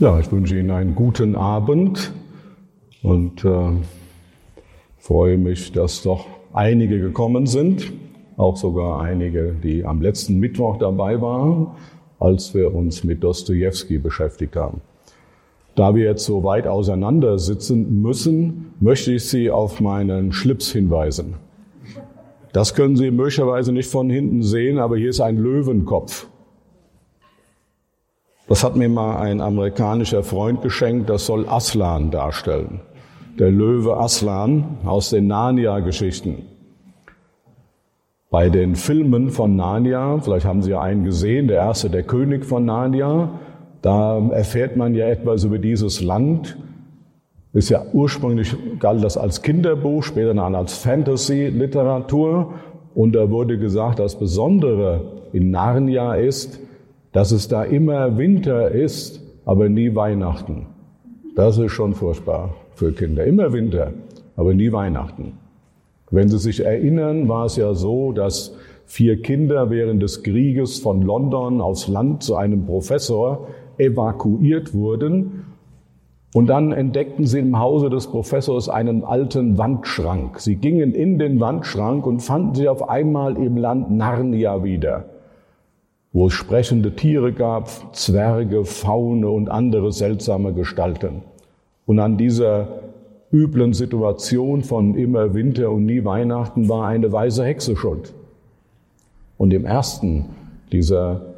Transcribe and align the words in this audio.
Ja, 0.00 0.18
ich 0.18 0.32
wünsche 0.32 0.58
Ihnen 0.58 0.70
einen 0.70 0.94
guten 0.94 1.36
Abend 1.36 2.10
und 3.02 3.44
äh, 3.44 3.72
freue 4.96 5.36
mich, 5.36 5.72
dass 5.72 6.02
doch 6.02 6.24
einige 6.54 6.98
gekommen 6.98 7.46
sind, 7.46 7.92
auch 8.38 8.56
sogar 8.56 9.02
einige, 9.02 9.54
die 9.62 9.84
am 9.84 10.00
letzten 10.00 10.38
Mittwoch 10.38 10.78
dabei 10.78 11.20
waren, 11.20 11.66
als 12.18 12.54
wir 12.54 12.74
uns 12.74 13.04
mit 13.04 13.22
Dostoevsky 13.22 13.98
beschäftigt 13.98 14.56
haben. 14.56 14.80
Da 15.74 15.94
wir 15.94 16.04
jetzt 16.04 16.24
so 16.24 16.44
weit 16.44 16.66
auseinander 16.66 17.38
sitzen 17.38 18.00
müssen, 18.00 18.72
möchte 18.80 19.12
ich 19.12 19.28
Sie 19.28 19.50
auf 19.50 19.82
meinen 19.82 20.32
Schlips 20.32 20.72
hinweisen. 20.72 21.34
Das 22.54 22.74
können 22.74 22.96
Sie 22.96 23.10
möglicherweise 23.10 23.70
nicht 23.70 23.90
von 23.90 24.08
hinten 24.08 24.42
sehen, 24.42 24.78
aber 24.78 24.96
hier 24.96 25.10
ist 25.10 25.20
ein 25.20 25.36
Löwenkopf. 25.36 26.29
Das 28.50 28.64
hat 28.64 28.74
mir 28.74 28.88
mal 28.88 29.16
ein 29.18 29.40
amerikanischer 29.40 30.24
Freund 30.24 30.60
geschenkt, 30.60 31.08
das 31.08 31.24
soll 31.24 31.48
Aslan 31.48 32.10
darstellen. 32.10 32.80
Der 33.38 33.48
Löwe 33.48 33.96
Aslan 33.96 34.78
aus 34.84 35.10
den 35.10 35.28
Narnia-Geschichten. 35.28 36.38
Bei 38.28 38.48
den 38.50 38.74
Filmen 38.74 39.30
von 39.30 39.54
Narnia, 39.54 40.18
vielleicht 40.18 40.46
haben 40.46 40.62
Sie 40.62 40.72
ja 40.72 40.80
einen 40.80 41.04
gesehen, 41.04 41.46
der 41.46 41.58
erste, 41.58 41.90
der 41.90 42.02
König 42.02 42.44
von 42.44 42.64
Narnia, 42.64 43.38
da 43.82 44.18
erfährt 44.30 44.76
man 44.76 44.96
ja 44.96 45.06
etwas 45.06 45.44
über 45.44 45.58
dieses 45.58 46.00
Land. 46.00 46.58
Ist 47.52 47.68
ja 47.68 47.84
ursprünglich 47.92 48.56
galt 48.80 49.04
das 49.04 49.16
als 49.16 49.42
Kinderbuch, 49.42 50.02
später 50.02 50.34
dann 50.34 50.56
als 50.56 50.76
Fantasy-Literatur. 50.76 52.54
Und 52.96 53.12
da 53.14 53.30
wurde 53.30 53.58
gesagt, 53.58 54.00
das 54.00 54.18
Besondere 54.18 55.02
in 55.32 55.52
Narnia 55.52 56.16
ist, 56.16 56.58
dass 57.12 57.32
es 57.32 57.48
da 57.48 57.64
immer 57.64 58.18
Winter 58.18 58.70
ist, 58.70 59.20
aber 59.44 59.68
nie 59.68 59.94
Weihnachten. 59.94 60.66
Das 61.34 61.58
ist 61.58 61.72
schon 61.72 61.94
furchtbar 61.94 62.54
für 62.74 62.92
Kinder. 62.92 63.24
Immer 63.24 63.52
Winter, 63.52 63.92
aber 64.36 64.54
nie 64.54 64.72
Weihnachten. 64.72 65.32
Wenn 66.10 66.28
Sie 66.28 66.38
sich 66.38 66.64
erinnern, 66.64 67.28
war 67.28 67.46
es 67.46 67.56
ja 67.56 67.74
so, 67.74 68.12
dass 68.12 68.56
vier 68.86 69.22
Kinder 69.22 69.70
während 69.70 70.02
des 70.02 70.22
Krieges 70.22 70.78
von 70.78 71.02
London 71.02 71.60
aufs 71.60 71.88
Land 71.88 72.22
zu 72.22 72.34
einem 72.36 72.66
Professor 72.66 73.46
evakuiert 73.78 74.74
wurden. 74.74 75.44
Und 76.32 76.46
dann 76.46 76.72
entdeckten 76.72 77.26
sie 77.26 77.40
im 77.40 77.58
Hause 77.58 77.90
des 77.90 78.06
Professors 78.06 78.68
einen 78.68 79.02
alten 79.02 79.58
Wandschrank. 79.58 80.38
Sie 80.38 80.56
gingen 80.56 80.94
in 80.94 81.18
den 81.18 81.40
Wandschrank 81.40 82.06
und 82.06 82.20
fanden 82.20 82.54
sich 82.54 82.68
auf 82.68 82.88
einmal 82.88 83.36
im 83.36 83.56
Land 83.56 83.90
Narnia 83.90 84.62
wieder 84.62 85.09
wo 86.12 86.26
es 86.26 86.32
sprechende 86.32 86.96
Tiere 86.96 87.32
gab, 87.32 87.94
Zwerge, 87.94 88.64
Faune 88.64 89.28
und 89.30 89.48
andere 89.48 89.92
seltsame 89.92 90.52
Gestalten. 90.52 91.22
Und 91.86 91.98
an 92.00 92.16
dieser 92.18 92.80
üblen 93.32 93.72
Situation 93.72 94.62
von 94.62 94.96
immer 94.96 95.34
Winter 95.34 95.70
und 95.70 95.86
nie 95.86 96.04
Weihnachten 96.04 96.68
war 96.68 96.86
eine 96.86 97.12
weise 97.12 97.44
Hexe 97.44 97.76
schuld. 97.76 98.12
Und 99.38 99.52
im 99.52 99.64
ersten 99.64 100.26
dieser 100.72 101.34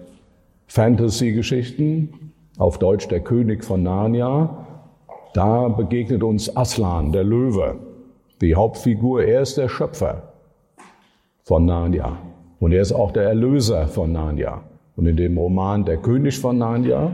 Fantasy-Geschichten, 0.66 2.32
auf 2.58 2.78
Deutsch 2.78 3.08
der 3.08 3.20
König 3.20 3.64
von 3.64 3.82
Narnia, 3.82 4.66
da 5.34 5.68
begegnet 5.68 6.22
uns 6.22 6.54
Aslan, 6.56 7.12
der 7.12 7.24
Löwe, 7.24 7.76
die 8.40 8.54
Hauptfigur. 8.54 9.22
Er 9.22 9.42
ist 9.42 9.56
der 9.56 9.68
Schöpfer 9.68 10.32
von 11.42 11.64
Narnia. 11.64 12.18
Und 12.62 12.70
er 12.70 12.80
ist 12.80 12.92
auch 12.92 13.10
der 13.10 13.24
Erlöser 13.24 13.88
von 13.88 14.12
Narnia. 14.12 14.62
Und 14.94 15.06
in 15.06 15.16
dem 15.16 15.36
Roman 15.36 15.84
Der 15.84 15.96
König 15.96 16.38
von 16.38 16.58
Narnia, 16.58 17.12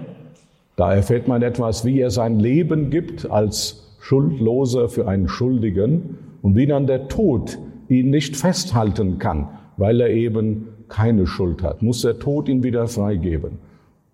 da 0.76 0.92
erfährt 0.92 1.26
man 1.26 1.41
etwas, 1.41 1.86
wie 1.86 2.00
er 2.00 2.10
sein 2.10 2.38
Leben 2.38 2.91
gibt 2.91 3.31
als 3.31 3.97
Schuldloser 3.98 4.91
für 4.91 5.09
einen 5.09 5.26
Schuldigen 5.26 6.19
und 6.42 6.54
wie 6.54 6.66
dann 6.66 6.86
der 6.86 7.09
Tod 7.09 7.59
ihn 7.88 8.10
nicht 8.10 8.36
festhalten 8.36 9.19
kann, 9.19 9.48
weil 9.78 10.03
er 10.03 10.10
eben 10.10 10.69
keine 10.91 11.26
Schuld 11.26 11.62
hat. 11.62 11.80
Muss 11.80 12.03
der 12.03 12.19
Tod 12.19 12.50
ihn 12.50 12.62
wieder 12.62 12.86
freigeben. 12.86 13.53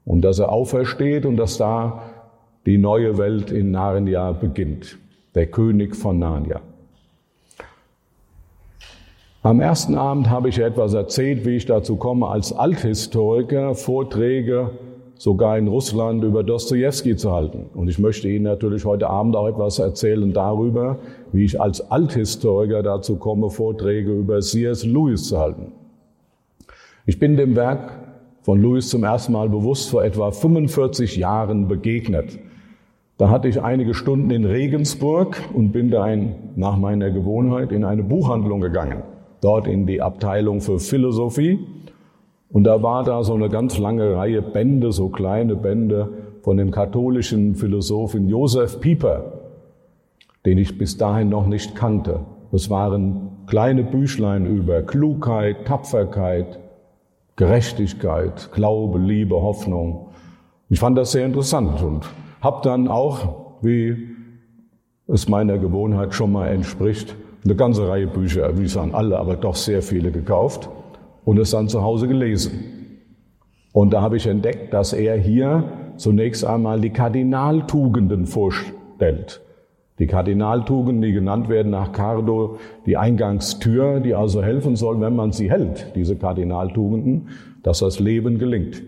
Und 0.05 0.21
dass 0.21 0.39
er 0.39 0.53
aufersteht 0.53 1.27
und 1.27 1.37
dass 1.37 1.59
da 1.59 2.03
die 2.65 2.79
neue 2.79 3.19
Welt 3.19 3.51
in 3.51 3.73
Narnia 3.73 4.31
beginnt. 4.31 4.99
Der 5.35 5.49
König 5.49 5.97
von 5.97 6.21
Narnia. 6.21 6.61
Am 9.45 9.61
ersten 9.61 9.95
Abend 9.95 10.31
habe 10.31 10.49
ich 10.49 10.59
etwas 10.59 10.95
erzählt, 10.95 11.45
wie 11.45 11.57
ich 11.57 11.67
dazu 11.67 11.97
komme, 11.97 12.29
als 12.29 12.55
Althistoriker 12.55 13.75
Vorträge 13.75 14.71
sogar 15.19 15.59
in 15.59 15.69
Russland 15.69 16.25
über 16.25 16.43
Dostoevsky 16.43 17.15
zu 17.15 17.31
halten. 17.31 17.67
Und 17.75 17.89
ich 17.89 17.99
möchte 17.99 18.27
Ihnen 18.27 18.45
natürlich 18.45 18.87
heute 18.87 19.11
Abend 19.11 19.37
auch 19.37 19.47
etwas 19.47 19.79
erzählen 19.79 20.33
darüber, 20.33 20.97
wie 21.33 21.45
ich 21.45 21.61
als 21.61 21.91
Althistoriker 21.91 22.83
dazu 22.83 23.17
komme, 23.17 23.51
Vorträge 23.51 24.13
über 24.13 24.41
C.S. 24.41 24.87
Lewis 24.87 25.29
zu 25.29 25.39
halten. 25.39 25.73
Ich 27.05 27.19
bin 27.19 27.37
dem 27.37 27.55
Werk 27.55 27.99
von 28.41 28.63
Lewis 28.63 28.89
zum 28.89 29.05
ersten 29.05 29.35
Mal 29.35 29.51
bewusst 29.51 29.91
vor 29.91 30.05
etwa 30.05 30.31
45 30.31 31.17
Jahren 31.17 31.69
begegnet. 31.69 32.39
Da 33.19 33.29
hatte 33.29 33.49
ich 33.49 33.61
einige 33.61 33.93
Stunden 33.93 34.31
in 34.31 34.47
Regensburg 34.47 35.37
und 35.53 35.73
bin 35.73 35.91
da 35.91 36.03
ein, 36.03 36.35
nach 36.57 36.79
meiner 36.79 37.11
Gewohnheit 37.11 37.73
in 37.73 37.85
eine 37.85 38.03
Buchhandlung 38.03 38.63
gegangen 38.63 39.03
dort 39.45 39.67
in 39.67 39.87
die 39.87 40.01
Abteilung 40.01 40.63
für 40.63 40.79
Philosophie. 40.79 41.59
Und 42.51 42.65
da 42.65 42.83
war 42.83 43.05
da 43.05 43.23
so 43.23 43.35
eine 43.35 43.51
ganz 43.51 43.77
lange 43.79 44.17
Reihe 44.17 44.41
Bände, 44.41 44.91
so 44.91 45.11
kleine 45.11 45.55
Bände 45.55 46.09
von 46.43 46.57
dem 46.57 46.71
katholischen 46.71 47.55
Philosophen 47.55 48.29
Josef 48.29 48.81
Pieper, 48.81 49.41
den 50.47 50.57
ich 50.57 50.79
bis 50.79 50.97
dahin 50.97 51.29
noch 51.29 51.47
nicht 51.47 51.75
kannte. 51.75 52.21
Es 52.53 52.71
waren 52.71 53.33
kleine 53.47 53.83
Büchlein 53.83 54.47
über 54.47 54.83
Klugheit, 54.83 55.67
Tapferkeit, 55.67 56.59
Gerechtigkeit, 57.37 58.51
Glaube, 58.53 58.99
Liebe, 58.99 59.35
Hoffnung. 59.35 60.09
Ich 60.71 60.81
fand 60.81 60.97
das 60.97 61.13
sehr 61.13 61.27
interessant 61.27 61.83
und 61.83 62.09
habe 62.41 62.61
dann 62.63 62.89
auch, 62.89 63.59
wie 63.61 64.09
es 65.07 65.29
meiner 65.29 65.59
Gewohnheit 65.59 66.15
schon 66.15 66.33
mal 66.33 66.49
entspricht, 66.49 67.15
eine 67.45 67.55
ganze 67.55 67.87
Reihe 67.89 68.07
Bücher, 68.07 68.59
wie 68.59 68.67
sagen 68.67 68.95
alle, 68.95 69.19
aber 69.19 69.37
doch 69.37 69.55
sehr 69.55 69.83
viele 69.83 70.11
gekauft 70.11 70.71
und 71.25 71.39
es 71.39 71.51
dann 71.51 71.69
zu 71.69 71.83
Hause 71.83 72.09
gelesen. 72.09 72.53
Und 73.73 73.93
da 73.93 74.01
habe 74.01 74.17
ich 74.17 74.27
entdeckt, 74.27 74.73
dass 74.73 74.93
er 74.93 75.17
hier 75.19 75.65
zunächst 75.97 76.45
einmal 76.45 76.81
die 76.81 76.91
Kardinaltugenden 76.91 78.27
vorstellt. 78.27 79.43
Die 79.99 80.07
Kardinaltugenden, 80.07 81.03
die 81.03 81.13
genannt 81.13 81.49
werden 81.49 81.71
nach 81.71 81.93
Cardo, 81.93 82.59
die 82.87 82.97
Eingangstür, 82.97 84.01
die 84.01 84.15
also 84.15 84.43
helfen 84.43 84.75
soll, 84.75 85.01
wenn 85.01 85.15
man 85.15 85.33
sie 85.33 85.51
hält, 85.51 85.93
diese 85.95 86.17
Kardinaltugenden, 86.17 87.29
dass 87.63 87.81
das 87.81 88.01
Leben 88.01 88.39
gelingt. 88.39 88.83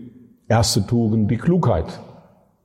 Erste 0.49 0.85
Tugend, 0.85 1.29
die 1.29 1.37
Klugheit, 1.37 2.01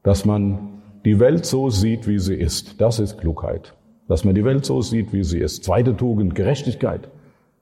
dass 0.03 0.25
man 0.25 0.81
die 1.05 1.21
Welt 1.21 1.45
so 1.45 1.71
sieht, 1.71 2.09
wie 2.09 2.19
sie 2.19 2.35
ist. 2.35 2.81
Das 2.81 2.99
ist 2.99 3.19
Klugheit 3.19 3.75
dass 4.09 4.25
man 4.25 4.35
die 4.35 4.45
Welt 4.45 4.65
so 4.65 4.83
sieht, 4.83 5.13
wie 5.13 5.25
sie 5.25 5.39
ist. 5.39 5.65
Zweite 5.65 5.97
Tugend, 5.97 6.35
Gerechtigkeit, 6.35 7.09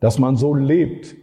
dass 0.00 0.18
man 0.18 0.36
so 0.36 0.54
lebt, 0.54 1.14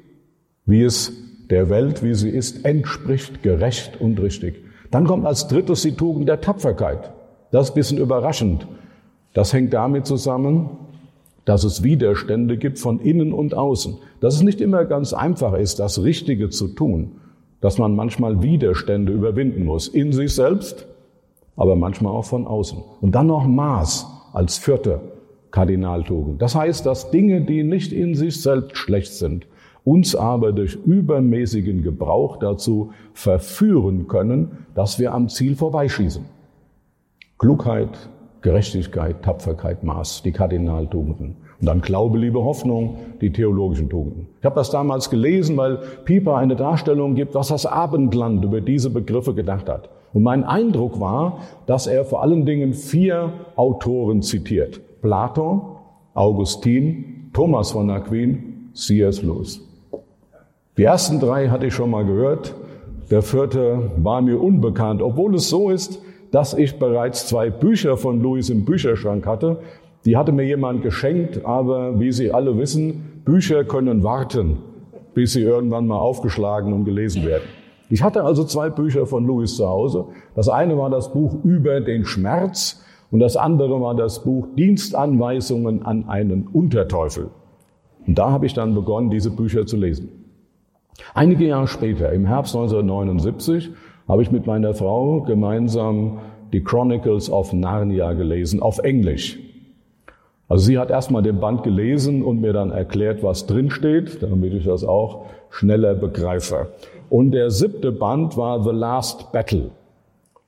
wie 0.65 0.83
es 0.83 1.11
der 1.49 1.69
Welt, 1.69 2.03
wie 2.03 2.13
sie 2.13 2.29
ist, 2.29 2.65
entspricht, 2.65 3.41
gerecht 3.41 3.99
und 3.99 4.21
richtig. 4.21 4.63
Dann 4.91 5.05
kommt 5.05 5.25
als 5.25 5.47
drittes 5.47 5.81
die 5.81 5.93
Tugend 5.93 6.29
der 6.29 6.41
Tapferkeit. 6.41 7.11
Das 7.51 7.67
ist 7.67 7.71
ein 7.71 7.75
bisschen 7.75 7.97
überraschend. 7.97 8.67
Das 9.33 9.53
hängt 9.53 9.73
damit 9.73 10.05
zusammen, 10.05 10.69
dass 11.45 11.63
es 11.63 11.83
Widerstände 11.83 12.57
gibt 12.57 12.79
von 12.79 12.99
innen 12.99 13.31
und 13.31 13.53
außen. 13.53 13.97
Dass 14.19 14.35
es 14.35 14.41
nicht 14.41 14.59
immer 14.59 14.85
ganz 14.85 15.13
einfach 15.13 15.53
ist, 15.53 15.79
das 15.79 16.03
Richtige 16.03 16.49
zu 16.49 16.67
tun. 16.67 17.13
Dass 17.61 17.77
man 17.77 17.95
manchmal 17.95 18.41
Widerstände 18.43 19.13
überwinden 19.13 19.63
muss. 19.63 19.87
In 19.87 20.11
sich 20.11 20.35
selbst, 20.35 20.87
aber 21.55 21.75
manchmal 21.75 22.13
auch 22.13 22.25
von 22.25 22.45
außen. 22.45 22.79
Und 23.01 23.15
dann 23.15 23.27
noch 23.27 23.45
Maß 23.45 24.16
als 24.33 24.57
vierte 24.57 25.01
Kardinaltugend. 25.51 26.41
Das 26.41 26.55
heißt, 26.55 26.85
dass 26.85 27.11
Dinge, 27.11 27.41
die 27.41 27.63
nicht 27.63 27.91
in 27.93 28.15
sich 28.15 28.41
selbst 28.41 28.77
schlecht 28.77 29.13
sind 29.13 29.47
uns 29.87 30.17
aber 30.17 30.51
durch 30.51 30.75
übermäßigen 30.85 31.81
Gebrauch 31.81 32.39
dazu 32.39 32.91
verführen 33.13 34.09
können, 34.09 34.65
dass 34.75 34.99
wir 34.99 35.13
am 35.13 35.29
Ziel 35.29 35.55
vorbeischießen. 35.55 36.25
Klugheit, 37.37 38.09
Gerechtigkeit, 38.41 39.23
Tapferkeit, 39.23 39.85
Maß, 39.85 40.23
die 40.23 40.33
Kardinaltugenden. 40.33 41.37
Und 41.61 41.65
dann 41.65 41.79
Glaube, 41.79 42.17
Liebe, 42.17 42.43
Hoffnung, 42.43 42.97
die 43.21 43.31
theologischen 43.31 43.89
Tugenden. 43.89 44.27
Ich 44.39 44.45
habe 44.45 44.55
das 44.55 44.71
damals 44.71 45.09
gelesen, 45.09 45.55
weil 45.55 45.77
Pieper 46.03 46.35
eine 46.35 46.57
Darstellung 46.57 47.15
gibt, 47.15 47.33
was 47.33 47.47
das 47.47 47.65
Abendland 47.65 48.43
über 48.43 48.59
diese 48.59 48.89
Begriffe 48.89 49.33
gedacht 49.33 49.69
hat. 49.69 49.89
Und 50.17 50.23
mein 50.23 50.45
Eindruck 50.45 50.99
war, 50.99 51.41
dass 51.67 51.85
er 51.85 52.03
vor 52.03 52.23
allen 52.23 52.43
Dingen 52.43 52.73
vier 52.73 53.33
Autoren 53.55 54.23
zitiert. 54.23 54.81
Platon, 55.03 55.61
Augustin, 56.15 57.29
Thomas 57.33 57.69
von 57.69 57.87
Aquin, 57.91 58.71
C.S. 58.73 59.21
Lewis. 59.21 59.61
Die 60.75 60.85
ersten 60.85 61.19
drei 61.19 61.49
hatte 61.49 61.67
ich 61.67 61.75
schon 61.75 61.91
mal 61.91 62.03
gehört. 62.03 62.55
Der 63.11 63.21
vierte 63.21 63.91
war 63.97 64.23
mir 64.23 64.41
unbekannt, 64.41 65.03
obwohl 65.03 65.35
es 65.35 65.49
so 65.49 65.69
ist, 65.69 66.01
dass 66.31 66.55
ich 66.55 66.79
bereits 66.79 67.27
zwei 67.27 67.51
Bücher 67.51 67.95
von 67.95 68.19
Lewis 68.19 68.49
im 68.49 68.65
Bücherschrank 68.65 69.27
hatte, 69.27 69.59
die 70.03 70.17
hatte 70.17 70.31
mir 70.31 70.45
jemand 70.47 70.81
geschenkt, 70.81 71.45
aber 71.45 71.99
wie 71.99 72.11
Sie 72.11 72.31
alle 72.31 72.57
wissen, 72.57 73.21
Bücher 73.23 73.63
können 73.65 74.01
warten, 74.01 74.57
bis 75.13 75.33
sie 75.33 75.43
irgendwann 75.43 75.85
mal 75.85 75.99
aufgeschlagen 75.99 76.73
und 76.73 76.85
gelesen 76.85 77.23
werden. 77.23 77.43
Ich 77.89 78.03
hatte 78.03 78.23
also 78.23 78.43
zwei 78.43 78.69
Bücher 78.69 79.05
von 79.05 79.25
Louis 79.25 79.55
zu 79.55 79.67
Hause. 79.67 80.05
Das 80.35 80.49
eine 80.49 80.77
war 80.77 80.89
das 80.89 81.13
Buch 81.13 81.35
über 81.43 81.79
den 81.79 82.05
Schmerz 82.05 82.83
und 83.11 83.19
das 83.19 83.37
andere 83.37 83.79
war 83.79 83.95
das 83.95 84.23
Buch 84.23 84.47
Dienstanweisungen 84.57 85.85
an 85.85 86.09
einen 86.09 86.47
Unterteufel. 86.47 87.29
Und 88.05 88.17
da 88.17 88.31
habe 88.31 88.45
ich 88.45 88.53
dann 88.53 88.75
begonnen, 88.75 89.09
diese 89.09 89.31
Bücher 89.31 89.65
zu 89.65 89.77
lesen. 89.77 90.09
Einige 91.13 91.45
Jahre 91.45 91.67
später, 91.67 92.11
im 92.11 92.25
Herbst 92.25 92.55
1979, 92.55 93.71
habe 94.07 94.21
ich 94.21 94.31
mit 94.31 94.47
meiner 94.47 94.73
Frau 94.73 95.21
gemeinsam 95.21 96.19
die 96.53 96.63
Chronicles 96.63 97.29
of 97.29 97.53
Narnia 97.53 98.13
gelesen, 98.13 98.61
auf 98.61 98.79
Englisch. 98.79 99.39
Also 100.49 100.65
sie 100.65 100.77
hat 100.77 100.89
erstmal 100.89 101.23
den 101.23 101.39
Band 101.39 101.63
gelesen 101.63 102.23
und 102.23 102.39
mir 102.39 102.53
dann 102.53 102.71
erklärt, 102.71 103.21
was 103.21 103.47
drin 103.47 103.69
steht, 103.69 104.23
damit 104.23 104.53
ich 104.53 104.63
das 104.63 104.85
auch 104.85 105.25
schneller 105.49 105.93
begreife. 105.93 106.69
Und 107.09 107.31
der 107.31 107.51
siebte 107.51 107.91
Band 107.91 108.37
war 108.37 108.63
The 108.63 108.71
Last 108.71 109.31
Battle. 109.31 109.71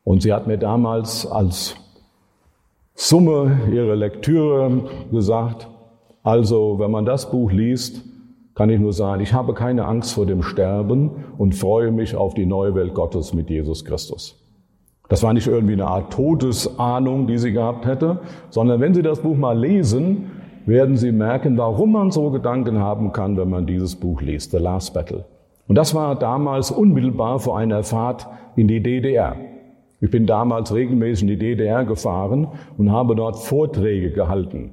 Und 0.04 0.24
sie 0.24 0.34
hat 0.34 0.48
mir 0.48 0.58
damals 0.58 1.26
als 1.26 1.76
Summe 2.96 3.60
ihrer 3.72 3.96
Lektüre 3.96 4.84
gesagt, 5.12 5.68
also 6.24 6.80
wenn 6.80 6.92
man 6.92 7.06
das 7.06 7.32
Buch 7.32 7.52
liest, 7.52 8.04
kann 8.56 8.70
ich 8.70 8.80
nur 8.80 8.92
sagen, 8.92 9.22
ich 9.22 9.34
habe 9.34 9.54
keine 9.54 9.86
Angst 9.86 10.14
vor 10.14 10.26
dem 10.26 10.44
Sterben 10.44 11.12
und 11.38 11.56
freue 11.56 11.92
mich 11.92 12.16
auf 12.16 12.34
die 12.34 12.46
neue 12.46 12.76
Welt 12.76 12.94
Gottes 12.94 13.34
mit 13.34 13.50
Jesus 13.50 13.86
Christus. 13.86 14.36
Das 15.08 15.24
war 15.24 15.34
nicht 15.34 15.48
irgendwie 15.48 15.74
eine 15.74 15.88
Art 15.88 16.12
Todesahnung, 16.12 17.26
die 17.26 17.38
sie 17.38 17.54
gehabt 17.54 17.86
hätte, 17.86 18.20
sondern 18.50 18.82
wenn 18.82 18.94
Sie 18.94 19.02
das 19.02 19.22
Buch 19.22 19.36
mal 19.36 19.58
lesen, 19.58 20.32
werden 20.66 20.98
Sie 20.98 21.12
merken, 21.12 21.58
warum 21.58 21.94
man 21.94 22.12
so 22.12 22.30
Gedanken 22.32 22.80
haben 22.80 23.12
kann, 23.12 23.38
wenn 23.38 23.50
man 23.50 23.66
dieses 23.66 23.96
Buch 23.96 24.22
liest, 24.22 24.52
The 24.52 24.58
Last 24.58 24.94
Battle. 24.94 25.26
Und 25.70 25.76
das 25.76 25.96
war 25.96 26.18
damals 26.18 26.72
unmittelbar 26.72 27.40
vor 27.40 27.58
einer 27.58 27.84
Fahrt 27.84 28.28
in 28.56 28.68
die 28.68 28.82
DDR. 28.82 29.38
Ich 30.02 30.10
bin 30.10 30.26
damals 30.26 30.74
regelmäßig 30.74 31.22
in 31.22 31.28
die 31.28 31.38
DDR 31.38 31.86
gefahren 31.86 32.48
und 32.78 32.92
habe 32.92 33.16
dort 33.16 33.38
Vorträge 33.38 34.12
gehalten. 34.12 34.72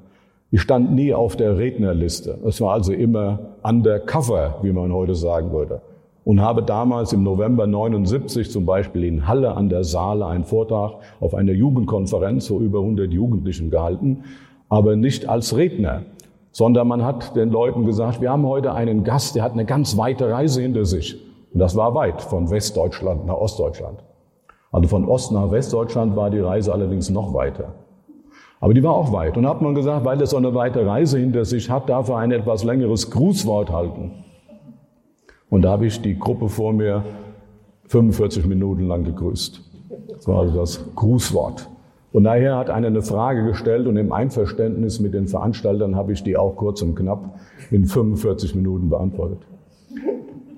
Ich 0.51 0.63
stand 0.63 0.95
nie 0.95 1.13
auf 1.13 1.37
der 1.37 1.59
Rednerliste. 1.59 2.39
Es 2.47 2.61
war 2.63 2.73
also 2.73 2.93
immer 2.93 3.57
undercover, 3.63 4.57
wie 4.63 4.73
man 4.73 4.91
heute 4.93 5.15
sagen 5.15 5.53
würde 5.53 5.83
und 6.27 6.41
habe 6.41 6.63
damals 6.63 7.13
im 7.13 7.23
November 7.23 7.69
79 7.69 8.51
zum 8.51 8.67
Beispiel 8.67 9.05
in 9.05 9.29
Halle 9.29 9.55
an 9.55 9.69
der 9.69 9.85
Saale 9.85 10.27
einen 10.27 10.45
Vortrag 10.45 10.95
auf 11.21 11.35
einer 11.35 11.53
Jugendkonferenz 11.53 12.49
vor 12.49 12.61
über 12.61 12.81
100 12.81 13.13
Jugendlichen 13.13 13.71
gehalten, 13.71 14.25
aber 14.69 14.97
nicht 14.97 15.29
als 15.29 15.57
Redner, 15.57 16.03
sondern 16.57 16.89
man 16.89 17.05
hat 17.05 17.37
den 17.37 17.51
Leuten 17.51 17.85
gesagt, 17.85 18.23
wir 18.23 18.31
haben 18.31 18.47
heute 18.47 18.73
einen 18.73 19.05
Gast, 19.05 19.37
der 19.37 19.43
hat 19.43 19.53
eine 19.53 19.67
ganz 19.67 19.99
weite 19.99 20.31
Reise 20.31 20.63
hinter 20.63 20.87
sich. 20.87 21.23
Und 21.53 21.61
das 21.61 21.77
war 21.77 21.95
weit, 21.95 22.23
von 22.23 22.51
Westdeutschland 22.51 23.27
nach 23.27 23.35
Ostdeutschland. 23.35 24.03
Also 24.73 24.89
von 24.89 25.07
Ost 25.07 25.33
nach 25.33 25.51
Westdeutschland 25.51 26.17
war 26.17 26.31
die 26.31 26.41
Reise 26.41 26.73
allerdings 26.73 27.11
noch 27.11 27.35
weiter. 27.35 27.75
Aber 28.59 28.73
die 28.73 28.83
war 28.83 28.95
auch 28.95 29.13
weit. 29.13 29.37
Und 29.37 29.43
da 29.43 29.51
hat 29.51 29.61
man 29.61 29.75
gesagt, 29.75 30.07
weil 30.07 30.19
er 30.19 30.27
so 30.27 30.39
eine 30.39 30.55
weite 30.55 30.87
Reise 30.87 31.19
hinter 31.19 31.45
sich 31.45 31.69
hat, 31.69 31.91
darf 31.91 32.09
er 32.09 32.17
ein 32.17 32.33
etwas 32.33 32.65
längeres 32.65 33.11
Grußwort 33.11 33.71
halten. 33.71 34.25
Und 35.51 35.61
da 35.61 35.73
habe 35.73 35.85
ich 35.85 36.01
die 36.01 36.19
Gruppe 36.19 36.49
vor 36.49 36.73
mir 36.73 37.05
45 37.89 38.47
Minuten 38.47 38.87
lang 38.87 39.05
gegrüßt. 39.05 39.61
Das 40.09 40.27
war 40.27 40.41
also 40.41 40.59
das 40.59 40.83
Grußwort. 40.95 41.69
Und 42.13 42.25
daher 42.25 42.57
hat 42.57 42.71
einer 42.71 42.87
eine 42.87 43.03
Frage 43.03 43.45
gestellt 43.45 43.87
und 43.87 43.97
im 43.97 44.13
Einverständnis 44.13 45.01
mit 45.01 45.13
den 45.13 45.27
Veranstaltern 45.27 45.97
habe 45.97 46.13
ich 46.13 46.23
die 46.23 46.37
auch 46.37 46.57
kurz 46.57 46.83
und 46.83 46.95
knapp 46.95 47.39
in 47.71 47.85
45 47.85 48.55
Minuten 48.55 48.89
beantwortet. 48.89 49.41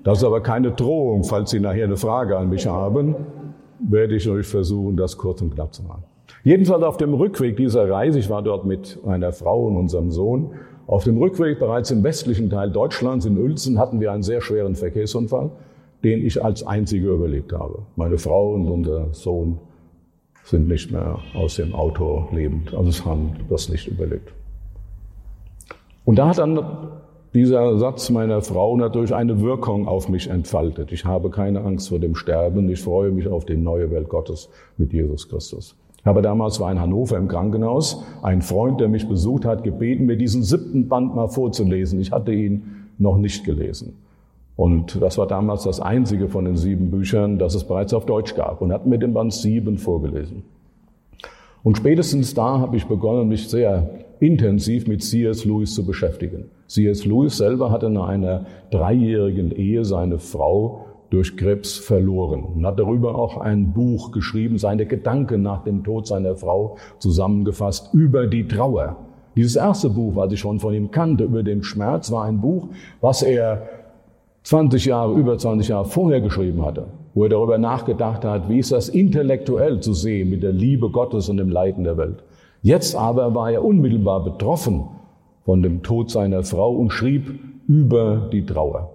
Das 0.03 0.19
ist 0.19 0.23
aber 0.23 0.41
keine 0.41 0.71
Drohung. 0.71 1.23
Falls 1.23 1.49
Sie 1.49 1.59
nachher 1.59 1.85
eine 1.85 1.97
Frage 1.97 2.37
an 2.37 2.49
mich 2.49 2.67
haben, 2.67 3.15
werde 3.79 4.15
ich 4.15 4.29
euch 4.29 4.47
versuchen, 4.47 4.95
das 4.95 5.17
kurz 5.17 5.41
und 5.41 5.53
knapp 5.53 5.73
zu 5.73 5.83
machen. 5.83 6.03
Jedenfalls 6.43 6.83
auf 6.83 6.97
dem 6.97 7.13
Rückweg 7.13 7.57
dieser 7.57 7.89
Reise, 7.89 8.19
ich 8.19 8.29
war 8.29 8.41
dort 8.41 8.65
mit 8.65 8.99
meiner 9.05 9.33
Frau 9.33 9.67
und 9.67 9.75
unserem 9.75 10.11
Sohn, 10.11 10.51
auf 10.87 11.03
dem 11.03 11.17
Rückweg 11.17 11.59
bereits 11.59 11.91
im 11.91 12.03
westlichen 12.03 12.49
Teil 12.49 12.71
Deutschlands, 12.71 13.25
in 13.25 13.37
Uelzen, 13.37 13.77
hatten 13.77 13.99
wir 13.99 14.11
einen 14.11 14.23
sehr 14.23 14.41
schweren 14.41 14.75
Verkehrsunfall, 14.75 15.51
den 16.03 16.25
ich 16.25 16.43
als 16.43 16.65
einziger 16.65 17.11
überlebt 17.11 17.51
habe. 17.53 17.79
Meine 17.95 18.17
Frau 18.17 18.53
und 18.53 18.67
unser 18.67 19.13
Sohn 19.13 19.59
sind 20.49 20.67
nicht 20.67 20.91
mehr 20.91 21.19
aus 21.33 21.55
dem 21.55 21.73
Auto 21.75 22.27
lebend, 22.31 22.73
also 22.73 23.05
haben 23.05 23.35
das 23.49 23.69
nicht 23.69 23.87
überlebt. 23.87 24.33
Und 26.05 26.17
da 26.17 26.29
hat 26.29 26.39
dann 26.39 26.59
dieser 27.33 27.77
Satz 27.77 28.09
meiner 28.09 28.41
Frau 28.41 28.75
natürlich 28.75 29.13
eine 29.13 29.41
Wirkung 29.41 29.87
auf 29.87 30.09
mich 30.09 30.27
entfaltet. 30.27 30.91
Ich 30.91 31.05
habe 31.05 31.29
keine 31.29 31.61
Angst 31.61 31.89
vor 31.89 31.99
dem 31.99 32.15
Sterben, 32.15 32.67
ich 32.69 32.81
freue 32.81 33.11
mich 33.11 33.27
auf 33.27 33.45
die 33.45 33.57
neue 33.57 33.91
Welt 33.91 34.09
Gottes 34.09 34.49
mit 34.77 34.91
Jesus 34.91 35.29
Christus. 35.29 35.75
Aber 36.03 36.21
damals 36.23 36.59
war 36.59 36.71
in 36.71 36.79
Hannover 36.79 37.17
im 37.17 37.27
Krankenhaus 37.27 38.03
ein 38.23 38.41
Freund, 38.41 38.79
der 38.79 38.87
mich 38.87 39.07
besucht 39.07 39.45
hat, 39.45 39.63
gebeten, 39.63 40.07
mir 40.07 40.17
diesen 40.17 40.41
siebten 40.41 40.87
Band 40.87 41.13
mal 41.13 41.27
vorzulesen. 41.27 41.99
Ich 41.99 42.11
hatte 42.11 42.31
ihn 42.31 42.87
noch 42.97 43.17
nicht 43.17 43.43
gelesen. 43.43 43.95
Und 44.59 45.01
das 45.01 45.17
war 45.17 45.25
damals 45.25 45.63
das 45.63 45.79
einzige 45.79 46.27
von 46.27 46.43
den 46.43 46.57
sieben 46.57 46.91
Büchern, 46.91 47.39
das 47.39 47.55
es 47.55 47.63
bereits 47.63 47.93
auf 47.93 48.05
Deutsch 48.05 48.35
gab 48.35 48.61
und 48.61 48.73
hat 48.73 48.85
mir 48.85 48.97
den 48.97 49.13
Band 49.13 49.31
sieben 49.31 49.77
vorgelesen. 49.77 50.43
Und 51.63 51.77
spätestens 51.77 52.33
da 52.33 52.59
habe 52.59 52.75
ich 52.75 52.85
begonnen, 52.85 53.29
mich 53.29 53.47
sehr 53.47 53.89
intensiv 54.19 54.85
mit 54.85 55.01
C.S. 55.01 55.45
Lewis 55.45 55.73
zu 55.73 55.85
beschäftigen. 55.85 56.51
C.S. 56.67 57.05
Lewis 57.05 57.37
selber 57.37 57.71
hatte 57.71 57.89
nach 57.89 58.09
einer 58.09 58.47
dreijährigen 58.69 59.51
Ehe 59.51 59.85
seine 59.85 60.19
Frau 60.19 60.87
durch 61.09 61.37
Krebs 61.37 61.77
verloren 61.77 62.43
und 62.43 62.65
hat 62.65 62.79
darüber 62.79 63.15
auch 63.15 63.37
ein 63.37 63.71
Buch 63.71 64.11
geschrieben, 64.11 64.57
seine 64.57 64.85
Gedanken 64.85 65.41
nach 65.41 65.63
dem 65.63 65.85
Tod 65.85 66.05
seiner 66.05 66.35
Frau 66.35 66.75
zusammengefasst 66.97 67.93
über 67.93 68.27
die 68.27 68.45
Trauer. 68.45 68.97
Dieses 69.37 69.55
erste 69.55 69.89
Buch, 69.89 70.17
was 70.17 70.33
ich 70.33 70.39
schon 70.41 70.59
von 70.59 70.73
ihm 70.73 70.91
kannte, 70.91 71.23
über 71.23 71.43
den 71.43 71.63
Schmerz, 71.63 72.11
war 72.11 72.25
ein 72.25 72.41
Buch, 72.41 72.67
was 72.99 73.21
er 73.21 73.78
20 74.49 74.85
Jahre, 74.85 75.13
über 75.13 75.37
20 75.37 75.67
Jahre 75.67 75.85
vorher 75.85 76.21
geschrieben 76.21 76.65
hatte, 76.65 76.87
wo 77.13 77.21
er 77.21 77.29
darüber 77.29 77.59
nachgedacht 77.59 78.25
hat, 78.25 78.49
wie 78.49 78.57
ist 78.57 78.71
das 78.71 78.89
intellektuell 78.89 79.79
zu 79.79 79.93
sehen 79.93 80.31
mit 80.31 80.41
der 80.41 80.53
Liebe 80.53 80.89
Gottes 80.89 81.29
und 81.29 81.37
dem 81.37 81.49
Leiden 81.49 81.83
der 81.83 81.97
Welt. 81.97 82.23
Jetzt 82.63 82.95
aber 82.95 83.35
war 83.35 83.51
er 83.51 83.63
unmittelbar 83.63 84.23
betroffen 84.23 84.85
von 85.45 85.61
dem 85.61 85.83
Tod 85.83 86.09
seiner 86.09 86.41
Frau 86.41 86.71
und 86.71 86.89
schrieb 86.89 87.39
über 87.67 88.27
die 88.33 88.43
Trauer. 88.43 88.89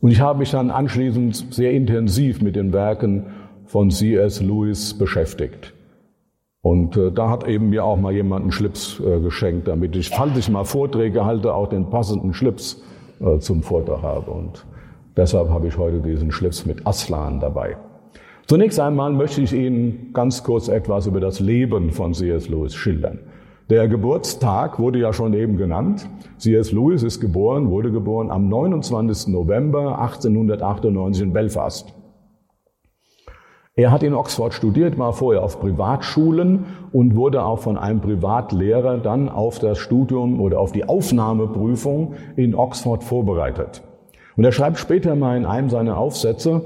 Und 0.00 0.10
ich 0.10 0.20
habe 0.20 0.40
mich 0.40 0.50
dann 0.50 0.72
anschließend 0.72 1.54
sehr 1.54 1.70
intensiv 1.70 2.42
mit 2.42 2.56
den 2.56 2.72
Werken 2.72 3.26
von 3.66 3.92
C.S. 3.92 4.42
Lewis 4.42 4.98
beschäftigt. 4.98 5.74
Und 6.60 6.96
äh, 6.96 7.12
da 7.12 7.30
hat 7.30 7.46
eben 7.46 7.68
mir 7.68 7.84
auch 7.84 7.98
mal 7.98 8.12
jemand 8.12 8.42
einen 8.42 8.52
Schlips 8.52 8.98
äh, 8.98 9.20
geschenkt, 9.20 9.68
damit 9.68 9.94
ich, 9.94 10.08
falls 10.08 10.36
ich 10.36 10.50
mal 10.50 10.64
Vorträge 10.64 11.24
halte, 11.24 11.54
auch 11.54 11.68
den 11.68 11.88
passenden 11.88 12.34
Schlips 12.34 12.82
äh, 13.24 13.38
zum 13.38 13.62
Vortrag 13.62 14.02
habe. 14.02 14.30
Und 14.30 14.64
deshalb 15.16 15.48
habe 15.48 15.68
ich 15.68 15.78
heute 15.78 16.00
diesen 16.00 16.30
Schlips 16.30 16.66
mit 16.66 16.86
Aslan 16.86 17.40
dabei. 17.40 17.76
Zunächst 18.46 18.78
einmal 18.78 19.12
möchte 19.12 19.40
ich 19.40 19.52
Ihnen 19.54 20.10
ganz 20.12 20.44
kurz 20.44 20.68
etwas 20.68 21.06
über 21.06 21.20
das 21.20 21.40
Leben 21.40 21.90
von 21.90 22.12
C.S. 22.12 22.48
Lewis 22.48 22.74
schildern. 22.74 23.20
Der 23.70 23.88
Geburtstag 23.88 24.78
wurde 24.78 24.98
ja 24.98 25.14
schon 25.14 25.32
eben 25.32 25.56
genannt. 25.56 26.06
C.S. 26.36 26.70
Lewis 26.70 27.02
ist 27.02 27.20
geboren, 27.20 27.70
wurde 27.70 27.90
geboren 27.90 28.30
am 28.30 28.50
29. 28.50 29.28
November 29.32 29.98
1898 29.98 31.22
in 31.22 31.32
Belfast. 31.32 31.94
Er 33.76 33.90
hat 33.90 34.04
in 34.04 34.14
Oxford 34.14 34.54
studiert, 34.54 34.98
war 34.98 35.12
vorher 35.12 35.42
auf 35.42 35.58
Privatschulen 35.58 36.64
und 36.92 37.16
wurde 37.16 37.44
auch 37.44 37.58
von 37.58 37.76
einem 37.76 38.00
Privatlehrer 38.00 38.98
dann 38.98 39.28
auf 39.28 39.58
das 39.58 39.78
Studium 39.78 40.40
oder 40.40 40.60
auf 40.60 40.70
die 40.70 40.88
Aufnahmeprüfung 40.88 42.14
in 42.36 42.54
Oxford 42.54 43.02
vorbereitet. 43.02 43.82
Und 44.36 44.44
er 44.44 44.52
schreibt 44.52 44.78
später 44.78 45.16
mal 45.16 45.36
in 45.36 45.44
einem 45.44 45.70
seiner 45.70 45.98
Aufsätze, 45.98 46.62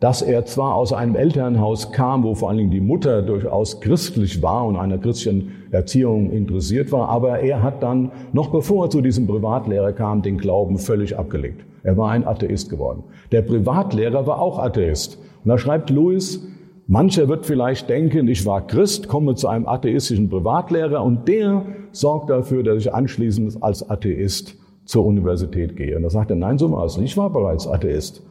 dass 0.00 0.20
er 0.20 0.44
zwar 0.44 0.74
aus 0.74 0.92
einem 0.92 1.16
Elternhaus 1.16 1.92
kam, 1.92 2.24
wo 2.24 2.34
vor 2.34 2.50
allen 2.50 2.58
Dingen 2.58 2.70
die 2.70 2.82
Mutter 2.82 3.22
durchaus 3.22 3.80
christlich 3.80 4.42
war 4.42 4.66
und 4.66 4.76
einer 4.76 4.98
christlichen 4.98 5.52
Erziehung 5.70 6.30
interessiert 6.30 6.92
war, 6.92 7.08
aber 7.08 7.40
er 7.40 7.62
hat 7.62 7.82
dann, 7.82 8.12
noch 8.34 8.50
bevor 8.50 8.84
er 8.84 8.90
zu 8.90 9.00
diesem 9.00 9.26
Privatlehrer 9.26 9.94
kam, 9.94 10.20
den 10.20 10.36
Glauben 10.36 10.76
völlig 10.76 11.18
abgelegt. 11.18 11.64
Er 11.84 11.96
war 11.96 12.10
ein 12.10 12.26
Atheist 12.26 12.68
geworden. 12.68 13.04
Der 13.32 13.40
Privatlehrer 13.40 14.26
war 14.26 14.42
auch 14.42 14.58
Atheist. 14.58 15.18
Und 15.44 15.48
da 15.48 15.58
schreibt 15.58 15.90
Louis, 15.90 16.46
mancher 16.86 17.28
wird 17.28 17.46
vielleicht 17.46 17.88
denken, 17.88 18.28
ich 18.28 18.44
war 18.44 18.66
Christ, 18.66 19.08
komme 19.08 19.34
zu 19.34 19.48
einem 19.48 19.66
atheistischen 19.66 20.28
Privatlehrer 20.28 21.02
und 21.02 21.28
der 21.28 21.64
sorgt 21.92 22.30
dafür, 22.30 22.62
dass 22.62 22.78
ich 22.78 22.92
anschließend 22.92 23.62
als 23.62 23.88
Atheist 23.88 24.56
zur 24.84 25.06
Universität 25.06 25.76
gehe. 25.76 25.96
Und 25.96 26.02
da 26.02 26.10
sagt 26.10 26.30
er, 26.30 26.36
nein, 26.36 26.58
so 26.58 26.70
war 26.72 26.84
es 26.84 26.96
nicht. 26.96 27.12
Ich 27.12 27.16
war 27.16 27.30
bereits 27.30 27.66
Atheist. 27.66 28.22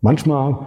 Manchmal, 0.00 0.58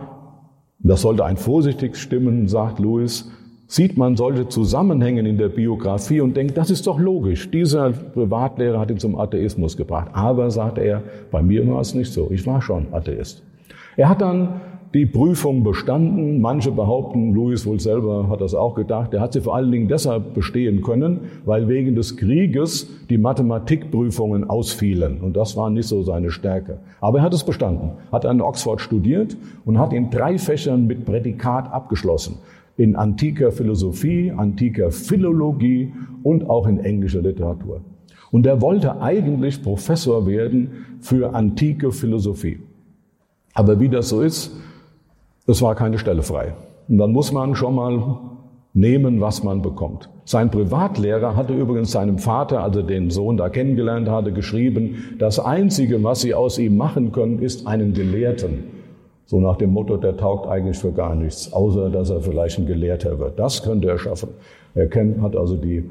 das 0.79 1.01
sollte 1.01 1.25
ein 1.25 1.37
vorsichtig 1.37 1.95
stimmen, 1.95 2.47
sagt 2.47 2.79
Louis, 2.79 3.29
sieht 3.67 3.97
man 3.97 4.17
solche 4.17 4.49
Zusammenhänge 4.49 5.27
in 5.27 5.37
der 5.37 5.47
Biografie 5.47 6.19
und 6.19 6.35
denkt, 6.35 6.57
das 6.57 6.69
ist 6.69 6.87
doch 6.87 6.99
logisch. 6.99 7.49
Dieser 7.51 7.91
Privatlehrer 7.91 8.79
hat 8.79 8.91
ihn 8.91 8.99
zum 8.99 9.17
Atheismus 9.17 9.77
gebracht. 9.77 10.09
Aber, 10.11 10.51
sagt 10.51 10.77
er, 10.77 11.03
bei 11.31 11.41
mir 11.41 11.65
war 11.67 11.79
es 11.79 11.93
nicht 11.93 12.11
so. 12.11 12.29
Ich 12.31 12.45
war 12.45 12.61
schon 12.61 12.87
Atheist. 12.93 13.43
Er 13.95 14.09
hat 14.09 14.21
dann 14.21 14.59
die 14.93 15.05
Prüfung 15.05 15.63
bestanden. 15.63 16.41
Manche 16.41 16.71
behaupten, 16.71 17.33
Louis 17.33 17.65
wohl 17.65 17.79
selber 17.79 18.27
hat 18.29 18.41
das 18.41 18.53
auch 18.53 18.75
gedacht, 18.75 19.13
er 19.13 19.21
hat 19.21 19.33
sie 19.33 19.41
vor 19.41 19.55
allen 19.55 19.71
Dingen 19.71 19.87
deshalb 19.87 20.33
bestehen 20.33 20.81
können, 20.81 21.21
weil 21.45 21.67
wegen 21.67 21.95
des 21.95 22.17
Krieges 22.17 22.89
die 23.09 23.17
Mathematikprüfungen 23.17 24.49
ausfielen. 24.49 25.21
Und 25.21 25.37
das 25.37 25.55
war 25.55 25.69
nicht 25.69 25.87
so 25.87 26.03
seine 26.03 26.29
Stärke. 26.29 26.79
Aber 26.99 27.19
er 27.19 27.23
hat 27.23 27.33
es 27.33 27.43
bestanden, 27.43 27.91
hat 28.11 28.25
an 28.25 28.41
Oxford 28.41 28.81
studiert 28.81 29.37
und 29.65 29.79
hat 29.79 29.93
in 29.93 30.09
drei 30.09 30.37
Fächern 30.37 30.87
mit 30.87 31.05
Prädikat 31.05 31.71
abgeschlossen. 31.71 32.37
In 32.77 32.95
antiker 32.95 33.51
Philosophie, 33.51 34.31
antiker 34.35 34.91
Philologie 34.91 35.93
und 36.23 36.49
auch 36.49 36.67
in 36.67 36.79
englischer 36.79 37.21
Literatur. 37.21 37.81
Und 38.31 38.45
er 38.45 38.61
wollte 38.61 39.01
eigentlich 39.01 39.61
Professor 39.61 40.25
werden 40.25 40.71
für 40.99 41.33
antike 41.35 41.91
Philosophie. 41.91 42.59
Aber 43.53 43.79
wie 43.79 43.89
das 43.89 44.09
so 44.09 44.21
ist, 44.21 44.55
es 45.47 45.61
war 45.61 45.75
keine 45.75 45.97
Stelle 45.97 46.21
frei. 46.21 46.53
Und 46.87 46.97
dann 46.97 47.11
muss 47.11 47.31
man 47.31 47.55
schon 47.55 47.75
mal 47.75 48.19
nehmen, 48.73 49.19
was 49.21 49.43
man 49.43 49.61
bekommt. 49.61 50.09
Sein 50.23 50.49
Privatlehrer 50.49 51.35
hatte 51.35 51.53
übrigens 51.53 51.91
seinem 51.91 52.17
Vater, 52.19 52.63
also 52.63 52.81
den 52.81 53.09
Sohn 53.09 53.37
da 53.37 53.49
kennengelernt 53.49 54.09
hatte, 54.09 54.31
geschrieben, 54.31 55.15
das 55.19 55.39
Einzige, 55.39 56.03
was 56.03 56.21
sie 56.21 56.33
aus 56.33 56.57
ihm 56.57 56.77
machen 56.77 57.11
können, 57.11 57.39
ist 57.39 57.67
einen 57.67 57.93
Gelehrten. 57.93 58.63
So 59.25 59.39
nach 59.39 59.57
dem 59.57 59.71
Motto, 59.71 59.97
der 59.97 60.17
taugt 60.17 60.47
eigentlich 60.47 60.77
für 60.77 60.91
gar 60.91 61.15
nichts, 61.15 61.51
außer 61.53 61.89
dass 61.89 62.09
er 62.09 62.21
vielleicht 62.21 62.59
ein 62.59 62.65
Gelehrter 62.65 63.17
wird. 63.19 63.39
Das 63.39 63.63
könnte 63.63 63.89
er 63.89 63.97
schaffen. 63.97 64.29
Er 64.73 64.89
hat 65.21 65.35
also 65.35 65.55
die 65.55 65.89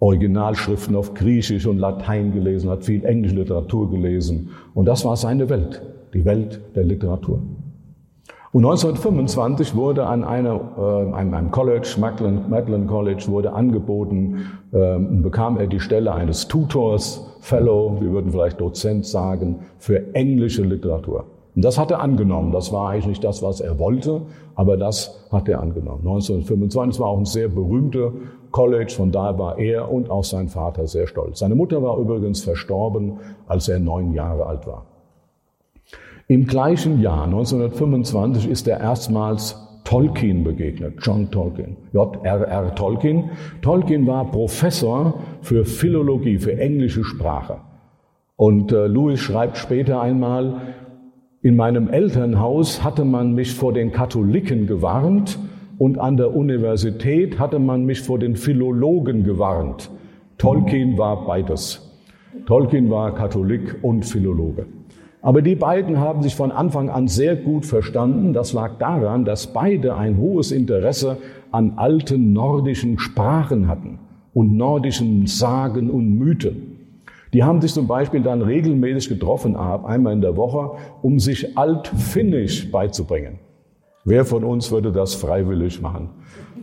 Originalschriften 0.00 0.96
auf 0.96 1.14
Griechisch 1.14 1.66
und 1.66 1.78
Latein 1.78 2.32
gelesen, 2.32 2.70
hat 2.70 2.84
viel 2.84 3.04
englische 3.04 3.36
Literatur 3.36 3.90
gelesen. 3.90 4.50
Und 4.74 4.86
das 4.86 5.04
war 5.04 5.16
seine 5.16 5.48
Welt, 5.48 5.82
die 6.14 6.24
Welt 6.24 6.60
der 6.74 6.84
Literatur. 6.84 7.40
Und 8.52 8.64
1925 8.64 9.76
wurde 9.76 10.06
an 10.06 10.24
einer, 10.24 10.60
äh, 10.76 11.14
einem, 11.14 11.34
einem 11.34 11.50
College, 11.52 11.94
Magdalen 12.00 12.88
College, 12.88 13.26
wurde 13.28 13.52
angeboten, 13.52 14.38
äh, 14.72 14.98
bekam 14.98 15.56
er 15.56 15.68
die 15.68 15.78
Stelle 15.78 16.12
eines 16.12 16.48
Tutors, 16.48 17.24
Fellow, 17.38 17.98
wir 18.00 18.10
würden 18.10 18.32
vielleicht 18.32 18.60
Dozent 18.60 19.06
sagen, 19.06 19.60
für 19.78 20.16
englische 20.16 20.62
Literatur. 20.64 21.26
Und 21.54 21.64
das 21.64 21.78
hat 21.78 21.92
er 21.92 22.00
angenommen. 22.00 22.50
Das 22.50 22.72
war 22.72 22.90
eigentlich 22.90 23.06
nicht 23.06 23.24
das, 23.24 23.40
was 23.40 23.60
er 23.60 23.78
wollte, 23.78 24.22
aber 24.56 24.76
das 24.76 25.28
hat 25.30 25.48
er 25.48 25.60
angenommen. 25.60 26.00
1925 26.00 27.00
war 27.00 27.08
auch 27.08 27.18
ein 27.18 27.26
sehr 27.26 27.48
berühmter 27.48 28.12
College, 28.50 28.92
von 28.96 29.12
daher 29.12 29.38
war 29.38 29.58
er 29.58 29.92
und 29.92 30.10
auch 30.10 30.24
sein 30.24 30.48
Vater 30.48 30.88
sehr 30.88 31.06
stolz. 31.06 31.38
Seine 31.38 31.54
Mutter 31.54 31.82
war 31.84 31.98
übrigens 31.98 32.42
verstorben, 32.42 33.18
als 33.46 33.68
er 33.68 33.78
neun 33.78 34.12
Jahre 34.12 34.46
alt 34.46 34.66
war. 34.66 34.86
Im 36.30 36.46
gleichen 36.46 37.00
Jahr, 37.00 37.24
1925, 37.24 38.48
ist 38.48 38.68
er 38.68 38.78
erstmals 38.78 39.56
Tolkien 39.82 40.44
begegnet, 40.44 40.94
John 41.02 41.28
Tolkien, 41.32 41.76
J.R.R. 41.92 42.72
Tolkien. 42.76 43.30
Tolkien 43.62 44.06
war 44.06 44.30
Professor 44.30 45.14
für 45.42 45.64
Philologie, 45.64 46.38
für 46.38 46.56
englische 46.56 47.02
Sprache. 47.02 47.56
Und 48.36 48.70
äh, 48.70 48.86
Louis 48.86 49.18
schreibt 49.18 49.56
später 49.56 50.00
einmal, 50.00 50.60
in 51.42 51.56
meinem 51.56 51.88
Elternhaus 51.88 52.84
hatte 52.84 53.04
man 53.04 53.34
mich 53.34 53.52
vor 53.52 53.72
den 53.72 53.90
Katholiken 53.90 54.68
gewarnt 54.68 55.36
und 55.78 55.98
an 55.98 56.16
der 56.16 56.32
Universität 56.32 57.40
hatte 57.40 57.58
man 57.58 57.86
mich 57.86 58.02
vor 58.02 58.20
den 58.20 58.36
Philologen 58.36 59.24
gewarnt. 59.24 59.90
Tolkien 60.38 60.96
war 60.96 61.26
beides. 61.26 62.00
Tolkien 62.46 62.88
war 62.88 63.16
Katholik 63.16 63.78
und 63.82 64.04
Philologe. 64.04 64.66
Aber 65.22 65.42
die 65.42 65.54
beiden 65.54 66.00
haben 66.00 66.22
sich 66.22 66.34
von 66.34 66.50
Anfang 66.50 66.88
an 66.88 67.06
sehr 67.06 67.36
gut 67.36 67.66
verstanden. 67.66 68.32
Das 68.32 68.52
lag 68.52 68.78
daran, 68.78 69.24
dass 69.24 69.48
beide 69.48 69.94
ein 69.96 70.16
hohes 70.16 70.50
Interesse 70.50 71.18
an 71.50 71.74
alten 71.76 72.32
nordischen 72.32 72.98
Sprachen 72.98 73.68
hatten 73.68 73.98
und 74.32 74.56
nordischen 74.56 75.26
Sagen 75.26 75.90
und 75.90 76.18
Mythen. 76.18 76.78
Die 77.32 77.44
haben 77.44 77.60
sich 77.60 77.72
zum 77.72 77.86
Beispiel 77.86 78.22
dann 78.22 78.42
regelmäßig 78.42 79.08
getroffen, 79.08 79.56
einmal 79.56 80.14
in 80.14 80.20
der 80.20 80.36
Woche, 80.36 80.78
um 81.02 81.20
sich 81.20 81.56
Altfinnisch 81.56 82.70
beizubringen. 82.72 83.38
Wer 84.04 84.24
von 84.24 84.42
uns 84.42 84.72
würde 84.72 84.90
das 84.90 85.14
freiwillig 85.14 85.80
machen? 85.80 86.08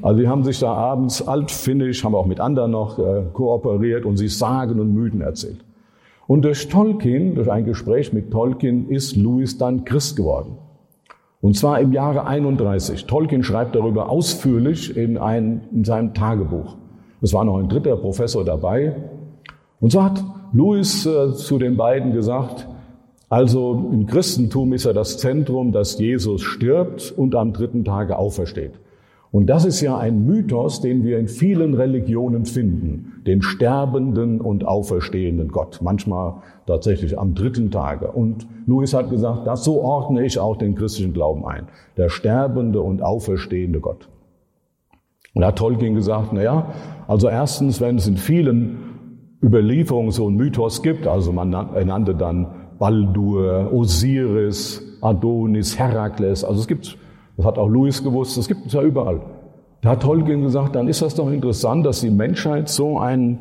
Also 0.02 0.20
die 0.20 0.28
haben 0.28 0.44
sich 0.44 0.60
da 0.60 0.74
abends 0.74 1.26
Altfinnisch, 1.26 2.04
haben 2.04 2.16
auch 2.16 2.26
mit 2.26 2.40
anderen 2.40 2.72
noch 2.72 3.00
äh, 3.00 3.24
kooperiert 3.32 4.06
und 4.06 4.18
sich 4.18 4.36
Sagen 4.38 4.80
und 4.80 4.94
Mythen 4.94 5.22
erzählt. 5.22 5.64
Und 6.28 6.44
durch 6.44 6.68
Tolkien, 6.68 7.36
durch 7.36 7.50
ein 7.50 7.66
Gespräch 7.66 8.12
mit 8.12 8.32
Tolkien, 8.32 8.90
ist 8.90 9.16
Louis 9.16 9.58
dann 9.58 9.86
Christ 9.86 10.18
geworden. 10.18 10.58
Und 11.42 11.56
zwar 11.56 11.80
im 11.80 11.94
Jahre 11.94 12.26
31. 12.26 13.06
Tolkien 13.06 13.44
schreibt 13.44 13.76
darüber 13.76 14.10
ausführlich 14.10 14.98
in, 14.98 15.18
ein, 15.18 15.62
in 15.72 15.86
seinem 15.86 16.14
Tagebuch. 16.14 16.76
Es 17.22 17.34
war 17.34 17.46
noch 17.46 17.58
ein 17.58 17.70
dritter 17.70 17.96
Professor 17.96 18.44
dabei. 18.44 18.96
Und 19.80 19.92
so 19.92 20.04
hat 20.04 20.24
Louis 20.52 21.06
äh, 21.06 21.34
zu 21.34 21.58
den 21.58 21.78
beiden 21.78 22.12
gesagt, 22.12 22.68
also 23.30 23.90
im 23.92 24.08
Christentum 24.08 24.74
ist 24.74 24.86
ja 24.86 24.94
das 24.94 25.18
Zentrum, 25.18 25.72
dass 25.72 26.00
Jesus 26.00 26.42
stirbt 26.42 27.14
und 27.16 27.36
am 27.36 27.54
dritten 27.54 27.84
Tage 27.84 28.18
aufersteht. 28.18 28.74
Und 29.32 29.48
das 29.48 29.66
ist 29.66 29.82
ja 29.82 29.98
ein 29.98 30.26
Mythos, 30.26 30.80
den 30.80 31.04
wir 31.04 31.20
in 31.20 31.28
vielen 31.28 31.74
Religionen 31.74 32.46
finden, 32.46 33.22
den 33.28 33.42
sterbenden 33.42 34.40
und 34.40 34.66
auferstehenden 34.66 35.50
Gott, 35.50 35.80
manchmal 35.82 36.36
tatsächlich 36.66 37.20
am 37.20 37.36
dritten 37.36 37.70
Tage. 37.70 38.12
Und 38.12 38.48
Louis 38.66 38.94
hat 38.94 39.10
gesagt, 39.10 39.46
das 39.46 39.66
so 39.66 39.82
ordne 39.82 40.26
ich 40.26 40.40
auch 40.40 40.56
den 40.56 40.76
christlichen 40.76 41.14
Glauben 41.14 41.46
ein, 41.46 41.68
der 41.98 42.10
sterbende 42.10 42.82
und 42.82 43.02
auferstehende 43.02 43.82
Gott. 43.82 44.08
Und 45.34 45.42
da 45.42 45.48
hat 45.48 45.58
Tolkien 45.58 45.94
gesagt, 45.94 46.30
na 46.32 46.42
ja, 46.42 46.74
also 47.08 47.28
erstens, 47.28 47.82
wenn 47.82 47.98
es 47.98 48.08
in 48.08 48.18
vielen 48.18 48.78
Überlieferungen 49.44 50.12
so 50.12 50.26
einen 50.26 50.38
Mythos 50.38 50.82
gibt, 50.82 51.06
also 51.06 51.32
man 51.32 51.50
nannte 51.50 52.16
dann 52.16 52.48
Baldur, 52.80 53.72
Osiris, 53.72 54.82
Adonis, 55.02 55.78
Herakles, 55.78 56.44
also 56.44 56.62
es 56.62 56.68
gibt 56.68 56.98
das 57.38 57.46
hat 57.46 57.58
auch 57.60 57.70
Louis 57.70 58.04
gewusst, 58.04 58.36
das 58.38 58.48
gibt 58.48 58.66
es 58.66 58.74
ja 58.74 58.82
überall. 58.82 59.22
Da 59.82 59.92
hat 59.92 60.02
Tolkien 60.02 60.42
gesagt, 60.42 60.76
dann 60.76 60.88
ist 60.88 61.04
das 61.04 61.14
doch 61.14 61.32
interessant, 61.32 61.86
dass 61.86 62.02
die 62.02 62.10
Menschheit 62.10 62.68
so 62.68 62.98
eine 62.98 63.38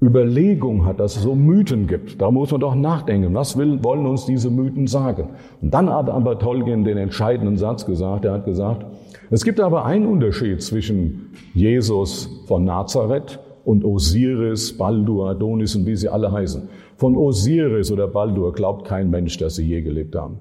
Überlegung 0.00 0.86
hat, 0.86 1.00
dass 1.00 1.16
es 1.16 1.22
so 1.22 1.34
Mythen 1.34 1.88
gibt. 1.88 2.22
Da 2.22 2.30
muss 2.30 2.52
man 2.52 2.60
doch 2.60 2.76
nachdenken, 2.76 3.34
was 3.34 3.58
will, 3.58 3.82
wollen 3.82 4.06
uns 4.06 4.26
diese 4.26 4.48
Mythen 4.48 4.86
sagen? 4.86 5.30
Und 5.60 5.74
dann 5.74 5.90
hat 5.90 6.08
aber 6.08 6.38
Tolkien 6.38 6.84
den 6.84 6.96
entscheidenden 6.96 7.56
Satz 7.56 7.84
gesagt, 7.84 8.24
er 8.24 8.32
hat 8.34 8.44
gesagt, 8.44 8.86
es 9.30 9.44
gibt 9.44 9.60
aber 9.60 9.84
einen 9.84 10.06
Unterschied 10.06 10.62
zwischen 10.62 11.32
Jesus 11.52 12.44
von 12.46 12.64
Nazareth 12.64 13.40
und 13.64 13.84
Osiris, 13.84 14.78
Baldur, 14.78 15.30
Adonis 15.30 15.74
und 15.74 15.84
wie 15.84 15.96
sie 15.96 16.08
alle 16.08 16.30
heißen. 16.30 16.68
Von 16.96 17.16
Osiris 17.16 17.90
oder 17.90 18.06
Baldur 18.06 18.52
glaubt 18.52 18.86
kein 18.86 19.10
Mensch, 19.10 19.36
dass 19.36 19.56
sie 19.56 19.66
je 19.66 19.82
gelebt 19.82 20.14
haben. 20.14 20.38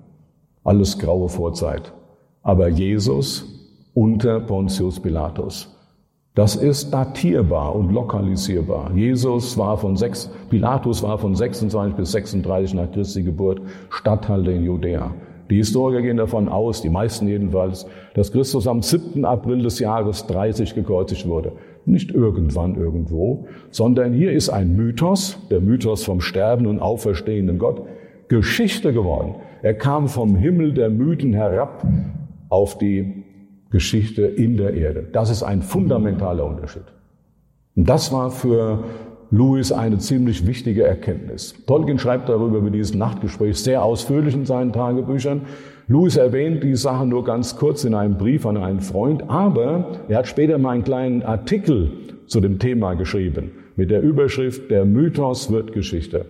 Alles 0.64 1.00
graue 1.00 1.30
Vorzeit 1.30 1.94
aber 2.44 2.70
Jesus 2.70 3.46
unter 3.94 4.40
Pontius 4.40 5.00
Pilatus. 5.00 5.76
Das 6.36 6.56
ist 6.56 6.92
datierbar 6.92 7.76
und 7.76 7.92
lokalisierbar. 7.92 8.92
Jesus 8.96 9.58
war 9.58 9.78
von 9.78 9.98
sechs, 9.98 10.30
Pilatus 10.50 11.04
war 11.04 11.18
von 11.18 11.36
26 11.36 11.96
bis 11.96 12.12
36 12.12 12.76
nach 12.76 12.92
Christi 12.92 13.24
Geburt 13.24 13.62
Statthalter 13.90 14.52
in 14.52 14.64
Judäa. 14.64 15.14
Die 15.50 15.58
Historiker 15.58 16.02
gehen 16.02 16.18
davon 16.18 16.48
aus, 16.48 16.82
die 16.82 16.90
meisten 16.90 17.28
jedenfalls, 17.28 17.88
dass 18.14 18.32
Christus 18.32 18.68
am 18.68 18.84
7. 18.84 19.26
April 19.26 19.64
des 19.64 19.80
Jahres 19.80 20.28
30 20.28 20.76
gekreuzigt 20.76 21.28
wurde. 21.28 21.54
Nicht 21.86 22.12
irgendwann 22.12 22.76
irgendwo, 22.76 23.48
sondern 23.72 24.14
hier 24.14 24.32
ist 24.32 24.50
ein 24.50 24.76
Mythos, 24.76 25.40
der 25.50 25.60
Mythos 25.60 26.04
vom 26.04 26.22
sterbenden 26.22 26.76
und 26.76 26.82
auferstehenden 26.82 27.58
Gott, 27.58 27.82
Geschichte 28.28 28.94
geworden. 28.94 29.36
Er 29.64 29.74
kam 29.74 30.08
vom 30.08 30.36
Himmel 30.36 30.74
der 30.74 30.92
Mythen 30.92 31.34
herab 31.34 31.84
auf 32.50 32.78
die 32.78 33.24
Geschichte 33.70 34.24
in 34.24 34.58
der 34.58 34.74
Erde. 34.74 35.08
Das 35.12 35.30
ist 35.30 35.44
ein 35.44 35.62
fundamentaler 35.62 36.46
Unterschied. 36.46 36.84
Und 37.76 37.88
das 37.88 38.12
war 38.12 38.32
für 38.32 38.84
Louis 39.32 39.72
eine 39.72 40.00
ziemlich 40.00 40.48
wichtige 40.48 40.84
Erkenntnis. 40.84 41.54
Tolkien 41.68 42.00
schreibt 42.00 42.30
darüber 42.30 42.58
über 42.58 42.72
dieses 42.72 42.96
Nachtgespräch 42.96 43.60
sehr 43.60 43.84
ausführlich 43.84 44.34
in 44.34 44.46
seinen 44.46 44.74
Tagebüchern. 44.74 45.42
Louis 45.88 46.18
erwähnt 46.18 46.64
die 46.64 46.76
Sache 46.76 47.06
nur 47.06 47.24
ganz 47.24 47.56
kurz 47.56 47.84
in 47.84 47.94
einem 47.94 48.18
Brief 48.18 48.46
an 48.46 48.58
einen 48.58 48.80
Freund, 48.80 49.30
aber 49.30 50.02
er 50.08 50.20
hat 50.20 50.28
später 50.28 50.58
mal 50.58 50.72
einen 50.72 50.84
kleinen 50.84 51.22
Artikel 51.22 51.92
zu 52.26 52.42
dem 52.42 52.58
Thema 52.60 52.96
geschrieben 52.96 53.52
mit 53.76 53.92
der 53.92 54.02
Überschrift 54.02 54.70
Der 54.70 54.84
Mythos 54.84 55.52
wird 55.52 55.72
Geschichte. 55.72 56.26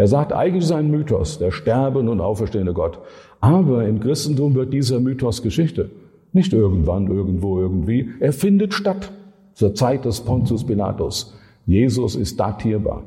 Er 0.00 0.06
sagt, 0.06 0.32
eigentlich 0.32 0.64
ist 0.64 0.72
ein 0.72 0.90
Mythos, 0.90 1.38
der 1.38 1.50
sterbende 1.50 2.10
und 2.10 2.22
auferstehende 2.22 2.72
Gott. 2.72 3.00
Aber 3.42 3.86
im 3.86 4.00
Christentum 4.00 4.54
wird 4.54 4.72
dieser 4.72 4.98
Mythos 4.98 5.42
Geschichte. 5.42 5.90
Nicht 6.32 6.54
irgendwann, 6.54 7.08
irgendwo, 7.08 7.60
irgendwie. 7.60 8.08
Er 8.18 8.32
findet 8.32 8.72
statt 8.72 9.12
zur 9.52 9.74
Zeit 9.74 10.06
des 10.06 10.22
Pontius 10.22 10.64
Pilatus. 10.64 11.36
Jesus 11.66 12.16
ist 12.16 12.40
datierbar 12.40 13.02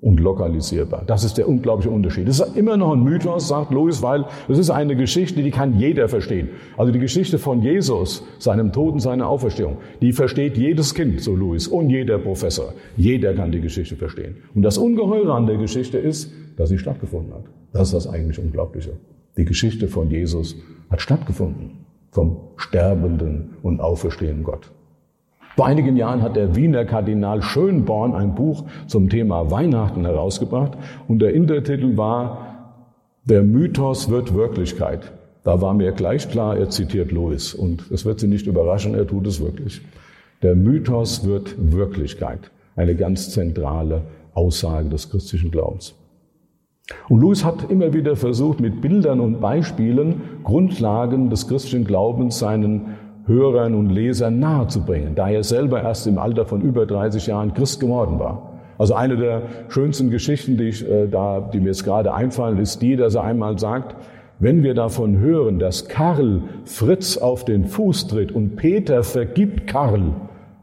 und 0.00 0.20
lokalisierbar. 0.20 1.02
Das 1.06 1.24
ist 1.24 1.38
der 1.38 1.48
unglaubliche 1.48 1.90
Unterschied. 1.90 2.28
Das 2.28 2.38
ist 2.40 2.56
immer 2.56 2.76
noch 2.76 2.92
ein 2.92 3.02
Mythos, 3.02 3.48
sagt 3.48 3.72
Louis, 3.72 4.00
weil 4.00 4.26
es 4.48 4.58
ist 4.58 4.70
eine 4.70 4.94
Geschichte, 4.94 5.42
die 5.42 5.50
kann 5.50 5.78
jeder 5.78 6.08
verstehen. 6.08 6.50
Also 6.76 6.92
die 6.92 7.00
Geschichte 7.00 7.38
von 7.38 7.62
Jesus, 7.62 8.24
seinem 8.38 8.72
Tod 8.72 8.94
und 8.94 9.00
seiner 9.00 9.28
Auferstehung, 9.28 9.78
die 10.00 10.12
versteht 10.12 10.56
jedes 10.56 10.94
Kind, 10.94 11.20
so 11.20 11.34
Louis, 11.34 11.66
und 11.66 11.90
jeder 11.90 12.18
Professor. 12.18 12.74
Jeder 12.96 13.34
kann 13.34 13.50
die 13.50 13.60
Geschichte 13.60 13.96
verstehen. 13.96 14.36
Und 14.54 14.62
das 14.62 14.78
Ungeheure 14.78 15.34
an 15.34 15.46
der 15.46 15.56
Geschichte 15.56 15.98
ist, 15.98 16.32
dass 16.56 16.68
sie 16.68 16.78
stattgefunden 16.78 17.34
hat. 17.34 17.44
Das 17.72 17.88
ist 17.88 17.94
das 17.94 18.06
eigentlich 18.06 18.38
Unglaubliche. 18.38 18.92
Die 19.36 19.44
Geschichte 19.44 19.88
von 19.88 20.10
Jesus 20.10 20.56
hat 20.90 21.00
stattgefunden. 21.00 21.84
Vom 22.10 22.38
sterbenden 22.56 23.56
und 23.62 23.80
auferstehenden 23.80 24.42
Gott. 24.42 24.70
Vor 25.58 25.66
einigen 25.66 25.96
Jahren 25.96 26.22
hat 26.22 26.36
der 26.36 26.54
Wiener 26.54 26.84
Kardinal 26.84 27.42
Schönborn 27.42 28.14
ein 28.14 28.36
Buch 28.36 28.62
zum 28.86 29.08
Thema 29.08 29.50
Weihnachten 29.50 30.04
herausgebracht 30.04 30.78
und 31.08 31.18
der 31.18 31.34
Intertitel 31.34 31.96
war 31.96 32.76
Der 33.24 33.42
Mythos 33.42 34.08
wird 34.08 34.36
Wirklichkeit. 34.36 35.10
Da 35.42 35.60
war 35.60 35.74
mir 35.74 35.90
gleich 35.90 36.28
klar, 36.28 36.56
er 36.56 36.70
zitiert 36.70 37.10
Louis 37.10 37.54
und 37.54 37.90
es 37.90 38.04
wird 38.04 38.20
Sie 38.20 38.28
nicht 38.28 38.46
überraschen, 38.46 38.94
er 38.94 39.04
tut 39.04 39.26
es 39.26 39.40
wirklich. 39.40 39.80
Der 40.42 40.54
Mythos 40.54 41.26
wird 41.26 41.56
Wirklichkeit. 41.58 42.52
Eine 42.76 42.94
ganz 42.94 43.30
zentrale 43.30 44.02
Aussage 44.34 44.88
des 44.88 45.10
christlichen 45.10 45.50
Glaubens. 45.50 45.92
Und 47.08 47.20
Louis 47.20 47.44
hat 47.44 47.68
immer 47.68 47.92
wieder 47.92 48.14
versucht, 48.14 48.60
mit 48.60 48.80
Bildern 48.80 49.18
und 49.18 49.40
Beispielen 49.40 50.20
Grundlagen 50.44 51.30
des 51.30 51.48
christlichen 51.48 51.84
Glaubens 51.84 52.38
seinen 52.38 52.94
Hörern 53.28 53.74
und 53.74 53.90
Lesern 53.90 54.40
nahezubringen, 54.40 55.14
da 55.14 55.28
er 55.28 55.44
selber 55.44 55.82
erst 55.82 56.06
im 56.06 56.18
Alter 56.18 56.46
von 56.46 56.62
über 56.62 56.86
30 56.86 57.26
Jahren 57.28 57.54
Christ 57.54 57.78
geworden 57.78 58.18
war. 58.18 58.58
Also 58.78 58.94
eine 58.94 59.16
der 59.16 59.42
schönsten 59.68 60.10
Geschichten, 60.10 60.56
die, 60.56 60.68
ich, 60.68 60.88
äh, 60.88 61.06
da, 61.08 61.40
die 61.40 61.60
mir 61.60 61.68
jetzt 61.68 61.84
gerade 61.84 62.14
einfallen, 62.14 62.58
ist 62.58 62.80
die, 62.80 62.96
dass 62.96 63.14
er 63.16 63.24
einmal 63.24 63.58
sagt, 63.58 63.96
wenn 64.40 64.62
wir 64.62 64.74
davon 64.74 65.18
hören, 65.18 65.58
dass 65.58 65.88
Karl 65.88 66.42
Fritz 66.64 67.18
auf 67.18 67.44
den 67.44 67.66
Fuß 67.66 68.06
tritt 68.06 68.32
und 68.32 68.56
Peter 68.56 69.02
vergibt 69.02 69.66
Karl, 69.66 70.12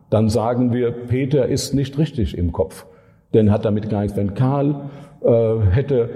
dann 0.09 0.29
sagen 0.29 0.71
wir, 0.71 0.91
Peter 0.91 1.47
ist 1.47 1.73
nicht 1.73 1.97
richtig 1.97 2.37
im 2.37 2.51
Kopf. 2.53 2.85
Denn 3.33 3.51
hat 3.51 3.65
damit 3.65 3.89
gar 3.89 4.01
nichts. 4.01 4.15
Wenn 4.15 4.33
Karl 4.33 4.89
äh, 5.21 5.59
hätte 5.71 6.09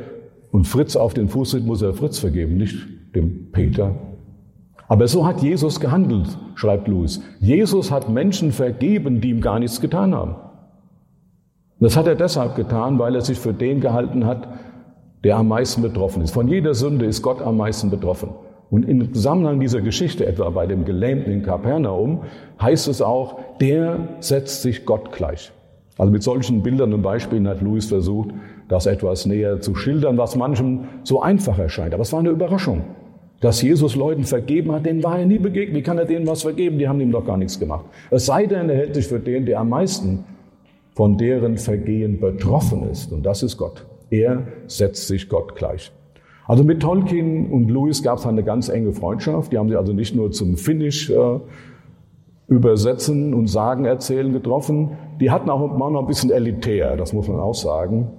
und 0.51 0.67
Fritz 0.67 0.95
auf 0.95 1.13
den 1.13 1.27
Fuß 1.27 1.51
tritt, 1.51 1.65
muss 1.65 1.81
er 1.81 1.93
Fritz 1.93 2.17
vergeben, 2.17 2.55
nicht 2.55 2.77
dem 3.13 3.51
Peter. 3.51 3.93
Aber 4.89 5.07
so 5.07 5.25
hat 5.25 5.43
Jesus 5.43 5.79
gehandelt, 5.79 6.35
schreibt 6.55 6.87
Louis. 6.87 7.21
Jesus 7.39 7.91
hat 7.91 8.09
Menschen 8.09 8.51
vergeben, 8.51 9.21
die 9.21 9.29
ihm 9.29 9.39
gar 9.39 9.59
nichts 9.59 9.79
getan 9.79 10.15
haben. 10.15 10.35
Das 11.79 11.95
hat 11.95 12.07
er 12.07 12.15
deshalb 12.15 12.55
getan, 12.55 12.97
weil 12.97 13.13
er 13.13 13.21
sich 13.21 13.37
für 13.37 13.53
den 13.53 13.81
gehalten 13.81 14.25
hat, 14.25 14.47
der 15.23 15.37
am 15.37 15.47
meisten 15.47 15.83
betroffen 15.83 16.23
ist. 16.23 16.31
Von 16.31 16.47
jeder 16.47 16.73
Sünde 16.73 17.05
ist 17.05 17.21
Gott 17.21 17.39
am 17.39 17.57
meisten 17.57 17.91
betroffen. 17.91 18.29
Und 18.71 18.83
im 18.83 19.13
Zusammenhang 19.13 19.59
dieser 19.59 19.81
Geschichte, 19.81 20.25
etwa 20.25 20.49
bei 20.49 20.65
dem 20.65 20.85
Gelähmten 20.85 21.31
in 21.31 21.43
Kapernaum, 21.43 22.21
heißt 22.59 22.87
es 22.87 23.01
auch, 23.01 23.39
der 23.61 24.09
setzt 24.21 24.63
sich 24.63 24.85
Gott 24.87 25.11
gleich. 25.11 25.51
Also 25.99 26.11
mit 26.11 26.23
solchen 26.23 26.63
Bildern 26.63 26.93
und 26.93 27.03
Beispielen 27.03 27.47
hat 27.47 27.61
Louis 27.61 27.85
versucht, 27.85 28.29
das 28.67 28.87
etwas 28.87 29.27
näher 29.27 29.61
zu 29.61 29.75
schildern, 29.75 30.17
was 30.17 30.35
manchem 30.35 30.85
so 31.03 31.21
einfach 31.21 31.59
erscheint. 31.59 31.93
Aber 31.93 32.01
es 32.01 32.11
war 32.11 32.19
eine 32.19 32.29
Überraschung 32.29 32.83
dass 33.39 33.61
Jesus 33.61 33.95
Leuten 33.95 34.23
vergeben 34.25 34.71
hat, 34.71 34.85
denen 34.85 35.03
war 35.03 35.19
er 35.19 35.25
nie 35.25 35.39
begegnet. 35.39 35.75
Wie 35.77 35.81
kann 35.81 35.97
er 35.97 36.05
denen 36.05 36.27
was 36.27 36.41
vergeben? 36.41 36.77
Die 36.77 36.87
haben 36.87 36.99
ihm 36.99 37.11
doch 37.11 37.25
gar 37.25 37.37
nichts 37.37 37.59
gemacht. 37.59 37.85
Es 38.11 38.25
sei 38.25 38.45
denn, 38.45 38.69
er 38.69 38.75
hält 38.75 38.95
sich 38.95 39.07
für 39.07 39.19
den, 39.19 39.45
der 39.45 39.59
am 39.59 39.69
meisten 39.69 40.25
von 40.93 41.17
deren 41.17 41.57
Vergehen 41.57 42.19
betroffen 42.19 42.89
ist. 42.89 43.11
Und 43.11 43.25
das 43.25 43.41
ist 43.43 43.57
Gott. 43.57 43.85
Er 44.09 44.43
setzt 44.67 45.07
sich 45.07 45.29
Gott 45.29 45.55
gleich. 45.55 45.91
Also 46.45 46.63
mit 46.63 46.81
Tolkien 46.81 47.51
und 47.51 47.69
Lewis 47.69 48.03
gab 48.03 48.17
es 48.17 48.25
eine 48.25 48.43
ganz 48.43 48.69
enge 48.69 48.91
Freundschaft. 48.91 49.53
Die 49.53 49.57
haben 49.57 49.69
sich 49.69 49.77
also 49.77 49.93
nicht 49.93 50.15
nur 50.15 50.31
zum 50.31 50.57
Finnisch 50.57 51.09
äh, 51.09 51.39
übersetzen 52.47 53.33
und 53.33 53.47
sagen, 53.47 53.85
erzählen 53.85 54.33
getroffen. 54.33 54.97
Die 55.21 55.29
hatten 55.31 55.49
auch 55.49 55.77
mal 55.77 55.91
noch 55.91 56.01
ein 56.01 56.07
bisschen 56.07 56.31
elitär, 56.31 56.97
das 56.97 57.13
muss 57.13 57.27
man 57.27 57.39
auch 57.39 57.53
sagen. 57.53 58.09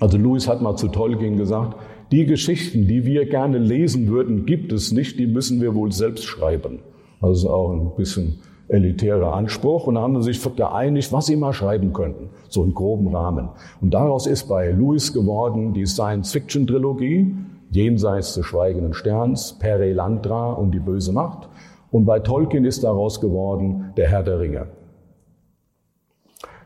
Also 0.00 0.18
Lewis 0.18 0.48
hat 0.48 0.60
mal 0.60 0.74
zu 0.74 0.88
Tolkien 0.88 1.36
gesagt, 1.36 1.76
die 2.12 2.26
Geschichten, 2.26 2.86
die 2.86 3.06
wir 3.06 3.26
gerne 3.26 3.58
lesen 3.58 4.08
würden, 4.08 4.44
gibt 4.44 4.72
es 4.72 4.92
nicht, 4.92 5.18
die 5.18 5.26
müssen 5.26 5.60
wir 5.62 5.74
wohl 5.74 5.92
selbst 5.92 6.24
schreiben. 6.24 6.80
Also 7.22 7.50
auch 7.50 7.72
ein 7.72 7.96
bisschen 7.96 8.40
elitärer 8.68 9.34
Anspruch 9.34 9.86
und 9.86 9.98
haben 9.98 10.20
sich 10.22 10.40
geeinigt, 10.56 11.12
was 11.12 11.26
sie 11.26 11.36
mal 11.36 11.52
schreiben 11.52 11.92
könnten, 11.92 12.30
so 12.48 12.62
einen 12.62 12.74
groben 12.74 13.14
Rahmen. 13.14 13.48
Und 13.80 13.94
daraus 13.94 14.26
ist 14.26 14.48
bei 14.48 14.70
Lewis 14.70 15.12
geworden 15.12 15.72
die 15.72 15.86
Science-Fiction-Trilogie, 15.86 17.34
Jenseits 17.70 18.34
des 18.34 18.44
schweigenden 18.44 18.92
Sterns, 18.92 19.58
Pere 19.58 19.92
Landra 19.92 20.52
und 20.52 20.72
die 20.72 20.80
böse 20.80 21.12
Macht. 21.12 21.48
Und 21.90 22.04
bei 22.04 22.20
Tolkien 22.20 22.66
ist 22.66 22.84
daraus 22.84 23.20
geworden 23.20 23.92
der 23.96 24.08
Herr 24.08 24.22
der 24.22 24.40
Ringe. 24.40 24.66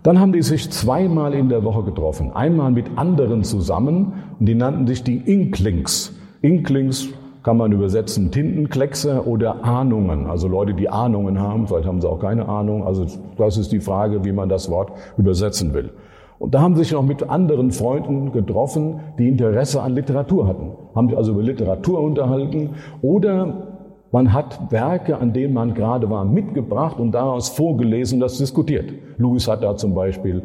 Dann 0.02 0.20
haben 0.20 0.32
die 0.32 0.42
sich 0.42 0.70
zweimal 0.70 1.34
in 1.34 1.48
der 1.48 1.64
Woche 1.64 1.82
getroffen. 1.82 2.30
Einmal 2.32 2.70
mit 2.70 2.86
anderen 2.96 3.42
zusammen 3.42 4.12
und 4.38 4.46
die 4.46 4.54
nannten 4.54 4.86
sich 4.86 5.02
die 5.02 5.16
Inklings. 5.16 6.12
Inklings 6.42 7.08
kann 7.42 7.56
man 7.58 7.70
übersetzen 7.70 8.32
Tintenkleckse 8.32 9.24
oder 9.24 9.64
Ahnungen. 9.64 10.26
Also 10.26 10.48
Leute, 10.48 10.74
die 10.74 10.88
Ahnungen 10.88 11.38
haben, 11.38 11.68
vielleicht 11.68 11.86
haben 11.86 12.00
sie 12.00 12.08
auch 12.08 12.18
keine 12.18 12.48
Ahnung. 12.48 12.84
Also 12.84 13.06
das 13.38 13.56
ist 13.56 13.70
die 13.70 13.80
Frage, 13.80 14.24
wie 14.24 14.32
man 14.32 14.48
das 14.48 14.68
Wort 14.68 14.90
übersetzen 15.16 15.72
will. 15.72 15.90
Und 16.38 16.54
da 16.54 16.60
haben 16.60 16.74
sie 16.74 16.82
sich 16.82 16.92
noch 16.92 17.04
mit 17.04 17.28
anderen 17.28 17.70
Freunden 17.70 18.32
getroffen, 18.32 19.00
die 19.18 19.28
Interesse 19.28 19.80
an 19.80 19.94
Literatur 19.94 20.48
hatten. 20.48 20.72
Haben 20.94 21.08
sich 21.08 21.16
also 21.16 21.32
über 21.32 21.42
Literatur 21.42 22.00
unterhalten 22.00 22.70
oder 23.00 23.76
man 24.12 24.32
hat 24.32 24.72
Werke, 24.72 25.18
an 25.18 25.32
denen 25.32 25.54
man 25.54 25.74
gerade 25.74 26.10
war, 26.10 26.24
mitgebracht 26.24 26.98
und 26.98 27.12
daraus 27.12 27.48
vorgelesen, 27.48 28.18
das 28.18 28.38
diskutiert. 28.38 28.92
Lewis 29.18 29.48
hat 29.48 29.62
da 29.62 29.76
zum 29.76 29.94
Beispiel 29.94 30.42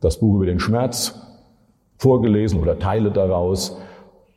das 0.00 0.18
Buch 0.18 0.36
über 0.36 0.46
den 0.46 0.58
Schmerz 0.58 1.31
vorgelesen 2.02 2.60
oder 2.60 2.78
Teile 2.78 3.10
daraus. 3.12 3.78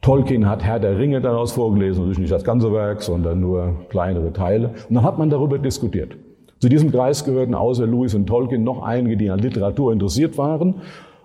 Tolkien 0.01 0.47
hat 0.47 0.63
Herr 0.63 0.79
der 0.79 0.99
Ringe 0.99 1.19
daraus 1.19 1.53
vorgelesen, 1.53 2.03
natürlich 2.03 2.19
nicht 2.19 2.31
das 2.31 2.43
ganze 2.43 2.71
Werk, 2.71 3.01
sondern 3.01 3.39
nur 3.39 3.73
kleinere 3.89 4.31
Teile. 4.31 4.67
Und 4.87 4.95
dann 4.95 5.03
hat 5.03 5.17
man 5.17 5.31
darüber 5.31 5.57
diskutiert. 5.57 6.15
Zu 6.59 6.69
diesem 6.69 6.91
Kreis 6.91 7.25
gehörten 7.25 7.55
außer 7.55 7.87
Lewis 7.87 8.13
und 8.13 8.27
Tolkien 8.27 8.63
noch 8.63 8.83
einige, 8.83 9.17
die 9.17 9.31
an 9.31 9.39
Literatur 9.39 9.91
interessiert 9.91 10.37
waren. 10.37 10.75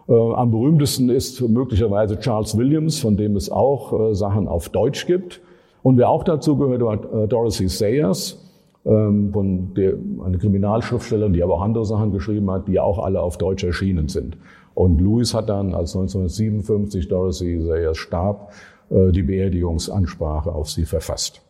Äh, 0.09 0.14
am 0.14 0.50
berühmtesten 0.50 1.11
ist 1.11 1.42
möglicherweise 1.42 2.18
Charles 2.18 2.57
Williams, 2.57 2.98
von 2.98 3.18
dem 3.18 3.37
es 3.37 3.53
auch 3.53 3.92
äh, 3.92 4.14
Sachen 4.14 4.48
auf 4.48 4.70
Deutsch 4.70 5.07
gibt. 5.07 5.42
Und 5.83 5.98
wer 5.98 6.09
auch 6.09 6.24
dazu 6.24 6.57
gehört, 6.57 6.81
war 6.81 6.94
äh, 6.94 7.29
Dorothy 7.29 7.68
Sayers, 7.68 8.50
ähm, 8.87 9.31
von 9.31 9.74
der, 9.74 9.92
eine 10.24 10.38
Kriminalschriftstellerin, 10.38 11.35
die 11.35 11.42
aber 11.42 11.55
auch 11.55 11.62
andere 11.62 11.85
Sachen 11.85 12.12
geschrieben 12.12 12.50
hat, 12.50 12.66
die 12.66 12.81
auch 12.81 12.98
alle 12.98 13.20
auf 13.20 13.37
Deutsch 13.37 13.62
erschienen 13.62 14.09
sind. 14.09 14.38
Und 14.81 14.99
Lewis 14.99 15.35
hat 15.35 15.51
dann, 15.51 15.75
als 15.75 15.95
1957 15.95 17.07
Dorothy 17.07 17.61
Sayers 17.61 17.99
starb, 17.99 18.51
äh, 18.88 19.12
die 19.12 19.23
Beerdigungsansprache 19.23 20.51
auf 20.51 20.71
sie 20.71 20.87
verfasst. 20.87 21.43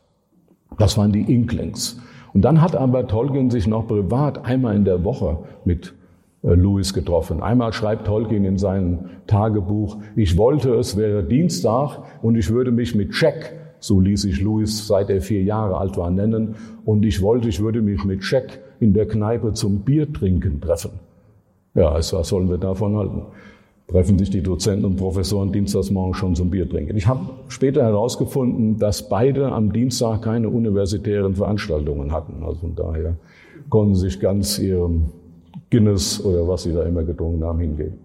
Das 0.78 0.98
waren 0.98 1.12
die 1.12 1.32
Inklings. 1.32 2.00
Und 2.34 2.44
dann 2.44 2.60
hat 2.60 2.74
aber 2.74 3.06
Tolkien 3.06 3.48
sich 3.48 3.68
noch 3.68 3.86
privat 3.86 4.44
einmal 4.44 4.74
in 4.74 4.84
der 4.84 5.04
Woche 5.04 5.38
mit 5.64 5.94
äh, 6.42 6.54
Lewis 6.54 6.92
getroffen. 6.92 7.40
Einmal 7.40 7.72
schreibt 7.72 8.08
Tolkien 8.08 8.44
in 8.44 8.58
seinem 8.58 9.10
Tagebuch, 9.28 9.98
ich 10.16 10.36
wollte, 10.36 10.74
es 10.74 10.96
wäre 10.96 11.22
Dienstag 11.22 12.00
und 12.22 12.34
ich 12.34 12.50
würde 12.50 12.72
mich 12.72 12.96
mit 12.96 13.14
Jack 13.14 13.54
So 13.78 14.00
ließ 14.00 14.22
sich 14.22 14.40
Louis, 14.40 14.88
seit 14.88 15.08
er 15.08 15.20
vier 15.20 15.44
Jahre 15.44 15.76
alt 15.76 15.96
war, 15.96 16.10
nennen. 16.10 16.56
Und 16.84 17.04
ich 17.04 17.22
wollte, 17.22 17.48
ich 17.48 17.60
würde 17.60 17.80
mich 17.80 18.02
mit 18.04 18.28
Jack 18.28 18.58
in 18.80 18.92
der 18.92 19.06
Kneipe 19.06 19.52
zum 19.52 19.82
Biertrinken 19.82 20.60
treffen. 20.60 20.98
Ja, 21.74 21.90
also 21.90 22.18
was 22.18 22.28
sollen 22.28 22.48
wir 22.48 22.58
davon 22.58 22.96
halten? 22.96 23.22
Treffen 23.88 24.18
sich 24.18 24.30
die 24.30 24.42
Dozenten 24.42 24.84
und 24.84 24.96
Professoren 24.96 25.52
dienstags 25.52 25.90
morgen 25.90 26.14
schon 26.14 26.36
zum 26.36 26.50
Bier 26.50 26.68
trinken. 26.68 26.96
Ich 26.96 27.08
habe 27.08 27.20
später 27.48 27.82
herausgefunden, 27.82 28.78
dass 28.78 29.08
beide 29.08 29.50
am 29.50 29.72
Dienstag 29.72 30.22
keine 30.22 30.48
universitären 30.48 31.34
Veranstaltungen 31.34 32.12
hatten. 32.12 32.42
Also 32.44 32.60
von 32.60 32.76
daher 32.76 33.16
konnten 33.68 33.96
sie 33.96 34.10
sich 34.10 34.20
ganz 34.20 34.58
ihrem 34.58 35.06
Guinness 35.70 36.24
oder 36.24 36.46
was 36.46 36.62
sie 36.62 36.72
da 36.72 36.82
immer 36.84 37.02
getrunken 37.02 37.44
haben 37.44 37.58
hingeben. 37.58 37.98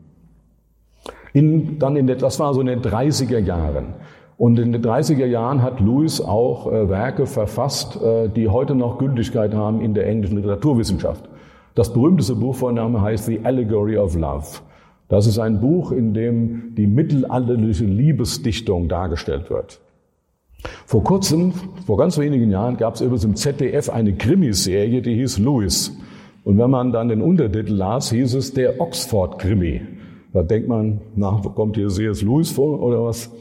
In, 1.34 1.80
dann 1.80 1.96
in 1.98 2.08
der, 2.08 2.16
das 2.16 2.40
war 2.40 2.54
so 2.54 2.62
in 2.62 2.68
den 2.68 2.82
30er 2.82 3.40
Jahren. 3.40 3.96
Und 4.38 4.60
in 4.60 4.72
den 4.72 4.84
30er 4.84 5.26
Jahren 5.26 5.62
hat 5.62 5.80
Lewis 5.80 6.20
auch 6.22 6.72
äh, 6.72 6.90
Werke 6.90 7.26
verfasst, 7.26 8.02
äh, 8.02 8.30
die 8.30 8.50
heute 8.50 8.76
noch 8.76 8.98
Gültigkeit 8.98 9.54
haben 9.54 9.82
in 9.82 9.94
der 9.94 10.08
englischen 10.08 10.38
Literaturwissenschaft. 10.38 11.30
Das 11.76 11.92
berühmteste 11.92 12.36
Buch 12.36 12.56
von 12.56 12.76
Name 12.76 13.02
heißt 13.02 13.26
The 13.26 13.42
Allegory 13.44 13.98
of 13.98 14.16
Love. 14.16 14.46
Das 15.10 15.28
ist 15.28 15.38
ein 15.38 15.60
Buch, 15.60 15.92
in 15.92 16.14
dem 16.14 16.74
die 16.76 16.88
mittelalterliche 16.88 17.84
Liebesdichtung 17.84 18.88
dargestellt 18.88 19.50
wird. 19.50 19.82
Vor 20.86 21.04
kurzem, 21.04 21.54
vor 21.86 21.98
ganz 21.98 22.18
wenigen 22.18 22.50
Jahren, 22.50 22.78
gab 22.78 22.96
es 22.96 23.02
übrigens 23.02 23.26
im 23.26 23.36
ZDF 23.36 23.90
eine 23.90 24.14
Krimiserie, 24.14 25.02
die 25.02 25.16
hieß 25.16 25.38
Louis. 25.40 25.96
Und 26.46 26.58
wenn 26.58 26.70
man 26.70 26.94
dann 26.94 27.10
den 27.10 27.22
Untertitel 27.22 27.74
las, 27.74 28.10
hieß 28.10 28.36
es 28.36 28.54
der 28.54 28.80
Oxford-Krimi. 28.80 29.82
Da 30.32 30.44
denkt 30.44 30.70
man, 30.70 31.02
na, 31.16 31.42
kommt 31.56 31.76
hier 31.76 31.90
C.S. 31.90 32.22
Lewis 32.22 32.52
vor 32.52 32.82
oder 32.82 33.04
was? 33.04 33.32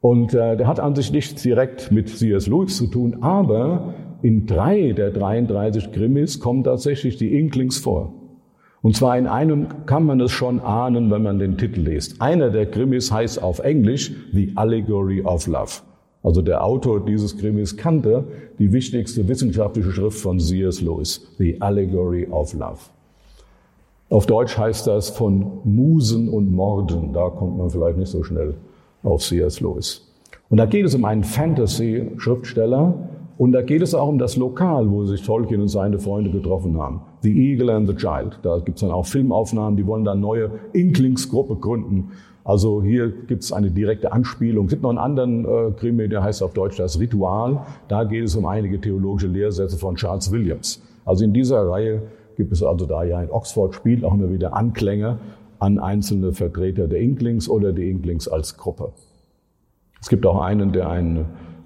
Und 0.00 0.34
äh, 0.34 0.56
der 0.56 0.66
hat 0.66 0.80
an 0.80 0.94
sich 0.94 1.12
nichts 1.12 1.42
direkt 1.42 1.90
mit 1.90 2.08
C.S. 2.08 2.46
Lewis 2.46 2.76
zu 2.76 2.86
tun, 2.86 3.18
aber 3.22 3.94
in 4.22 4.46
drei 4.46 4.92
der 4.92 5.10
33 5.10 5.92
Krimis 5.92 6.40
kommen 6.40 6.64
tatsächlich 6.64 7.16
die 7.16 7.38
Inklings 7.38 7.78
vor. 7.78 8.12
Und 8.82 8.96
zwar 8.96 9.18
in 9.18 9.26
einem 9.26 9.86
kann 9.86 10.04
man 10.04 10.20
es 10.20 10.32
schon 10.32 10.60
ahnen, 10.60 11.10
wenn 11.10 11.22
man 11.22 11.38
den 11.38 11.58
Titel 11.58 11.80
liest. 11.80 12.20
Einer 12.20 12.50
der 12.50 12.66
Krimis 12.66 13.12
heißt 13.12 13.42
auf 13.42 13.58
Englisch 13.58 14.12
The 14.32 14.52
Allegory 14.54 15.22
of 15.22 15.46
Love. 15.46 15.82
Also 16.22 16.42
der 16.42 16.64
Autor 16.64 17.04
dieses 17.04 17.36
Krimis 17.36 17.76
kannte 17.76 18.24
die 18.58 18.72
wichtigste 18.72 19.26
wissenschaftliche 19.28 19.90
Schrift 19.90 20.18
von 20.18 20.38
C.S. 20.38 20.80
Lewis, 20.80 21.34
The 21.38 21.60
Allegory 21.60 22.26
of 22.30 22.52
Love. 22.54 22.78
Auf 24.10 24.26
Deutsch 24.26 24.58
heißt 24.58 24.86
das 24.86 25.10
von 25.10 25.60
Musen 25.64 26.28
und 26.28 26.52
Morden. 26.52 27.12
Da 27.12 27.28
kommt 27.30 27.58
man 27.58 27.70
vielleicht 27.70 27.96
nicht 27.96 28.10
so 28.10 28.22
schnell 28.22 28.54
auf 29.02 29.22
C.S. 29.22 29.60
Lewis. 29.60 30.06
Und 30.48 30.56
da 30.56 30.66
geht 30.66 30.84
es 30.84 30.94
um 30.94 31.04
einen 31.04 31.22
Fantasy-Schriftsteller 31.22 33.08
und 33.40 33.52
da 33.52 33.62
geht 33.62 33.80
es 33.80 33.94
auch 33.94 34.06
um 34.06 34.18
das 34.18 34.36
Lokal, 34.36 34.90
wo 34.90 35.06
sich 35.06 35.22
Tolkien 35.22 35.62
und 35.62 35.68
seine 35.68 35.98
Freunde 35.98 36.28
getroffen 36.30 36.76
haben. 36.76 37.00
The 37.22 37.32
Eagle 37.32 37.70
and 37.70 37.88
the 37.88 37.94
Child. 37.94 38.38
Da 38.42 38.58
gibt 38.58 38.76
es 38.76 38.82
dann 38.82 38.90
auch 38.90 39.06
Filmaufnahmen, 39.06 39.78
die 39.78 39.86
wollen 39.86 40.04
dann 40.04 40.20
neue 40.20 40.50
Inklingsgruppe 40.74 41.56
gründen. 41.56 42.10
Also 42.44 42.82
hier 42.82 43.08
gibt 43.08 43.42
es 43.42 43.50
eine 43.50 43.70
direkte 43.70 44.12
Anspielung. 44.12 44.66
Es 44.66 44.72
gibt 44.72 44.82
noch 44.82 44.90
einen 44.90 44.98
anderen 44.98 45.46
äh, 45.46 45.70
Krimi, 45.70 46.06
der 46.10 46.22
heißt 46.22 46.42
auf 46.42 46.52
Deutsch 46.52 46.76
das 46.76 47.00
Ritual. 47.00 47.62
Da 47.88 48.04
geht 48.04 48.24
es 48.24 48.36
um 48.36 48.44
einige 48.44 48.78
theologische 48.78 49.28
Lehrsätze 49.28 49.78
von 49.78 49.94
Charles 49.94 50.30
Williams. 50.30 50.82
Also 51.06 51.24
in 51.24 51.32
dieser 51.32 51.66
Reihe 51.66 52.02
gibt 52.36 52.52
es 52.52 52.62
also 52.62 52.84
da 52.84 53.04
ja 53.04 53.22
in 53.22 53.30
Oxford 53.30 53.74
spielt 53.74 54.04
auch 54.04 54.12
immer 54.12 54.30
wieder 54.30 54.54
Anklänge 54.54 55.16
an 55.60 55.78
einzelne 55.78 56.34
Vertreter 56.34 56.88
der 56.88 57.00
Inklings 57.00 57.48
oder 57.48 57.72
die 57.72 57.88
Inklings 57.88 58.28
als 58.28 58.58
Gruppe. 58.58 58.92
Es 59.98 60.10
gibt 60.10 60.26
auch 60.26 60.42
einen, 60.42 60.72
der 60.72 60.90
eine 60.90 61.24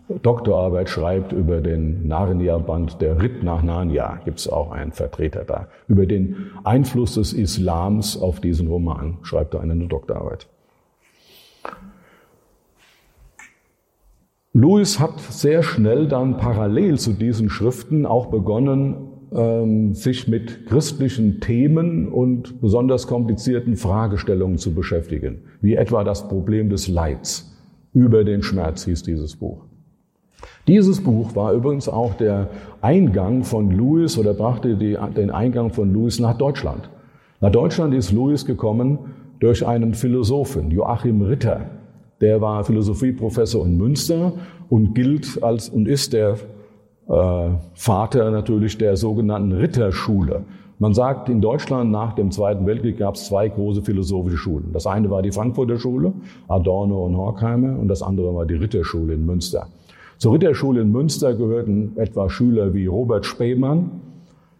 Doktorarbeit 0.08 0.90
schreibt 0.90 1.32
über 1.32 1.60
den 1.62 2.06
Narnia-Band, 2.06 3.00
der 3.00 3.22
Ritt 3.22 3.42
nach 3.42 3.62
Narnia, 3.62 4.20
gibt 4.24 4.38
es 4.38 4.48
auch 4.48 4.70
einen 4.70 4.92
Vertreter 4.92 5.44
da. 5.44 5.68
Über 5.88 6.04
den 6.06 6.50
Einfluss 6.62 7.14
des 7.14 7.32
Islams 7.32 8.20
auf 8.20 8.40
diesen 8.40 8.68
Roman 8.68 9.18
schreibt 9.22 9.54
er 9.54 9.62
eine 9.62 9.74
Doktorarbeit. 9.86 10.46
Lewis 14.52 15.00
hat 15.00 15.18
sehr 15.20 15.62
schnell 15.62 16.06
dann 16.06 16.36
parallel 16.36 16.98
zu 16.98 17.12
diesen 17.12 17.48
Schriften 17.48 18.06
auch 18.06 18.26
begonnen, 18.26 19.08
ähm, 19.32 19.94
sich 19.94 20.28
mit 20.28 20.66
christlichen 20.66 21.40
Themen 21.40 22.08
und 22.08 22.60
besonders 22.60 23.08
komplizierten 23.08 23.76
Fragestellungen 23.76 24.58
zu 24.58 24.74
beschäftigen, 24.74 25.42
wie 25.60 25.74
etwa 25.74 26.04
das 26.04 26.28
Problem 26.28 26.70
des 26.70 26.86
Leids. 26.88 27.52
Über 27.94 28.22
den 28.22 28.42
Schmerz 28.42 28.84
hieß 28.84 29.02
dieses 29.02 29.34
Buch. 29.34 29.64
Dieses 30.66 31.02
Buch 31.02 31.34
war 31.34 31.52
übrigens 31.52 31.88
auch 31.88 32.14
der 32.14 32.48
Eingang 32.80 33.44
von 33.44 33.70
Lewis 33.70 34.18
oder 34.18 34.34
brachte 34.34 34.76
die, 34.76 34.96
den 35.16 35.30
Eingang 35.30 35.70
von 35.70 35.92
Lewis 35.92 36.18
nach 36.20 36.38
Deutschland. 36.38 36.88
Nach 37.40 37.50
Deutschland 37.50 37.94
ist 37.94 38.12
Lewis 38.12 38.46
gekommen 38.46 38.98
durch 39.40 39.66
einen 39.66 39.94
Philosophen, 39.94 40.70
Joachim 40.70 41.20
Ritter, 41.22 41.66
der 42.20 42.40
war 42.40 42.64
Philosophieprofessor 42.64 43.66
in 43.66 43.76
Münster 43.76 44.32
und 44.70 44.94
gilt 44.94 45.42
als 45.42 45.68
und 45.68 45.86
ist 45.86 46.12
der 46.12 46.36
äh, 47.08 47.50
Vater 47.74 48.30
natürlich 48.30 48.78
der 48.78 48.96
sogenannten 48.96 49.52
Ritterschule. 49.52 50.44
Man 50.78 50.94
sagt, 50.94 51.28
in 51.28 51.40
Deutschland 51.40 51.90
nach 51.90 52.14
dem 52.14 52.30
Zweiten 52.30 52.66
Weltkrieg 52.66 52.98
gab 52.98 53.14
es 53.14 53.26
zwei 53.26 53.48
große 53.48 53.82
philosophische 53.82 54.36
Schulen. 54.36 54.70
Das 54.72 54.86
eine 54.86 55.10
war 55.10 55.22
die 55.22 55.32
Frankfurter 55.32 55.78
Schule, 55.78 56.12
Adorno 56.48 57.04
und 57.04 57.16
Horkheimer, 57.16 57.78
und 57.78 57.88
das 57.88 58.02
andere 58.02 58.34
war 58.34 58.46
die 58.46 58.54
Ritterschule 58.54 59.14
in 59.14 59.26
Münster. 59.26 59.66
Zur 60.18 60.34
Ritterschule 60.34 60.82
in 60.82 60.92
Münster 60.92 61.34
gehörten 61.34 61.92
etwa 61.96 62.28
Schüler 62.28 62.74
wie 62.74 62.86
Robert 62.86 63.26
Spemann, 63.26 64.00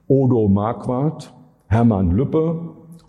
Odo 0.09 0.49
Marquardt, 0.49 1.33
Hermann 1.69 2.11
Lüppe 2.11 2.59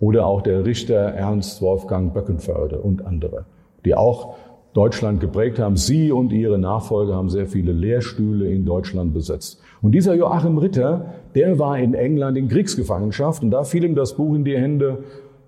oder 0.00 0.26
auch 0.26 0.42
der 0.42 0.64
Richter 0.64 0.96
Ernst 0.96 1.60
Wolfgang 1.62 2.12
Böckenförde 2.14 2.80
und 2.80 3.04
andere 3.04 3.44
die 3.86 3.94
auch 3.94 4.34
Deutschland 4.74 5.20
geprägt 5.20 5.58
haben. 5.58 5.76
Sie 5.76 6.12
und 6.12 6.32
ihre 6.32 6.58
Nachfolger 6.58 7.14
haben 7.14 7.30
sehr 7.30 7.46
viele 7.46 7.72
Lehrstühle 7.72 8.50
in 8.50 8.66
Deutschland 8.66 9.14
besetzt. 9.14 9.62
Und 9.80 9.92
dieser 9.92 10.14
Joachim 10.14 10.58
Ritter, 10.58 11.14
der 11.34 11.58
war 11.58 11.78
in 11.78 11.94
England 11.94 12.36
in 12.36 12.48
Kriegsgefangenschaft 12.48 13.42
und 13.42 13.52
da 13.52 13.64
fiel 13.64 13.84
ihm 13.84 13.94
das 13.94 14.14
Buch 14.14 14.34
in 14.34 14.44
die 14.44 14.56
Hände 14.56 15.04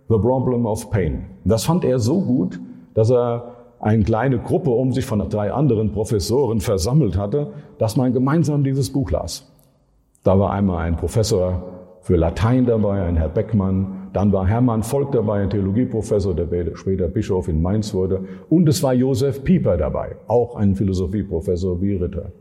The 0.09 0.17
Problem 0.17 0.65
of 0.65 0.89
Pain. 0.91 1.27
Das 1.45 1.65
fand 1.65 1.85
er 1.85 1.99
so 1.99 2.23
gut, 2.23 2.59
dass 2.95 3.11
er 3.11 3.57
eine 3.81 4.03
kleine 4.03 4.39
Gruppe 4.39 4.71
um 4.71 4.93
sich 4.93 5.05
von 5.05 5.21
drei 5.29 5.53
anderen 5.53 5.93
Professoren 5.93 6.61
versammelt 6.61 7.17
hatte, 7.17 7.53
dass 7.79 7.97
man 7.97 8.13
gemeinsam 8.13 8.65
dieses 8.65 8.93
Buch 8.93 9.11
las. 9.11 9.51
Da 10.25 10.39
war 10.39 10.51
einmal 10.51 10.79
ein 10.79 10.97
Professor 10.97 11.63
für 12.01 12.17
Latein 12.17 12.67
dabei, 12.67 13.03
ein 13.03 13.17
Herr 13.17 13.29
Beckmann, 13.29 14.11
dann 14.13 14.33
war 14.33 14.47
Hermann 14.47 14.83
Volk 14.83 15.13
dabei, 15.13 15.43
ein 15.43 15.51
Theologieprofessor, 15.51 16.35
der 16.35 16.77
später 16.77 17.09
Bischof 17.09 17.49
in 17.49 17.63
Mainz 17.63 17.93
wurde. 17.95 18.25
Und 18.49 18.69
es 18.69 18.83
war 18.83 18.95
Josef 18.95 19.45
Pieper 19.45 19.77
dabei, 19.77 20.17
auch 20.27 20.57
ein 20.57 20.75
Philosophieprofessor 20.75 21.81
wie 21.81 21.95
Ritter. 21.95 22.33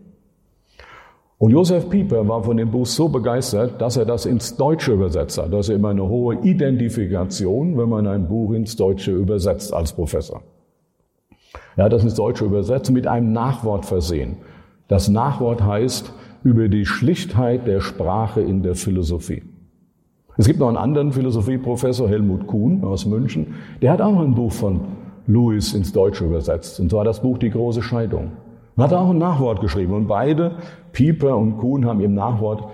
Und 1.40 1.52
Josef 1.52 1.88
Pieper 1.90 2.28
war 2.28 2.44
von 2.44 2.58
dem 2.58 2.72
Buch 2.72 2.88
so 2.88 3.10
begeistert, 3.10 3.80
dass 3.80 3.96
er 3.96 4.06
das 4.06 4.26
ins 4.26 4.56
Deutsche 4.56 4.94
übersetzt 4.94 5.38
hat. 5.38 5.54
Das 5.54 5.70
ist 5.70 5.76
immer 5.76 5.90
eine 5.90 6.08
hohe 6.08 6.36
Identifikation, 6.42 7.78
wenn 7.78 7.90
man 7.90 8.08
ein 8.08 8.28
Buch 8.28 8.54
ins 8.54 8.76
Deutsche 8.76 9.12
übersetzt 9.12 9.72
als 9.72 9.94
Professor. 9.94 10.42
Er 11.76 11.86
hat 11.86 11.94
das 11.94 12.04
ins 12.04 12.16
Deutsche 12.16 12.46
übersetzt, 12.46 12.92
mit 12.92 13.08
einem 13.08 13.32
Nachwort 13.32 13.86
versehen. 13.86 14.38
Das 14.88 15.08
Nachwort 15.08 15.64
heißt 15.64 16.14
über 16.44 16.70
die 16.70 16.86
Schlichtheit 16.86 17.68
der 17.68 17.82
Sprache 17.82 18.42
in 18.42 18.64
der 18.64 18.76
Philosophie. 18.76 19.44
Es 20.38 20.46
gibt 20.46 20.60
noch 20.60 20.68
einen 20.68 20.78
anderen 20.78 21.12
Philosophieprofessor, 21.12 22.08
Helmut 22.08 22.48
Kuhn 22.48 22.84
aus 22.84 23.06
München, 23.06 23.56
der 23.82 23.92
hat 23.92 24.02
auch 24.02 24.20
ein 24.20 24.36
Buch 24.36 24.52
von 24.52 24.82
Lewis 25.26 25.74
ins 25.74 25.92
Deutsche 25.92 26.26
übersetzt, 26.26 26.80
und 26.80 26.92
zwar 26.92 27.04
das 27.04 27.22
Buch 27.22 27.38
Die 27.38 27.50
große 27.50 27.82
Scheidung. 27.82 28.32
Und 28.76 28.84
hat 28.84 28.94
auch 28.94 29.10
ein 29.10 29.18
Nachwort 29.18 29.60
geschrieben. 29.60 29.94
Und 29.94 30.08
beide, 30.08 30.58
Pieper 30.92 31.36
und 31.36 31.58
Kuhn, 31.58 31.86
haben 31.86 32.00
im 32.00 32.14
Nachwort 32.14 32.66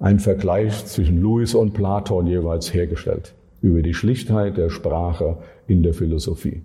einen 0.00 0.18
Vergleich 0.18 0.84
zwischen 0.86 1.22
Lewis 1.22 1.54
und 1.54 1.72
Platon 1.72 2.26
jeweils 2.26 2.74
hergestellt 2.74 3.34
über 3.62 3.82
die 3.82 3.94
Schlichtheit 3.94 4.56
der 4.56 4.68
Sprache 4.68 5.38
in 5.66 5.82
der 5.82 5.94
Philosophie. 5.94 6.62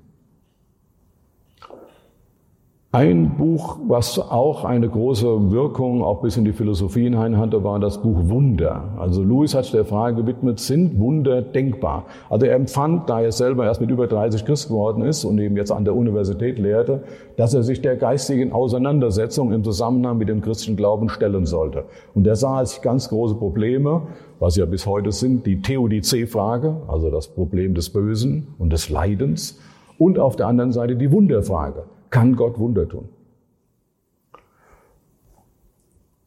Ein 2.93 3.37
Buch, 3.37 3.77
was 3.87 4.19
auch 4.19 4.65
eine 4.65 4.89
große 4.89 5.49
Wirkung 5.49 6.03
auch 6.03 6.21
bis 6.21 6.35
in 6.35 6.43
die 6.43 6.51
Philosophie 6.51 7.03
hinein 7.03 7.37
hatte, 7.37 7.63
war 7.63 7.79
das 7.79 8.01
Buch 8.01 8.17
Wunder. 8.23 8.83
Also 8.99 9.23
Louis 9.23 9.55
hat 9.55 9.73
der 9.73 9.85
Frage 9.85 10.17
gewidmet, 10.17 10.59
sind 10.59 10.99
Wunder 10.99 11.41
denkbar? 11.41 12.03
Also 12.29 12.47
er 12.47 12.55
empfand, 12.57 13.09
da 13.09 13.21
er 13.21 13.31
selber 13.31 13.63
erst 13.63 13.79
mit 13.79 13.91
über 13.91 14.07
30 14.07 14.43
Christ 14.43 14.67
geworden 14.67 15.03
ist 15.03 15.23
und 15.23 15.39
eben 15.39 15.55
jetzt 15.55 15.71
an 15.71 15.85
der 15.85 15.95
Universität 15.95 16.59
lehrte, 16.59 17.03
dass 17.37 17.53
er 17.53 17.63
sich 17.63 17.81
der 17.81 17.95
geistigen 17.95 18.51
Auseinandersetzung 18.51 19.53
im 19.53 19.63
Zusammenhang 19.63 20.17
mit 20.17 20.27
dem 20.27 20.41
christlichen 20.41 20.75
Glauben 20.75 21.07
stellen 21.07 21.45
sollte. 21.45 21.85
Und 22.13 22.27
er 22.27 22.35
sah 22.35 22.57
als 22.57 22.81
ganz 22.81 23.07
große 23.07 23.35
Probleme, 23.35 24.01
was 24.39 24.57
ja 24.57 24.65
bis 24.65 24.85
heute 24.85 25.13
sind, 25.13 25.45
die 25.45 25.61
Theodizee-Frage, 25.61 26.75
also 26.89 27.09
das 27.09 27.29
Problem 27.29 27.73
des 27.73 27.89
Bösen 27.89 28.47
und 28.59 28.73
des 28.73 28.89
Leidens, 28.89 29.61
und 29.97 30.19
auf 30.19 30.35
der 30.35 30.47
anderen 30.47 30.73
Seite 30.73 30.97
die 30.97 31.09
Wunderfrage 31.09 31.85
kann 32.11 32.35
Gott 32.35 32.59
Wunder 32.59 32.87
tun. 32.87 33.09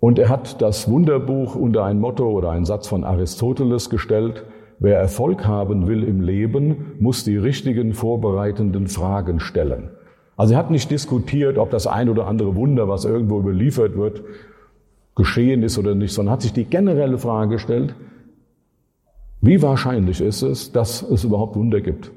Und 0.00 0.18
er 0.18 0.28
hat 0.28 0.60
das 0.60 0.90
Wunderbuch 0.90 1.54
unter 1.54 1.84
ein 1.84 1.98
Motto 1.98 2.28
oder 2.28 2.50
einen 2.50 2.66
Satz 2.66 2.88
von 2.88 3.04
Aristoteles 3.04 3.88
gestellt, 3.88 4.44
wer 4.78 4.98
Erfolg 4.98 5.46
haben 5.46 5.86
will 5.86 6.02
im 6.02 6.20
Leben, 6.20 6.92
muss 7.00 7.24
die 7.24 7.38
richtigen 7.38 7.94
vorbereitenden 7.94 8.88
Fragen 8.88 9.40
stellen. 9.40 9.90
Also 10.36 10.54
er 10.54 10.58
hat 10.58 10.70
nicht 10.70 10.90
diskutiert, 10.90 11.58
ob 11.58 11.70
das 11.70 11.86
ein 11.86 12.08
oder 12.08 12.26
andere 12.26 12.54
Wunder, 12.56 12.88
was 12.88 13.04
irgendwo 13.04 13.38
überliefert 13.38 13.96
wird, 13.96 14.22
geschehen 15.14 15.62
ist 15.62 15.78
oder 15.78 15.94
nicht, 15.94 16.12
sondern 16.12 16.32
hat 16.32 16.42
sich 16.42 16.52
die 16.52 16.64
generelle 16.64 17.18
Frage 17.18 17.54
gestellt, 17.54 17.94
wie 19.40 19.62
wahrscheinlich 19.62 20.20
ist 20.20 20.42
es, 20.42 20.72
dass 20.72 21.02
es 21.02 21.24
überhaupt 21.24 21.56
Wunder 21.56 21.80
gibt? 21.80 22.10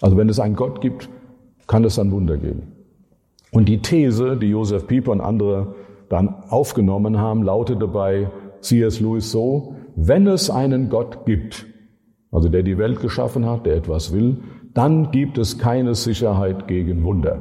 Also 0.00 0.16
wenn 0.16 0.28
es 0.28 0.38
einen 0.38 0.56
Gott 0.56 0.80
gibt, 0.80 1.08
kann 1.68 1.84
es 1.84 1.94
dann 1.94 2.10
Wunder 2.10 2.36
geben. 2.36 2.72
Und 3.52 3.68
die 3.68 3.80
These, 3.80 4.36
die 4.36 4.48
Joseph 4.48 4.88
Pieper 4.88 5.12
und 5.12 5.20
andere 5.20 5.74
dann 6.08 6.42
aufgenommen 6.48 7.18
haben, 7.18 7.44
lautete 7.44 7.86
bei 7.86 8.30
C.S. 8.60 8.98
Lewis 9.00 9.30
so, 9.30 9.76
wenn 9.94 10.26
es 10.26 10.50
einen 10.50 10.88
Gott 10.88 11.24
gibt, 11.24 11.66
also 12.32 12.48
der 12.48 12.62
die 12.62 12.78
Welt 12.78 13.00
geschaffen 13.00 13.46
hat, 13.46 13.66
der 13.66 13.76
etwas 13.76 14.12
will, 14.12 14.38
dann 14.74 15.10
gibt 15.12 15.38
es 15.38 15.58
keine 15.58 15.94
Sicherheit 15.94 16.66
gegen 16.68 17.04
Wunder. 17.04 17.40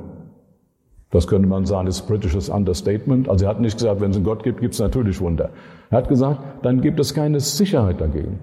Das 1.11 1.27
könnte 1.27 1.47
man 1.47 1.65
sagen, 1.65 1.87
ist 1.87 2.07
britisches 2.07 2.49
Understatement. 2.49 3.29
Also 3.29 3.45
er 3.45 3.49
hat 3.49 3.61
nicht 3.61 3.77
gesagt, 3.77 4.01
wenn 4.01 4.11
es 4.11 4.17
einen 4.17 4.25
Gott 4.25 4.43
gibt, 4.43 4.59
gibt 4.59 4.73
es 4.73 4.79
natürlich 4.79 5.21
Wunder. 5.21 5.51
Er 5.89 5.99
hat 5.99 6.09
gesagt, 6.09 6.65
dann 6.65 6.81
gibt 6.81 6.99
es 6.99 7.13
keine 7.13 7.39
Sicherheit 7.39 8.01
dagegen. 8.01 8.39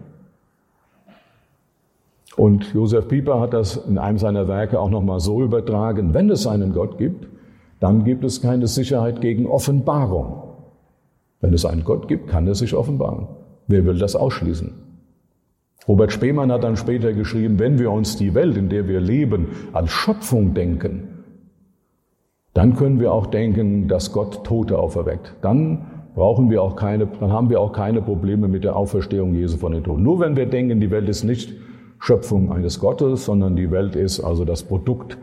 Und 2.37 2.73
Josef 2.75 3.09
Pieper 3.09 3.41
hat 3.41 3.53
das 3.53 3.77
in 3.77 3.99
einem 3.99 4.19
seiner 4.19 4.49
Werke 4.49 4.81
auch 4.81 4.91
nochmal 4.91 5.21
so 5.21 5.43
übertragen, 5.43 6.15
wenn 6.15 6.31
es 6.31 6.47
einen 6.47 6.73
Gott 6.73 6.99
gibt, 6.99 7.29
dann 7.81 8.05
gibt 8.05 8.25
es 8.25 8.43
keine 8.43 8.67
Sicherheit 8.67 9.21
gegen 9.21 9.47
Offenbarung. 9.47 10.43
Wenn 11.41 11.53
es 11.55 11.65
einen 11.65 11.85
Gott 11.85 12.09
gibt, 12.09 12.29
kann 12.29 12.47
er 12.47 12.55
sich 12.55 12.75
offenbaren. 12.75 13.29
Wer 13.67 13.85
will 13.85 13.99
das 13.99 14.17
ausschließen? 14.17 14.73
Robert 15.87 16.13
Spemann 16.13 16.51
hat 16.51 16.65
dann 16.65 16.77
später 16.77 17.13
geschrieben, 17.13 17.59
wenn 17.59 17.79
wir 17.79 17.91
uns 17.91 18.17
die 18.17 18.35
Welt, 18.35 18.57
in 18.57 18.71
der 18.71 18.89
wir 18.89 19.01
leben, 19.01 19.49
als 19.73 19.91
Schöpfung 19.91 20.55
denken, 20.55 21.09
dann 22.55 22.75
können 22.75 23.01
wir 23.01 23.13
auch 23.13 23.27
denken, 23.27 23.89
dass 23.89 24.13
Gott 24.13 24.45
Tote 24.45 24.79
auferweckt. 24.79 25.35
Dann 25.43 25.87
brauchen 26.15 26.51
wir 26.51 26.63
auch 26.63 26.77
keine, 26.77 27.07
dann 27.07 27.33
haben 27.33 27.51
wir 27.51 27.61
auch 27.61 27.73
keine 27.73 28.01
Probleme 28.01 28.49
mit 28.49 28.65
der 28.65 28.77
Auferstehung 28.77 29.35
Jesu 29.35 29.59
von 29.59 29.73
den 29.73 29.85
Toten. 29.85 30.03
Nur 30.03 30.21
wenn 30.21 30.37
wir 30.37 30.47
denken, 30.47 30.81
die 30.81 30.91
Welt 30.91 31.09
ist 31.09 31.25
nicht 31.25 31.53
Schöpfung 32.05 32.53
eines 32.53 32.81
Gottes, 32.81 33.25
sondern 33.25 33.57
die 33.57 33.71
Welt 33.71 33.97
ist 33.97 34.21
also 34.21 34.45
das 34.45 34.63
Produkt 34.63 35.17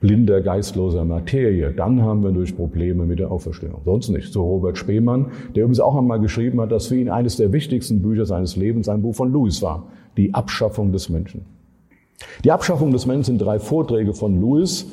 blinder, 0.00 0.40
geistloser 0.40 1.04
Materie, 1.04 1.70
dann 1.72 2.00
haben 2.00 2.22
wir 2.22 2.30
durch 2.30 2.56
Probleme 2.56 3.04
mit 3.04 3.18
der 3.18 3.30
Auferstehung. 3.30 3.82
Sonst 3.84 4.08
nicht. 4.08 4.32
So 4.32 4.42
Robert 4.42 4.78
Spemann, 4.78 5.26
der 5.54 5.64
übrigens 5.64 5.80
auch 5.80 5.94
einmal 5.94 6.20
geschrieben 6.20 6.62
hat, 6.62 6.72
dass 6.72 6.86
für 6.86 6.96
ihn 6.96 7.10
eines 7.10 7.36
der 7.36 7.52
wichtigsten 7.52 8.00
Bücher 8.00 8.24
seines 8.24 8.56
Lebens 8.56 8.88
ein 8.88 9.02
Buch 9.02 9.14
von 9.14 9.34
Lewis 9.34 9.60
war. 9.60 9.84
Die 10.16 10.32
Abschaffung 10.32 10.92
des 10.92 11.10
Menschen. 11.10 11.42
Die 12.42 12.52
Abschaffung 12.52 12.90
des 12.90 13.04
Menschen 13.04 13.24
sind 13.24 13.38
drei 13.38 13.58
Vorträge 13.58 14.14
von 14.14 14.40
Lewis, 14.40 14.86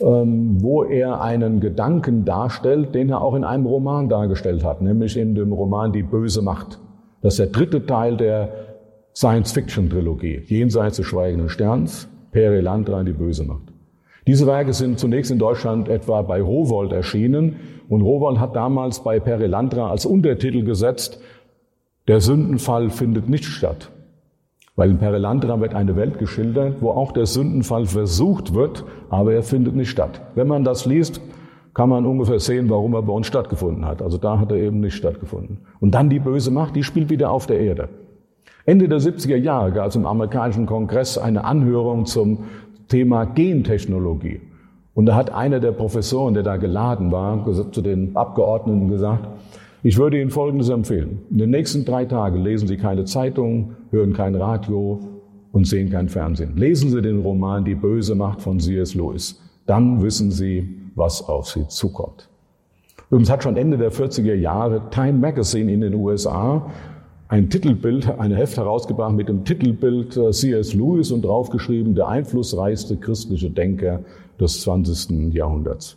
ähm, 0.00 0.56
wo 0.62 0.84
er 0.84 1.20
einen 1.20 1.60
Gedanken 1.60 2.24
darstellt, 2.24 2.94
den 2.94 3.10
er 3.10 3.20
auch 3.20 3.34
in 3.34 3.44
einem 3.44 3.66
Roman 3.66 4.08
dargestellt 4.08 4.64
hat, 4.64 4.80
nämlich 4.80 5.18
in 5.18 5.34
dem 5.34 5.52
Roman 5.52 5.92
Die 5.92 6.02
böse 6.02 6.40
Macht. 6.40 6.78
Das 7.20 7.34
ist 7.34 7.40
der 7.40 7.48
dritte 7.48 7.84
Teil 7.84 8.16
der 8.16 8.67
Science-Fiction-Trilogie. 9.18 10.42
Jenseits 10.46 10.98
des 10.98 11.06
schweigenden 11.06 11.48
Sterns, 11.48 12.08
Peri 12.30 12.60
Landra, 12.60 13.02
Die 13.02 13.12
böse 13.12 13.42
Macht. 13.42 13.72
Diese 14.28 14.46
Werke 14.46 14.72
sind 14.72 15.00
zunächst 15.00 15.32
in 15.32 15.40
Deutschland 15.40 15.88
etwa 15.88 16.22
bei 16.22 16.40
Rowold 16.40 16.92
erschienen 16.92 17.56
und 17.88 18.02
Rowold 18.02 18.38
hat 18.38 18.54
damals 18.54 19.02
bei 19.02 19.18
Perilandra 19.18 19.90
als 19.90 20.06
Untertitel 20.06 20.62
gesetzt, 20.62 21.20
der 22.06 22.20
Sündenfall 22.20 22.90
findet 22.90 23.28
nicht 23.28 23.46
statt. 23.46 23.90
Weil 24.76 24.90
in 24.90 24.98
Perilandra 24.98 25.60
wird 25.60 25.74
eine 25.74 25.96
Welt 25.96 26.20
geschildert, 26.20 26.76
wo 26.80 26.90
auch 26.90 27.10
der 27.10 27.26
Sündenfall 27.26 27.86
versucht 27.86 28.54
wird, 28.54 28.84
aber 29.10 29.32
er 29.32 29.42
findet 29.42 29.74
nicht 29.74 29.90
statt. 29.90 30.20
Wenn 30.36 30.46
man 30.46 30.62
das 30.62 30.86
liest, 30.86 31.20
kann 31.74 31.88
man 31.88 32.06
ungefähr 32.06 32.38
sehen, 32.38 32.70
warum 32.70 32.94
er 32.94 33.02
bei 33.02 33.12
uns 33.12 33.26
stattgefunden 33.26 33.84
hat. 33.84 34.00
Also 34.00 34.16
da 34.16 34.38
hat 34.38 34.52
er 34.52 34.58
eben 34.58 34.78
nicht 34.78 34.94
stattgefunden. 34.94 35.58
Und 35.80 35.96
dann 35.96 36.08
die 36.08 36.20
böse 36.20 36.52
Macht, 36.52 36.76
die 36.76 36.84
spielt 36.84 37.10
wieder 37.10 37.32
auf 37.32 37.48
der 37.48 37.58
Erde. 37.58 37.88
Ende 38.68 38.86
der 38.86 39.00
70er 39.00 39.36
Jahre 39.36 39.72
gab 39.72 39.88
es 39.88 39.96
im 39.96 40.04
amerikanischen 40.04 40.66
Kongress 40.66 41.16
eine 41.16 41.44
Anhörung 41.44 42.04
zum 42.04 42.40
Thema 42.88 43.24
Gentechnologie. 43.24 44.42
Und 44.92 45.06
da 45.06 45.14
hat 45.14 45.32
einer 45.32 45.58
der 45.58 45.72
Professoren, 45.72 46.34
der 46.34 46.42
da 46.42 46.58
geladen 46.58 47.10
war, 47.10 47.50
zu 47.72 47.80
den 47.80 48.14
Abgeordneten 48.14 48.88
gesagt, 48.88 49.26
ich 49.82 49.96
würde 49.96 50.20
Ihnen 50.20 50.28
Folgendes 50.28 50.68
empfehlen. 50.68 51.20
In 51.30 51.38
den 51.38 51.48
nächsten 51.48 51.86
drei 51.86 52.04
Tagen 52.04 52.42
lesen 52.42 52.68
Sie 52.68 52.76
keine 52.76 53.06
Zeitung, 53.06 53.74
hören 53.90 54.12
kein 54.12 54.34
Radio 54.34 55.00
und 55.50 55.66
sehen 55.66 55.88
kein 55.88 56.10
Fernsehen. 56.10 56.58
Lesen 56.58 56.90
Sie 56.90 57.00
den 57.00 57.22
Roman 57.22 57.64
Die 57.64 57.74
böse 57.74 58.14
Macht 58.14 58.42
von 58.42 58.60
C.S. 58.60 58.94
Lewis. 58.94 59.40
Dann 59.64 60.02
wissen 60.02 60.30
Sie, 60.30 60.68
was 60.94 61.26
auf 61.26 61.48
Sie 61.48 61.66
zukommt. 61.68 62.28
Übrigens 63.08 63.30
hat 63.30 63.42
schon 63.42 63.56
Ende 63.56 63.78
der 63.78 63.92
40er 63.92 64.34
Jahre 64.34 64.90
Time 64.90 65.14
Magazine 65.14 65.72
in 65.72 65.80
den 65.80 65.94
USA 65.94 66.70
ein 67.28 67.50
Titelbild, 67.50 68.18
ein 68.18 68.32
Heft 68.32 68.56
herausgebracht 68.56 69.12
mit 69.12 69.28
dem 69.28 69.44
Titelbild 69.44 70.16
äh, 70.16 70.30
C.S. 70.30 70.74
Lewis 70.74 71.12
und 71.12 71.22
draufgeschrieben, 71.22 71.94
der 71.94 72.08
einflussreichste 72.08 72.96
christliche 72.96 73.50
Denker 73.50 74.00
des 74.40 74.62
20. 74.62 75.34
Jahrhunderts. 75.34 75.96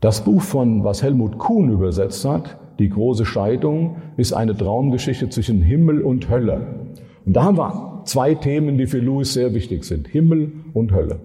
Das 0.00 0.22
Buch 0.24 0.42
von, 0.42 0.84
was 0.84 1.02
Helmut 1.02 1.38
Kuhn 1.38 1.70
übersetzt 1.70 2.24
hat, 2.24 2.56
Die 2.78 2.88
große 2.88 3.24
Scheidung, 3.24 3.96
ist 4.16 4.32
eine 4.32 4.56
Traumgeschichte 4.56 5.28
zwischen 5.30 5.62
Himmel 5.62 6.00
und 6.00 6.30
Hölle. 6.30 6.60
Und 7.26 7.34
da 7.34 7.42
haben 7.42 7.58
wir 7.58 8.02
zwei 8.04 8.36
Themen, 8.36 8.78
die 8.78 8.86
für 8.86 9.00
Lewis 9.00 9.34
sehr 9.34 9.52
wichtig 9.52 9.84
sind. 9.84 10.06
Himmel 10.06 10.52
und 10.74 10.92
Hölle. 10.92 11.18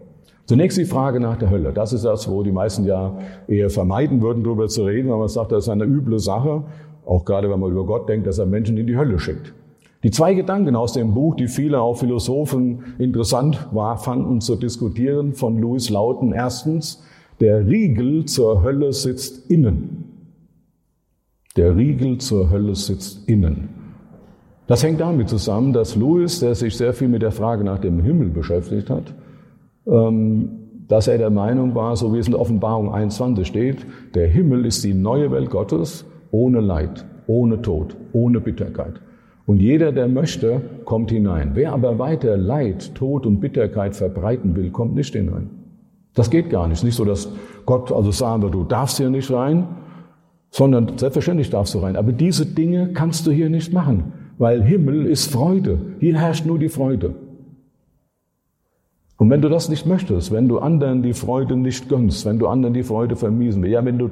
Zunächst 0.45 0.79
die 0.79 0.85
Frage 0.85 1.19
nach 1.19 1.37
der 1.37 1.51
Hölle. 1.51 1.71
Das 1.71 1.93
ist 1.93 2.05
das, 2.05 2.27
wo 2.27 2.41
die 2.41 2.51
meisten 2.51 2.85
ja 2.85 3.19
eher 3.47 3.69
vermeiden 3.69 4.23
würden, 4.23 4.43
darüber 4.43 4.67
zu 4.67 4.83
reden, 4.83 5.11
weil 5.11 5.19
man 5.19 5.27
sagt, 5.27 5.51
das 5.51 5.65
ist 5.65 5.69
eine 5.69 5.85
üble 5.85 6.17
Sache. 6.17 6.63
Auch 7.05 7.25
gerade 7.25 7.49
wenn 7.49 7.59
man 7.59 7.71
über 7.71 7.85
Gott 7.85 8.07
denkt, 8.07 8.27
dass 8.27 8.37
er 8.37 8.45
Menschen 8.45 8.77
in 8.77 8.87
die 8.87 8.97
Hölle 8.97 9.19
schickt. 9.19 9.53
Die 10.03 10.11
zwei 10.11 10.33
Gedanken 10.33 10.75
aus 10.75 10.93
dem 10.93 11.13
Buch, 11.13 11.35
die 11.35 11.47
viele 11.47 11.79
auch 11.79 11.95
Philosophen 11.95 12.95
interessant 12.99 13.67
war, 13.71 13.97
fanden 13.97 14.41
zu 14.41 14.55
diskutieren, 14.57 15.33
von 15.33 15.57
Louis 15.57 15.89
lauten 15.89 16.33
erstens, 16.33 17.01
der 17.39 17.65
Riegel 17.65 18.25
zur 18.25 18.63
Hölle 18.63 18.91
sitzt 18.91 19.49
innen. 19.49 20.03
Der 21.55 21.75
Riegel 21.75 22.17
zur 22.17 22.49
Hölle 22.49 22.75
sitzt 22.75 23.29
innen. 23.29 23.69
Das 24.67 24.83
hängt 24.83 24.99
damit 24.99 25.29
zusammen, 25.29 25.71
dass 25.71 25.95
Louis, 25.95 26.39
der 26.39 26.55
sich 26.55 26.75
sehr 26.75 26.93
viel 26.93 27.07
mit 27.07 27.21
der 27.21 27.31
Frage 27.31 27.63
nach 27.63 27.79
dem 27.79 28.01
Himmel 28.01 28.29
beschäftigt 28.29 28.89
hat, 28.89 29.13
ähm, 29.85 30.49
dass 30.87 31.07
er 31.07 31.17
der 31.17 31.29
Meinung 31.29 31.75
war, 31.75 31.95
so 31.95 32.13
wie 32.13 32.19
es 32.19 32.27
in 32.27 32.33
der 32.33 32.41
Offenbarung 32.41 32.93
21 32.93 33.47
steht, 33.47 33.85
der 34.15 34.27
Himmel 34.27 34.65
ist 34.65 34.83
die 34.83 34.93
neue 34.93 35.31
Welt 35.31 35.49
Gottes 35.49 36.05
ohne 36.33 36.61
Leid, 36.61 37.05
ohne 37.27 37.61
Tod, 37.61 37.95
ohne 38.11 38.41
Bitterkeit. 38.41 38.95
Und 39.45 39.57
jeder, 39.57 39.91
der 39.91 40.07
möchte, 40.07 40.61
kommt 40.83 41.11
hinein. 41.11 41.51
Wer 41.53 41.73
aber 41.73 41.99
weiter 41.99 42.37
Leid, 42.37 42.95
Tod 42.95 43.25
und 43.25 43.39
Bitterkeit 43.39 43.95
verbreiten 43.95 44.55
will, 44.55 44.71
kommt 44.71 44.95
nicht 44.95 45.13
hinein. 45.13 45.49
Das 46.15 46.29
geht 46.29 46.49
gar 46.49 46.67
nicht. 46.67 46.83
Nicht 46.83 46.95
so, 46.95 47.05
dass 47.05 47.29
Gott 47.65 47.91
also 47.91 48.11
sagen 48.11 48.41
wird, 48.41 48.53
du 48.53 48.63
darfst 48.63 48.97
hier 48.97 49.09
nicht 49.09 49.31
rein, 49.31 49.67
sondern 50.49 50.97
selbstverständlich 50.97 51.49
darfst 51.49 51.75
du 51.75 51.79
rein. 51.79 51.95
Aber 51.95 52.11
diese 52.11 52.45
Dinge 52.45 52.93
kannst 52.93 53.27
du 53.27 53.31
hier 53.31 53.49
nicht 53.49 53.71
machen, 53.71 54.13
weil 54.37 54.63
Himmel 54.63 55.05
ist 55.05 55.31
Freude. 55.31 55.79
Hier 55.99 56.17
herrscht 56.17 56.45
nur 56.45 56.57
die 56.57 56.69
Freude. 56.69 57.13
Und 59.23 59.29
wenn 59.29 59.41
du 59.41 59.47
das 59.47 59.69
nicht 59.69 59.85
möchtest, 59.85 60.33
wenn 60.33 60.49
du 60.49 60.59
anderen 60.59 61.01
die 61.01 61.13
Freude 61.13 61.55
nicht 61.55 61.87
gönnst, 61.87 62.25
wenn 62.25 62.39
du 62.39 62.47
anderen 62.47 62.73
die 62.73 62.83
Freude 62.83 63.15
vermiesen 63.15 63.63
willst, 63.63 63.73
ja, 63.73 63.85
wenn 63.85 63.97
du 63.97 64.09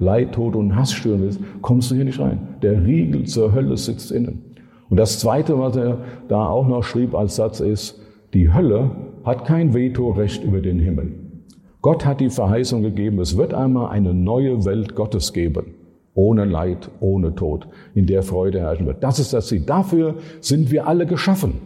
Leid, 0.00 0.32
Tod 0.32 0.56
und 0.56 0.74
Hass 0.74 0.90
stören 0.90 1.22
willst, 1.22 1.38
kommst 1.62 1.92
du 1.92 1.94
hier 1.94 2.04
nicht 2.04 2.18
rein. 2.18 2.40
Der 2.60 2.84
Riegel 2.84 3.22
zur 3.26 3.54
Hölle 3.54 3.76
sitzt 3.76 4.10
innen. 4.10 4.56
Und 4.90 4.96
das 4.96 5.20
Zweite, 5.20 5.60
was 5.60 5.76
er 5.76 5.98
da 6.26 6.48
auch 6.48 6.66
noch 6.66 6.82
schrieb 6.82 7.14
als 7.14 7.36
Satz 7.36 7.60
ist, 7.60 8.00
die 8.34 8.52
Hölle 8.52 8.90
hat 9.22 9.44
kein 9.44 9.74
Vetorecht 9.74 10.42
über 10.42 10.60
den 10.60 10.80
Himmel. 10.80 11.12
Gott 11.80 12.04
hat 12.04 12.18
die 12.18 12.28
Verheißung 12.28 12.82
gegeben, 12.82 13.20
es 13.20 13.36
wird 13.36 13.54
einmal 13.54 13.90
eine 13.90 14.12
neue 14.12 14.64
Welt 14.64 14.96
Gottes 14.96 15.32
geben. 15.32 15.76
Ohne 16.14 16.44
Leid, 16.44 16.90
ohne 16.98 17.32
Tod, 17.36 17.68
in 17.94 18.06
der 18.06 18.24
Freude 18.24 18.58
herrschen 18.58 18.86
wird. 18.86 19.04
Das 19.04 19.20
ist 19.20 19.32
das 19.32 19.46
Ziel. 19.46 19.60
Dafür 19.60 20.16
sind 20.40 20.72
wir 20.72 20.88
alle 20.88 21.06
geschaffen. 21.06 21.60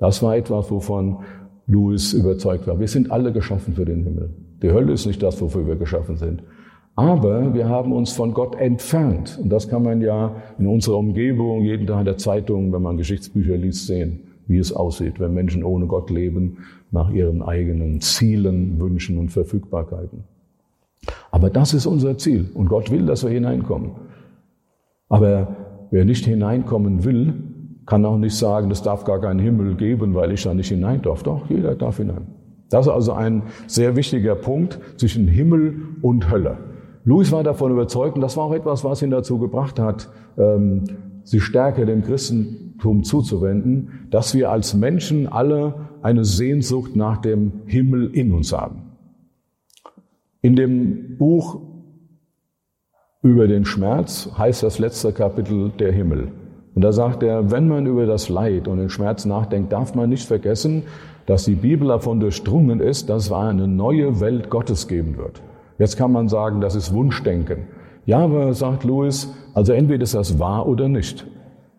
Das 0.00 0.20
war 0.20 0.36
etwas, 0.36 0.68
wovon 0.72 1.18
Louis 1.68 2.14
überzeugt 2.14 2.66
war. 2.66 2.80
Wir 2.80 2.88
sind 2.88 3.12
alle 3.12 3.32
geschaffen 3.32 3.74
für 3.74 3.84
den 3.84 4.02
Himmel. 4.02 4.30
Die 4.62 4.72
Hölle 4.72 4.92
ist 4.92 5.06
nicht 5.06 5.22
das, 5.22 5.40
wofür 5.40 5.66
wir 5.66 5.76
geschaffen 5.76 6.16
sind. 6.16 6.42
Aber 6.96 7.54
wir 7.54 7.68
haben 7.68 7.92
uns 7.92 8.12
von 8.12 8.34
Gott 8.34 8.56
entfernt. 8.56 9.38
Und 9.40 9.50
das 9.50 9.68
kann 9.68 9.84
man 9.84 10.00
ja 10.00 10.34
in 10.58 10.66
unserer 10.66 10.96
Umgebung, 10.96 11.62
jeden 11.62 11.86
Tag 11.86 12.00
in 12.00 12.04
der 12.06 12.16
Zeitung, 12.16 12.72
wenn 12.72 12.82
man 12.82 12.96
Geschichtsbücher 12.96 13.56
liest, 13.56 13.86
sehen, 13.86 14.20
wie 14.48 14.58
es 14.58 14.72
aussieht, 14.72 15.20
wenn 15.20 15.32
Menschen 15.32 15.62
ohne 15.62 15.86
Gott 15.86 16.10
leben, 16.10 16.58
nach 16.90 17.10
ihren 17.10 17.42
eigenen 17.42 18.00
Zielen, 18.00 18.80
Wünschen 18.80 19.18
und 19.18 19.28
Verfügbarkeiten. 19.28 20.24
Aber 21.30 21.50
das 21.50 21.74
ist 21.74 21.86
unser 21.86 22.18
Ziel 22.18 22.50
und 22.54 22.68
Gott 22.68 22.90
will, 22.90 23.06
dass 23.06 23.22
wir 23.22 23.30
hineinkommen. 23.30 23.92
Aber 25.08 25.56
wer 25.90 26.04
nicht 26.04 26.24
hineinkommen 26.24 27.04
will, 27.04 27.34
kann 27.88 28.04
auch 28.04 28.18
nicht 28.18 28.36
sagen, 28.36 28.70
es 28.70 28.82
darf 28.82 29.04
gar 29.04 29.18
keinen 29.18 29.40
Himmel 29.40 29.74
geben, 29.74 30.14
weil 30.14 30.30
ich 30.32 30.42
da 30.42 30.52
nicht 30.52 30.68
hinein 30.68 31.00
darf. 31.00 31.22
Doch, 31.22 31.48
jeder 31.48 31.74
darf 31.74 31.96
hinein. 31.96 32.26
Das 32.68 32.86
ist 32.86 32.92
also 32.92 33.14
ein 33.14 33.44
sehr 33.66 33.96
wichtiger 33.96 34.34
Punkt 34.34 34.78
zwischen 34.98 35.26
Himmel 35.26 35.74
und 36.02 36.30
Hölle. 36.30 36.58
Louis 37.04 37.32
war 37.32 37.42
davon 37.42 37.72
überzeugt, 37.72 38.16
und 38.16 38.20
das 38.20 38.36
war 38.36 38.44
auch 38.44 38.52
etwas, 38.52 38.84
was 38.84 39.00
ihn 39.00 39.08
dazu 39.08 39.38
gebracht 39.38 39.78
hat, 39.78 40.10
ähm, 40.36 40.84
sich 41.24 41.42
stärker 41.42 41.86
dem 41.86 42.02
Christentum 42.02 43.04
zuzuwenden, 43.04 44.06
dass 44.10 44.34
wir 44.34 44.50
als 44.50 44.74
Menschen 44.74 45.26
alle 45.26 45.86
eine 46.02 46.26
Sehnsucht 46.26 46.94
nach 46.94 47.16
dem 47.16 47.62
Himmel 47.64 48.10
in 48.14 48.32
uns 48.32 48.52
haben. 48.52 48.82
In 50.42 50.56
dem 50.56 51.16
Buch 51.16 51.58
über 53.22 53.48
den 53.48 53.64
Schmerz 53.64 54.28
heißt 54.36 54.62
das 54.62 54.78
letzte 54.78 55.12
Kapitel 55.12 55.70
der 55.78 55.92
Himmel. 55.92 56.32
Und 56.78 56.82
da 56.82 56.92
sagt 56.92 57.24
er, 57.24 57.50
wenn 57.50 57.66
man 57.66 57.86
über 57.86 58.06
das 58.06 58.28
Leid 58.28 58.68
und 58.68 58.78
den 58.78 58.88
Schmerz 58.88 59.24
nachdenkt, 59.24 59.72
darf 59.72 59.96
man 59.96 60.08
nicht 60.08 60.28
vergessen, 60.28 60.84
dass 61.26 61.44
die 61.44 61.56
Bibel 61.56 61.88
davon 61.88 62.20
durchdrungen 62.20 62.78
ist, 62.78 63.10
dass 63.10 63.24
es 63.24 63.32
eine 63.32 63.66
neue 63.66 64.20
Welt 64.20 64.48
Gottes 64.48 64.86
geben 64.86 65.16
wird. 65.16 65.42
Jetzt 65.80 65.96
kann 65.96 66.12
man 66.12 66.28
sagen, 66.28 66.60
das 66.60 66.76
ist 66.76 66.94
Wunschdenken. 66.94 67.66
Ja, 68.06 68.20
aber 68.20 68.54
sagt 68.54 68.84
Louis, 68.84 69.34
also 69.54 69.72
entweder 69.72 70.04
ist 70.04 70.14
das 70.14 70.38
wahr 70.38 70.68
oder 70.68 70.88
nicht. 70.88 71.26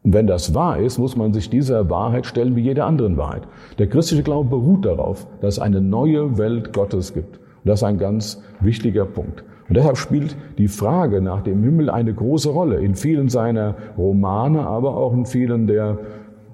Und 0.04 0.12
wenn 0.12 0.28
das 0.28 0.54
wahr 0.54 0.80
ist, 0.80 0.98
muss 0.98 1.16
man 1.16 1.32
sich 1.32 1.50
dieser 1.50 1.90
Wahrheit 1.90 2.26
stellen 2.26 2.58
wie 2.58 2.64
jeder 2.64 2.86
anderen 2.86 3.16
Wahrheit. 3.16 3.44
Der 3.78 3.88
christliche 3.88 4.24
Glaube 4.24 4.50
beruht 4.50 4.84
darauf, 4.84 5.28
dass 5.40 5.54
es 5.54 5.60
eine 5.60 5.80
neue 5.80 6.38
Welt 6.38 6.74
Gottes 6.74 7.14
gibt. 7.14 7.40
Und 7.64 7.70
das 7.70 7.80
ist 7.80 7.84
ein 7.84 7.98
ganz 7.98 8.42
wichtiger 8.62 9.06
Punkt. 9.06 9.44
Und 9.68 9.78
deshalb 9.78 9.98
spielt 9.98 10.36
die 10.58 10.68
Frage 10.68 11.22
nach 11.22 11.42
dem 11.42 11.64
Himmel 11.64 11.90
eine 11.90 12.14
große 12.14 12.50
Rolle 12.50 12.78
in 12.78 12.96
vielen 12.96 13.30
seiner 13.30 13.76
Romane, 13.98 14.66
aber 14.66 14.98
auch 14.98 15.14
in 15.14 15.26
vielen 15.26 15.68
der, 15.68 16.00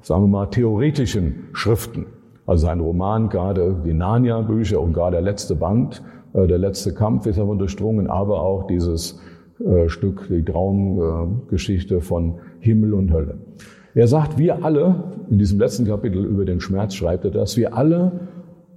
sagen 0.01 0.23
wir 0.23 0.27
mal, 0.27 0.45
theoretischen 0.47 1.47
Schriften. 1.53 2.07
Also 2.45 2.67
sein 2.67 2.79
Roman, 2.79 3.29
gerade 3.29 3.75
die 3.85 3.93
Narnia-Bücher 3.93 4.81
und 4.81 4.93
gerade 4.93 5.13
der 5.13 5.21
letzte 5.21 5.55
Band, 5.55 6.03
äh, 6.33 6.45
der 6.45 6.57
letzte 6.57 6.93
Kampf 6.93 7.25
ist 7.25 7.39
davon 7.39 7.57
durchdrungen, 7.57 8.07
aber 8.07 8.41
auch 8.41 8.67
dieses 8.67 9.19
äh, 9.65 9.87
Stück, 9.87 10.27
die 10.29 10.43
Traumgeschichte 10.43 12.01
von 12.01 12.35
Himmel 12.59 12.93
und 12.93 13.13
Hölle. 13.13 13.37
Er 13.93 14.07
sagt, 14.07 14.37
wir 14.37 14.65
alle, 14.65 15.13
in 15.29 15.39
diesem 15.39 15.57
letzten 15.57 15.85
Kapitel 15.85 16.25
über 16.25 16.43
den 16.43 16.59
Schmerz 16.59 16.93
schreibt 16.93 17.23
er 17.23 17.31
das, 17.31 17.55
wir 17.55 17.75
alle 17.75 18.27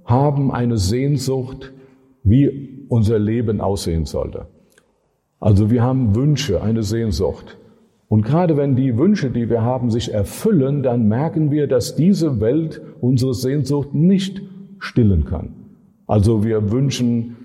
haben 0.05 0.51
eine 0.51 0.77
Sehnsucht, 0.77 1.73
wie 2.23 2.85
unser 2.89 3.19
Leben 3.19 3.61
aussehen 3.61 4.05
sollte. 4.05 4.47
Also 5.39 5.71
wir 5.71 5.83
haben 5.83 6.15
Wünsche, 6.15 6.61
eine 6.61 6.83
Sehnsucht. 6.83 7.57
Und 8.09 8.23
gerade 8.23 8.57
wenn 8.57 8.75
die 8.75 8.97
Wünsche, 8.97 9.29
die 9.29 9.49
wir 9.49 9.61
haben, 9.61 9.91
sich 9.91 10.13
erfüllen, 10.13 10.83
dann 10.83 11.07
merken 11.07 11.51
wir, 11.51 11.67
dass 11.67 11.95
diese 11.95 12.41
Welt 12.41 12.81
unsere 13.01 13.33
Sehnsucht 13.33 13.93
nicht 13.93 14.41
stillen 14.79 15.25
kann. 15.25 15.53
Also 16.07 16.43
wir 16.43 16.71
wünschen 16.71 17.35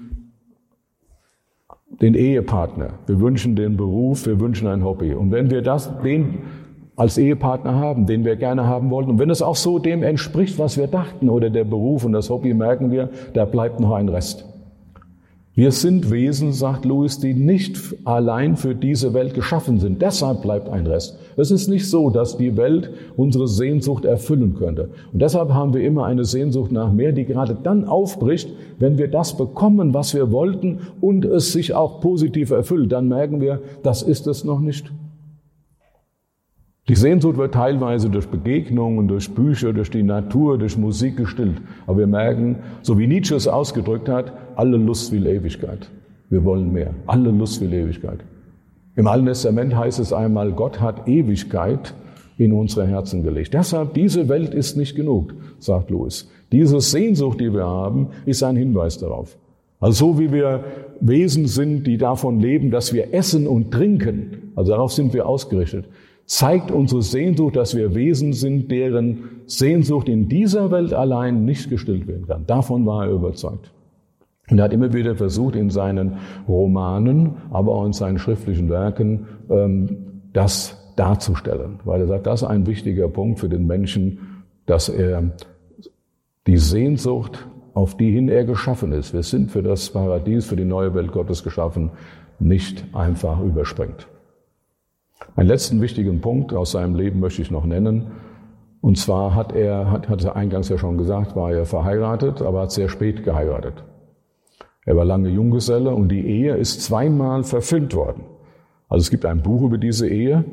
den 2.01 2.15
Ehepartner, 2.15 2.95
wir 3.07 3.21
wünschen 3.21 3.57
den 3.57 3.77
Beruf, 3.77 4.27
wir 4.27 4.41
wünschen 4.41 4.67
ein 4.67 4.83
Hobby. 4.83 5.15
Und 5.15 5.31
wenn 5.31 5.51
wir 5.51 5.63
das, 5.63 5.93
den 6.03 6.39
als 6.97 7.19
Ehepartner 7.19 7.75
haben, 7.75 8.07
den 8.07 8.25
wir 8.25 8.37
gerne 8.37 8.67
haben 8.67 8.91
wollten, 8.91 9.11
und 9.11 9.19
wenn 9.19 9.31
es 9.31 9.43
auch 9.43 9.57
so 9.57 9.79
dem 9.79 10.03
entspricht, 10.03 10.59
was 10.59 10.79
wir 10.79 10.87
dachten, 10.87 11.29
oder 11.29 11.51
der 11.51 11.65
Beruf 11.65 12.05
und 12.05 12.13
das 12.13 12.31
Hobby, 12.31 12.55
merken 12.55 12.91
wir, 12.91 13.11
da 13.35 13.45
bleibt 13.45 13.81
noch 13.81 13.93
ein 13.93 14.09
Rest. 14.09 14.47
Wir 15.57 15.71
sind 15.71 16.11
Wesen, 16.11 16.53
sagt 16.53 16.85
Louis, 16.85 17.21
die 17.21 17.33
nicht 17.33 17.79
allein 18.03 18.57
für 18.57 18.75
diese 18.75 19.15
Welt 19.15 19.35
geschaffen 19.35 19.79
sind. 19.79 20.03
Deshalb 20.03 20.43
bleibt 20.43 20.69
ein 20.69 20.85
Rest. 20.85 21.17
Es 21.37 21.53
ist 21.53 21.69
nicht 21.69 21.89
so, 21.89 22.11
dass 22.11 22.37
die 22.37 22.57
Welt 22.57 22.91
unsere 23.17 23.47
Sehnsucht 23.47 24.05
erfüllen 24.05 24.57
könnte. 24.57 24.89
Und 25.13 25.23
deshalb 25.23 25.51
haben 25.51 25.73
wir 25.73 25.85
immer 25.85 26.07
eine 26.07 26.25
Sehnsucht 26.25 26.73
nach 26.73 26.93
mehr, 26.93 27.13
die 27.13 27.25
gerade 27.25 27.57
dann 27.63 27.85
aufbricht, 27.85 28.49
wenn 28.81 28.99
wir 28.99 29.07
das 29.07 29.37
bekommen, 29.37 29.95
was 29.95 30.13
wir 30.13 30.33
wollten 30.33 30.81
und 31.01 31.25
es 31.25 31.53
sich 31.53 31.73
auch 31.73 32.01
positiv 32.01 32.51
erfüllt. 32.51 32.91
Dann 32.91 33.07
merken 33.07 33.41
wir, 33.41 33.61
das 33.85 34.03
ist 34.03 34.27
es 34.27 34.43
noch 34.43 34.59
nicht. 34.59 34.93
Die 36.87 36.97
Sehnsucht 36.97 37.39
wird 37.39 37.55
teilweise 37.55 38.11
durch 38.11 38.29
Begegnungen, 38.29 39.09
durch 39.09 39.35
Bücher, 39.35 39.73
durch 39.73 39.91
die 39.91 40.03
Natur, 40.03 40.59
durch 40.59 40.77
Musik 40.77 41.17
gestillt. 41.17 41.57
Aber 41.87 42.01
wir 42.01 42.07
merken, 42.07 42.57
so 42.83 42.99
wie 42.99 43.07
Nietzsche 43.07 43.35
es 43.35 43.49
ausgedrückt 43.49 44.09
hat, 44.11 44.35
alle 44.57 44.77
Lust 44.77 45.11
will 45.11 45.27
Ewigkeit. 45.27 45.89
Wir 46.29 46.45
wollen 46.45 46.73
mehr. 46.73 46.91
Alle 47.07 47.31
Lust 47.31 47.63
will 47.63 47.73
Ewigkeit. 47.73 48.19
Im 48.97 49.07
Alten 49.07 49.27
Testament 49.27 49.75
heißt 49.75 49.99
es 49.99 50.13
einmal, 50.13 50.53
Gott 50.53 50.81
hat 50.81 51.09
Ewigkeit 51.09 51.95
in 52.37 52.53
unsere 52.53 52.87
Herzen 52.87 53.23
gelegt. 53.23 53.55
Deshalb, 53.55 53.95
diese 53.95 54.29
Welt 54.29 54.53
ist 54.53 54.77
nicht 54.77 54.95
genug, 54.95 55.33
sagt 55.59 55.89
Louis. 55.89 56.31
Diese 56.53 56.81
Sehnsucht, 56.81 57.41
die 57.41 57.53
wir 57.53 57.65
haben, 57.65 58.09
ist 58.27 58.43
ein 58.43 58.57
Hinweis 58.57 58.99
darauf. 58.99 59.39
Also 59.81 60.13
so 60.13 60.19
wie 60.19 60.33
wir 60.33 60.65
Wesen 61.01 61.47
sind, 61.47 61.87
die 61.87 61.97
davon 61.97 62.41
leben, 62.41 62.71
dass 62.71 62.93
wir 62.93 63.15
essen 63.15 63.47
und 63.47 63.71
trinken, 63.71 64.53
also 64.55 64.73
darauf 64.73 64.93
sind 64.93 65.15
wir 65.15 65.27
ausgerichtet, 65.27 65.87
zeigt 66.27 66.71
unsere 66.71 67.03
Sehnsucht, 67.03 67.57
dass 67.57 67.77
wir 67.77 67.95
Wesen 67.95 68.33
sind, 68.33 68.71
deren 68.71 69.43
Sehnsucht 69.47 70.09
in 70.09 70.29
dieser 70.29 70.71
Welt 70.71 70.93
allein 70.95 71.45
nicht 71.45 71.69
gestillt 71.69 72.07
werden 72.07 72.27
kann. 72.27 72.47
Davon 72.47 72.87
war 72.87 73.07
er 73.07 73.13
überzeugt. 73.13 73.71
Und 74.51 74.59
er 74.59 74.65
hat 74.65 74.73
immer 74.73 74.93
wieder 74.93 75.15
versucht, 75.17 75.57
in 75.57 75.71
seinen 75.71 76.19
Romanen, 76.47 77.37
aber 77.51 77.73
auch 77.73 77.87
in 77.87 77.93
seinen 77.93 78.19
schriftlichen 78.19 78.69
Werken, 78.69 79.27
ähm, 79.49 80.23
das 80.33 80.93
darzustellen. 80.97 81.81
Weil 81.85 82.03
er 82.03 82.07
sagt, 82.07 82.27
das 82.27 82.43
ist 82.43 82.49
ein 82.49 82.67
wichtiger 82.67 83.09
Punkt 83.09 83.41
für 83.41 83.49
den 83.49 83.67
Menschen, 83.67 84.45
dass 84.67 84.89
er 84.89 85.31
die 86.47 86.59
Sehnsucht, 86.59 87.47
auf 87.73 87.97
die 87.97 88.13
hin 88.13 88.29
er 88.29 88.45
geschaffen 88.45 88.93
ist, 88.93 89.13
wir 89.15 89.23
sind 89.23 89.51
für 89.51 89.63
das 89.63 89.91
Paradies, 89.91 90.47
für 90.47 90.57
die 90.57 90.65
neue 90.65 90.95
Welt 90.95 91.11
Gottes 91.11 91.43
geschaffen, 91.43 91.91
nicht 92.39 92.85
einfach 92.93 93.41
überspringt. 93.41 94.07
Einen 95.37 95.49
letzten 95.49 95.81
wichtigen 95.81 96.21
Punkt 96.21 96.53
aus 96.53 96.73
seinem 96.73 96.95
Leben 96.95 97.21
möchte 97.21 97.43
ich 97.43 97.51
noch 97.51 97.65
nennen. 97.65 98.13
Und 98.81 98.99
zwar 98.99 99.35
hat 99.35 99.55
er, 99.55 99.91
hat, 99.91 100.09
hat 100.09 100.23
er 100.25 100.37
eingangs 100.37 100.69
ja 100.69 100.79
schon 100.79 100.99
gesagt, 100.99 101.35
war 101.37 101.53
er 101.53 101.65
verheiratet, 101.65 102.43
aber 102.43 102.63
hat 102.63 102.73
sehr 102.73 102.89
spät 102.89 103.25
geheiratet. 103.25 103.83
Er 104.85 104.97
war 104.97 105.05
lange 105.05 105.31
Junggeselle 105.31 105.95
und 105.95 106.11
die 106.11 106.27
Ehe 106.27 106.57
ist 106.57 106.83
zweimal 106.83 107.45
verfilmt 107.45 107.95
worden. 107.95 108.25
Also 108.89 109.03
es 109.03 109.11
gibt 109.11 109.25
ein 109.25 109.43
Buch 109.43 109.63
über 109.63 109.79
diese 109.79 110.09
Ehe. 110.09 110.45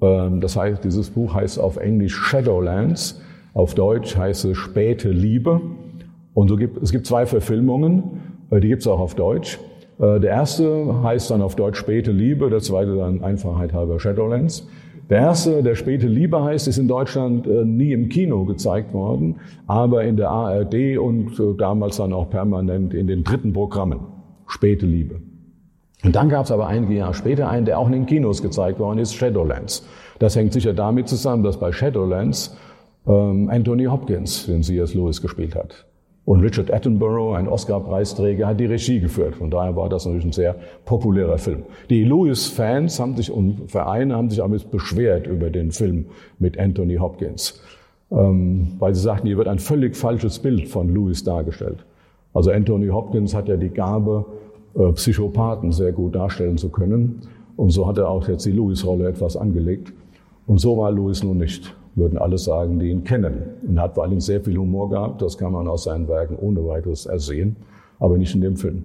Ähm, 0.00 0.40
das 0.40 0.56
heißt, 0.56 0.82
dieses 0.82 1.10
Buch 1.10 1.34
heißt 1.34 1.58
auf 1.58 1.76
Englisch 1.76 2.14
Shadowlands. 2.14 3.20
Auf 3.52 3.74
Deutsch 3.74 4.16
heißt 4.16 4.46
es 4.46 4.56
Späte 4.56 5.10
Liebe. 5.10 5.60
Und 6.32 6.48
so 6.48 6.56
gibt, 6.56 6.82
es 6.82 6.90
gibt 6.90 7.06
zwei 7.06 7.26
Verfilmungen. 7.26 8.22
Äh, 8.50 8.60
die 8.60 8.68
gibt 8.68 8.80
es 8.80 8.88
auch 8.88 9.00
auf 9.00 9.14
Deutsch. 9.14 9.58
Äh, 9.98 10.20
der 10.20 10.30
erste 10.30 11.02
heißt 11.02 11.30
dann 11.30 11.42
auf 11.42 11.56
Deutsch 11.56 11.78
späte 11.78 12.10
Liebe, 12.12 12.50
der 12.50 12.60
zweite 12.60 12.96
dann 12.96 13.22
Einfachheit 13.22 13.72
halber 13.72 14.00
Shadowlands. 14.00 14.66
Der 15.10 15.18
erste, 15.18 15.62
der 15.62 15.74
späte 15.74 16.06
Liebe 16.06 16.42
heißt, 16.42 16.66
ist 16.66 16.78
in 16.78 16.88
Deutschland 16.88 17.46
äh, 17.46 17.64
nie 17.64 17.92
im 17.92 18.08
Kino 18.08 18.44
gezeigt 18.44 18.94
worden, 18.94 19.36
aber 19.66 20.04
in 20.04 20.16
der 20.16 20.30
ARD 20.30 20.96
und 20.98 21.38
äh, 21.38 21.54
damals 21.58 21.98
dann 21.98 22.12
auch 22.12 22.30
permanent 22.30 22.94
in 22.94 23.06
den 23.06 23.22
dritten 23.22 23.52
Programmen. 23.52 24.00
Späte 24.46 24.86
Liebe. 24.86 25.20
Und 26.04 26.16
dann 26.16 26.28
gab 26.28 26.44
es 26.44 26.50
aber 26.50 26.66
einige 26.66 26.94
Jahre 26.94 27.14
später 27.14 27.48
einen, 27.48 27.64
der 27.64 27.78
auch 27.78 27.86
in 27.86 27.92
den 27.92 28.06
Kinos 28.06 28.42
gezeigt 28.42 28.78
worden 28.78 28.98
ist, 28.98 29.14
Shadowlands. 29.14 29.86
Das 30.18 30.36
hängt 30.36 30.52
sicher 30.52 30.74
damit 30.74 31.08
zusammen, 31.08 31.42
dass 31.42 31.58
bei 31.58 31.72
Shadowlands 31.72 32.56
ähm, 33.06 33.48
Anthony 33.50 33.84
Hopkins 33.84 34.46
den 34.46 34.62
C.S. 34.62 34.94
Lewis 34.94 35.20
gespielt 35.20 35.54
hat. 35.54 35.86
Und 36.24 36.40
Richard 36.40 36.72
Attenborough, 36.72 37.36
ein 37.36 37.48
Oscar-Preisträger, 37.48 38.46
hat 38.46 38.58
die 38.58 38.64
Regie 38.64 38.98
geführt. 38.98 39.36
Von 39.36 39.50
daher 39.50 39.76
war 39.76 39.90
das 39.90 40.06
natürlich 40.06 40.24
ein 40.24 40.32
sehr 40.32 40.56
populärer 40.86 41.36
Film. 41.36 41.64
Die 41.90 42.02
Lewis-Fans 42.02 42.98
haben 42.98 43.14
sich 43.16 43.30
und 43.30 43.70
Vereine 43.70 44.16
haben 44.16 44.30
sich 44.30 44.42
aber 44.42 44.56
beschwert 44.58 45.26
über 45.26 45.50
den 45.50 45.70
Film 45.70 46.06
mit 46.38 46.58
Anthony 46.58 46.96
Hopkins, 46.96 47.60
ähm, 48.10 48.68
weil 48.78 48.94
sie 48.94 49.02
sagten, 49.02 49.26
hier 49.26 49.36
wird 49.36 49.48
ein 49.48 49.58
völlig 49.58 49.96
falsches 49.96 50.38
Bild 50.38 50.68
von 50.68 50.88
Lewis 50.88 51.24
dargestellt. 51.24 51.84
Also 52.32 52.50
Anthony 52.50 52.88
Hopkins 52.88 53.34
hat 53.34 53.48
ja 53.48 53.58
die 53.58 53.68
Gabe, 53.68 54.24
äh, 54.74 54.92
Psychopathen 54.92 55.72
sehr 55.72 55.92
gut 55.92 56.14
darstellen 56.14 56.56
zu 56.56 56.70
können. 56.70 57.20
Und 57.56 57.70
so 57.70 57.86
hat 57.86 57.98
er 57.98 58.08
auch 58.08 58.26
jetzt 58.28 58.46
die 58.46 58.50
Lewis-Rolle 58.52 59.08
etwas 59.08 59.36
angelegt. 59.36 59.92
Und 60.46 60.58
so 60.58 60.78
war 60.78 60.90
Lewis 60.90 61.22
nun 61.22 61.36
nicht 61.36 61.74
würden 61.96 62.18
alle 62.18 62.38
sagen, 62.38 62.78
die 62.78 62.90
ihn 62.90 63.04
kennen. 63.04 63.42
Und 63.66 63.80
hat 63.80 63.94
vor 63.94 64.04
allem 64.04 64.20
sehr 64.20 64.40
viel 64.40 64.56
Humor 64.56 64.90
gehabt, 64.90 65.22
das 65.22 65.38
kann 65.38 65.52
man 65.52 65.68
aus 65.68 65.84
seinen 65.84 66.08
Werken 66.08 66.36
ohne 66.36 66.66
weiteres 66.66 67.06
ersehen, 67.06 67.56
aber 67.98 68.18
nicht 68.18 68.34
in 68.34 68.40
dem 68.40 68.56
Film. 68.56 68.84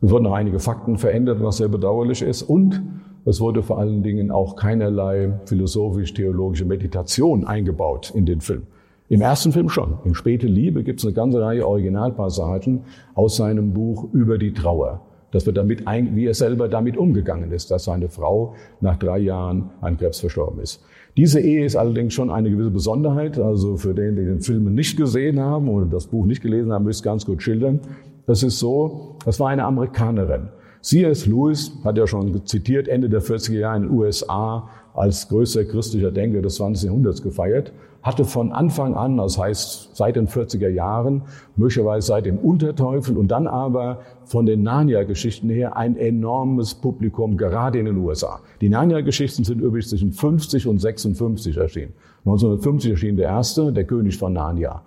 Es 0.00 0.10
wurden 0.10 0.24
noch 0.24 0.34
einige 0.34 0.58
Fakten 0.58 0.98
verändert, 0.98 1.42
was 1.42 1.58
sehr 1.58 1.68
bedauerlich 1.68 2.22
ist. 2.22 2.42
Und 2.42 2.82
es 3.24 3.40
wurde 3.40 3.62
vor 3.62 3.78
allen 3.78 4.02
Dingen 4.02 4.30
auch 4.30 4.56
keinerlei 4.56 5.32
philosophisch-theologische 5.46 6.64
Meditation 6.64 7.46
eingebaut 7.46 8.12
in 8.14 8.26
den 8.26 8.40
Film. 8.40 8.62
Im 9.08 9.20
ersten 9.20 9.52
Film 9.52 9.68
schon. 9.68 9.98
In 10.04 10.14
Späte 10.14 10.46
Liebe 10.46 10.82
gibt 10.82 11.00
es 11.00 11.06
eine 11.06 11.14
ganze 11.14 11.40
Reihe 11.40 11.66
Originalpassagen 11.66 12.80
aus 13.14 13.36
seinem 13.36 13.72
Buch 13.72 14.08
über 14.12 14.38
die 14.38 14.52
Trauer. 14.52 15.02
dass 15.32 15.46
wir 15.46 15.52
damit 15.52 15.88
ein, 15.88 16.14
wie 16.14 16.26
er 16.26 16.34
selber 16.34 16.68
damit 16.68 16.96
umgegangen 16.96 17.50
ist, 17.50 17.70
dass 17.70 17.84
seine 17.84 18.08
Frau 18.08 18.54
nach 18.80 18.96
drei 18.96 19.18
Jahren 19.18 19.70
an 19.80 19.96
Krebs 19.96 20.20
verstorben 20.20 20.60
ist. 20.60 20.84
Diese 21.16 21.40
Ehe 21.40 21.64
ist 21.64 21.76
allerdings 21.76 22.14
schon 22.14 22.30
eine 22.30 22.50
gewisse 22.50 22.70
Besonderheit. 22.70 23.38
Also 23.38 23.76
für 23.76 23.94
den, 23.94 24.16
die 24.16 24.24
den 24.24 24.40
Film 24.40 24.74
nicht 24.74 24.96
gesehen 24.96 25.38
haben 25.40 25.68
oder 25.68 25.86
das 25.86 26.06
Buch 26.06 26.24
nicht 26.24 26.42
gelesen 26.42 26.72
haben, 26.72 26.84
müsst 26.84 27.02
ganz 27.02 27.26
gut 27.26 27.42
schildern. 27.42 27.80
Das 28.26 28.42
ist 28.42 28.58
so, 28.58 29.16
das 29.24 29.38
war 29.38 29.48
eine 29.48 29.64
Amerikanerin. 29.64 30.48
C.S. 30.80 31.26
Lewis 31.26 31.72
hat 31.84 31.98
ja 31.98 32.06
schon 32.06 32.44
zitiert, 32.46 32.88
Ende 32.88 33.08
der 33.08 33.22
40er 33.22 33.58
Jahre 33.58 33.76
in 33.76 33.82
den 33.84 33.92
USA 33.92 34.68
als 34.94 35.28
größter 35.28 35.64
christlicher 35.64 36.10
Denker 36.10 36.42
des 36.42 36.56
20. 36.56 36.86
Jahrhunderts 36.86 37.22
gefeiert, 37.22 37.72
hatte 38.02 38.24
von 38.24 38.52
Anfang 38.52 38.94
an, 38.94 39.16
das 39.16 39.38
heißt 39.38 39.96
seit 39.96 40.16
den 40.16 40.26
40er 40.26 40.68
Jahren, 40.68 41.22
möglicherweise 41.56 42.08
seit 42.08 42.26
dem 42.26 42.38
Unterteufel 42.38 43.16
und 43.16 43.28
dann 43.28 43.46
aber 43.46 44.00
von 44.24 44.44
den 44.44 44.62
Narnia-Geschichten 44.62 45.48
her 45.48 45.76
ein 45.76 45.96
enormes 45.96 46.74
Publikum, 46.74 47.36
gerade 47.36 47.78
in 47.78 47.86
den 47.86 47.96
USA. 47.98 48.40
Die 48.60 48.68
Narnia-Geschichten 48.68 49.44
sind 49.44 49.60
übrigens 49.60 49.90
zwischen 49.90 50.12
50 50.12 50.66
und 50.66 50.80
56 50.80 51.56
erschienen. 51.56 51.92
1950 52.24 52.90
erschien 52.92 53.16
der 53.16 53.28
erste, 53.28 53.72
der 53.72 53.84
König 53.84 54.18
von 54.18 54.32
Narnia. 54.32 54.82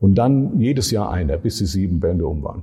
Und 0.00 0.16
dann 0.16 0.58
jedes 0.58 0.90
Jahr 0.90 1.10
einer, 1.10 1.36
bis 1.36 1.58
die 1.58 1.66
sieben 1.66 2.00
Bände 2.00 2.26
um 2.26 2.42
waren. 2.42 2.62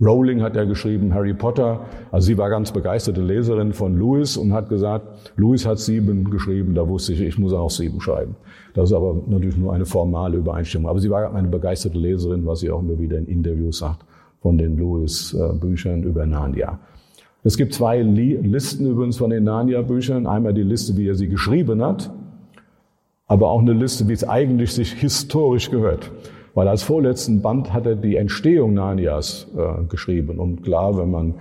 Rowling 0.00 0.42
hat 0.42 0.54
ja 0.54 0.64
geschrieben, 0.64 1.12
Harry 1.12 1.34
Potter. 1.34 1.80
Also 2.12 2.26
sie 2.26 2.38
war 2.38 2.50
ganz 2.50 2.70
begeisterte 2.70 3.20
Leserin 3.20 3.72
von 3.72 3.98
Lewis 3.98 4.36
und 4.36 4.52
hat 4.52 4.68
gesagt, 4.68 5.32
Lewis 5.36 5.66
hat 5.66 5.80
sieben 5.80 6.30
geschrieben, 6.30 6.74
da 6.74 6.86
wusste 6.88 7.12
ich, 7.12 7.20
ich 7.20 7.38
muss 7.38 7.52
auch 7.52 7.70
sieben 7.70 8.00
schreiben. 8.00 8.36
Das 8.74 8.90
ist 8.90 8.96
aber 8.96 9.20
natürlich 9.26 9.56
nur 9.56 9.72
eine 9.72 9.86
formale 9.86 10.36
Übereinstimmung. 10.36 10.88
Aber 10.88 11.00
sie 11.00 11.10
war 11.10 11.34
eine 11.34 11.48
begeisterte 11.48 11.98
Leserin, 11.98 12.46
was 12.46 12.60
sie 12.60 12.70
auch 12.70 12.80
immer 12.80 12.98
wieder 12.98 13.18
in 13.18 13.26
Interviews 13.26 13.78
sagt, 13.78 14.04
von 14.40 14.56
den 14.56 14.76
Lewis-Büchern 14.76 16.04
über 16.04 16.26
Narnia. 16.26 16.78
Es 17.42 17.56
gibt 17.56 17.74
zwei 17.74 18.00
Listen 18.02 18.86
übrigens 18.86 19.16
von 19.16 19.30
den 19.30 19.44
Narnia-Büchern. 19.44 20.28
Einmal 20.28 20.54
die 20.54 20.62
Liste, 20.62 20.96
wie 20.96 21.08
er 21.08 21.16
sie 21.16 21.28
geschrieben 21.28 21.82
hat, 21.82 22.12
aber 23.26 23.50
auch 23.50 23.60
eine 23.60 23.72
Liste, 23.72 24.06
wie 24.06 24.12
es 24.12 24.28
eigentlich 24.28 24.72
sich 24.72 24.92
historisch 24.92 25.70
gehört. 25.70 26.12
Weil 26.58 26.66
als 26.66 26.82
vorletzten 26.82 27.40
Band 27.40 27.72
hat 27.72 27.86
er 27.86 27.94
die 27.94 28.16
Entstehung 28.16 28.74
Narnias 28.74 29.46
äh, 29.56 29.84
geschrieben. 29.84 30.40
Und 30.40 30.64
klar, 30.64 30.98
wenn 30.98 31.08
man 31.08 31.34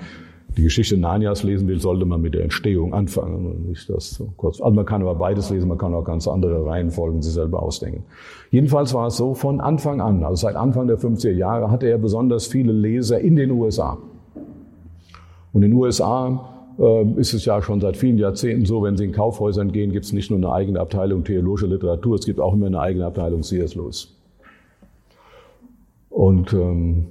die 0.55 0.61
Geschichte 0.61 0.95
Narnias 0.95 1.41
lesen 1.41 1.68
will, 1.68 1.80
sollte 1.80 2.05
man 2.05 2.22
mit 2.22 2.36
der 2.36 2.43
Entstehung 2.43 2.93
anfangen 2.93 3.47
und 3.47 3.68
nicht 3.68 3.89
das 3.89 4.11
so 4.11 4.32
kurz. 4.38 4.61
Also 4.61 4.76
man 4.76 4.86
kann 4.86 5.01
aber 5.01 5.15
beides 5.15 5.49
lesen, 5.49 5.70
man 5.70 5.80
kann 5.80 5.95
auch 5.95 6.03
ganz 6.03 6.28
andere 6.28 6.63
Reihenfolgen 6.68 7.24
sich 7.24 7.34
selber 7.34 7.63
ausdenken. 7.63 8.03
Jedenfalls 8.51 8.93
war 8.93 9.07
es 9.07 9.18
so, 9.18 9.34
von 9.34 9.59
Anfang 9.59 10.01
an, 10.01 10.24
also 10.24 10.36
seit 10.36 10.55
Anfang 10.55 10.86
der 10.86 10.99
50er 10.99 11.32
Jahre, 11.32 11.72
hatte 11.72 11.88
er 11.88 11.97
besonders 11.97 12.45
viele 12.45 12.72
Leser 12.72 13.20
in 13.20 13.36
den 13.36 13.49
USA. 13.49 13.97
Und 15.51 15.63
in 15.63 15.72
den 15.72 15.74
USA 15.74 16.47
äh, 16.78 17.03
ist 17.20 17.34
es 17.34 17.43
ja 17.43 17.59
schon 17.63 17.82
seit 17.82 17.97
vielen 17.97 18.20
Jahrzehnten 18.20 18.65
so, 18.65 18.84
wenn 18.84 18.97
Sie 18.97 19.05
in 19.05 19.13
Kaufhäusern 19.13 19.72
gehen, 19.72 19.91
gibt 19.91 20.05
es 20.05 20.13
nicht 20.13 20.30
nur 20.30 20.38
eine 20.38 20.51
eigene 20.51 20.80
Abteilung 20.80 21.24
theologische 21.24 21.65
Literatur, 21.65 22.18
es 22.18 22.26
gibt 22.28 22.39
auch 22.39 22.53
immer 22.53 22.68
eine 22.68 22.80
eigene 22.80 23.07
Abteilung 23.07 23.41
C.S. 23.41 23.74
Lewis. 23.74 24.13
Und 26.18 26.51
ähm, 26.51 27.05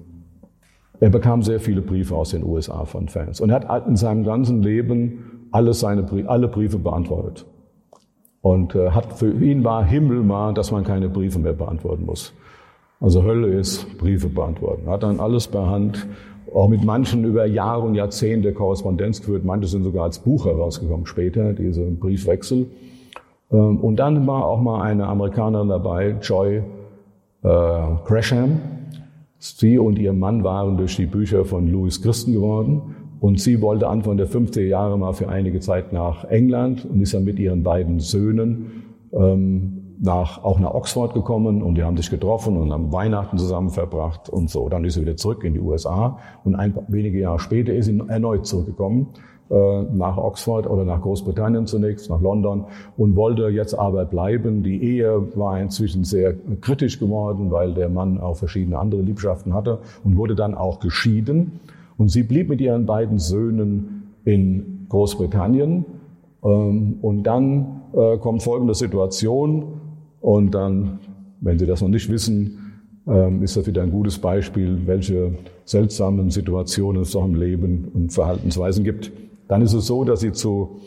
er 0.99 1.11
bekam 1.11 1.41
sehr 1.43 1.61
viele 1.61 1.81
Briefe 1.81 2.17
aus 2.17 2.31
den 2.31 2.43
USA 2.43 2.85
von 2.87 3.07
Fans. 3.07 3.41
Und 3.41 3.51
er 3.51 3.61
hat 3.61 3.87
in 3.87 3.95
seinem 3.95 4.25
ganzen 4.25 4.65
Leben 4.65 5.47
alle, 5.53 5.75
seine, 5.75 6.05
alle 6.27 6.49
Briefe 6.49 6.81
beantwortet. 6.81 7.47
Und 8.41 8.75
äh, 8.75 8.91
hat 8.91 9.13
für 9.13 9.31
ihn 9.31 9.63
war 9.63 9.85
Himmel 9.85 10.29
war, 10.29 10.53
dass 10.53 10.73
man 10.73 10.83
keine 10.83 11.09
Briefe 11.09 11.39
mehr 11.39 11.53
beantworten 11.53 12.05
muss. 12.05 12.33
Also 13.01 13.23
Hölle 13.23 13.47
ist 13.47 13.97
Briefe 13.97 14.29
beantworten. 14.29 14.87
Er 14.87 14.95
hat 14.95 15.05
dann 15.05 15.21
alles 15.21 15.47
per 15.47 15.71
Hand, 15.71 16.05
auch 16.53 16.69
mit 16.69 16.83
manchen 16.83 17.25
über 17.25 17.47
Jahre 17.47 17.83
und 17.83 17.95
Jahrzehnte 17.95 18.53
Korrespondenz 18.53 19.21
geführt. 19.21 19.45
Manche 19.45 19.69
sind 19.69 19.85
sogar 19.85 20.03
als 20.03 20.19
Buch 20.19 20.47
herausgekommen 20.47 21.07
später, 21.07 21.53
diese 21.53 21.83
Briefwechsel. 21.83 22.67
Ähm, 23.53 23.79
und 23.79 23.99
dann 23.99 24.27
war 24.27 24.47
auch 24.47 24.61
mal 24.61 24.83
eine 24.83 25.07
Amerikanerin 25.07 25.69
dabei, 25.69 26.17
Joy 26.21 26.65
äh, 27.45 27.81
Gresham, 28.05 28.59
Sie 29.39 29.79
und 29.79 29.99
ihr 29.99 30.13
Mann 30.13 30.45
waren 30.45 30.77
durch 30.77 30.97
die 30.97 31.07
Bücher 31.07 31.45
von 31.45 31.69
Louis 31.69 32.01
Christen 32.03 32.33
geworden 32.33 32.97
und 33.21 33.41
sie 33.41 33.61
wollte 33.61 33.89
Anfang 33.89 34.17
der 34.17 34.29
50er 34.29 34.63
Jahre 34.63 34.99
mal 34.99 35.13
für 35.13 35.29
einige 35.29 35.61
Zeit 35.61 35.93
nach 35.93 36.25
England 36.25 36.85
und 36.85 37.01
ist 37.01 37.15
dann 37.15 37.25
mit 37.25 37.39
ihren 37.39 37.63
beiden 37.63 38.01
Söhnen 38.01 38.85
ähm, 39.13 39.97
nach, 39.99 40.43
auch 40.45 40.59
nach 40.59 40.75
Oxford 40.75 41.15
gekommen 41.15 41.63
und 41.63 41.77
die 41.77 41.83
haben 41.83 41.97
sich 41.97 42.11
getroffen 42.11 42.57
und 42.57 42.73
haben 42.73 42.93
Weihnachten 42.93 43.39
zusammen 43.39 43.71
verbracht 43.71 44.29
und 44.29 44.51
so. 44.51 44.69
Dann 44.69 44.85
ist 44.85 44.95
sie 44.95 45.03
wieder 45.03 45.17
zurück 45.17 45.45
in 45.45 45.55
die 45.55 45.61
USA 45.61 46.19
und 46.45 46.55
ein, 46.55 46.75
wenige 46.89 47.19
Jahre 47.19 47.39
später 47.39 47.73
ist 47.73 47.87
sie 47.87 47.99
erneut 48.09 48.47
zurückgekommen 48.47 49.09
nach 49.49 50.17
Oxford 50.17 50.69
oder 50.69 50.85
nach 50.85 51.01
Großbritannien 51.03 51.67
zunächst, 51.67 52.11
nach 52.11 52.21
London 52.21 52.65
und 52.97 53.15
wollte 53.15 53.49
jetzt 53.49 53.75
aber 53.75 54.05
bleiben. 54.05 54.65
Die 54.65 54.83
Ehe 54.83 55.23
war 55.37 55.61
inzwischen 55.61 56.03
sehr 56.03 56.35
kritisch 56.61 56.99
geworden, 56.99 57.53
weil 57.53 57.73
der 57.73 57.89
Mann 57.89 58.19
auch 58.19 58.37
verschiedene 58.37 58.79
andere 58.79 59.03
Liebschaften 59.03 59.55
hatte 59.55 59.79
und 60.03 60.17
wurde 60.17 60.35
dann 60.35 60.57
auch 60.57 60.81
geschieden. 60.81 61.61
Und 61.97 62.09
sie 62.09 62.25
blieb 62.25 62.49
mit 62.49 62.61
ihren 62.61 62.87
beiden 62.87 63.21
Söhnen 63.21 64.13
in 64.25 64.87
Großbritannien. 64.89 65.85
Ähm, 66.45 66.99
und 67.03 67.23
dann 67.23 67.83
äh, 67.95 68.19
kommt 68.19 68.43
folgende 68.43 68.75
Situation 68.75 69.81
und 70.21 70.55
dann, 70.55 70.99
wenn 71.41 71.59
Sie 71.59 71.67
das 71.67 71.81
noch 71.81 71.89
nicht 71.89 72.11
wissen, 72.11 72.83
ähm, 73.07 73.43
ist 73.43 73.57
das 73.57 73.67
wieder 73.67 73.83
ein 73.83 73.91
gutes 73.91 74.19
Beispiel, 74.19 74.87
welche 74.87 75.35
seltsamen 75.65 76.31
Situationen 76.31 77.03
es 77.03 77.15
auch 77.15 77.25
im 77.25 77.35
Leben 77.35 77.89
und 77.95 78.13
Verhaltensweisen 78.13 78.85
gibt. 78.85 79.13
Dann 79.49 79.63
ist 79.63 79.73
es 79.73 79.87
so, 79.87 80.05
dass 80.05 80.21
sie 80.21 80.33
zu 80.33 80.81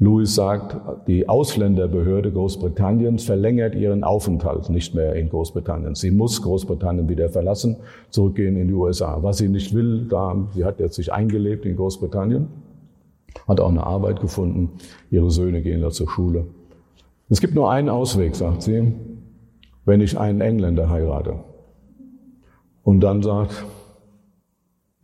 Louis 0.00 0.34
sagt, 0.34 0.76
die 1.06 1.28
Ausländerbehörde 1.28 2.32
Großbritanniens 2.32 3.24
verlängert 3.24 3.76
ihren 3.76 4.02
Aufenthalt 4.02 4.68
nicht 4.68 4.94
mehr 4.94 5.14
in 5.14 5.28
Großbritannien. 5.28 5.94
Sie 5.94 6.10
muss 6.10 6.42
Großbritannien 6.42 7.08
wieder 7.08 7.28
verlassen, 7.28 7.76
zurückgehen 8.10 8.56
in 8.56 8.68
die 8.68 8.74
USA. 8.74 9.22
Was 9.22 9.38
sie 9.38 9.48
nicht 9.48 9.72
will, 9.72 10.06
da, 10.10 10.48
sie 10.52 10.64
hat 10.64 10.80
jetzt 10.80 10.96
sich 10.96 11.12
eingelebt 11.12 11.64
in 11.64 11.76
Großbritannien, 11.76 12.48
hat 13.46 13.60
auch 13.60 13.68
eine 13.68 13.86
Arbeit 13.86 14.20
gefunden, 14.20 14.72
ihre 15.10 15.30
Söhne 15.30 15.62
gehen 15.62 15.80
da 15.80 15.90
zur 15.90 16.10
Schule. 16.10 16.46
Es 17.30 17.40
gibt 17.40 17.54
nur 17.54 17.70
einen 17.70 17.88
Ausweg, 17.88 18.34
sagt 18.34 18.62
sie, 18.62 18.92
wenn 19.84 20.00
ich 20.00 20.18
einen 20.18 20.40
Engländer 20.40 20.90
heirate. 20.90 21.36
Und 22.82 23.00
dann 23.00 23.22
sagt 23.22 23.64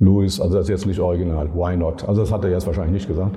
Louis, 0.01 0.41
also 0.41 0.57
das 0.57 0.65
ist 0.65 0.71
jetzt 0.71 0.87
nicht 0.87 0.99
original, 0.99 1.49
why 1.55 1.77
not? 1.77 2.09
Also 2.09 2.23
das 2.23 2.33
hat 2.33 2.43
er 2.43 2.51
jetzt 2.51 2.67
wahrscheinlich 2.67 2.95
nicht 2.95 3.09
gesagt. 3.09 3.37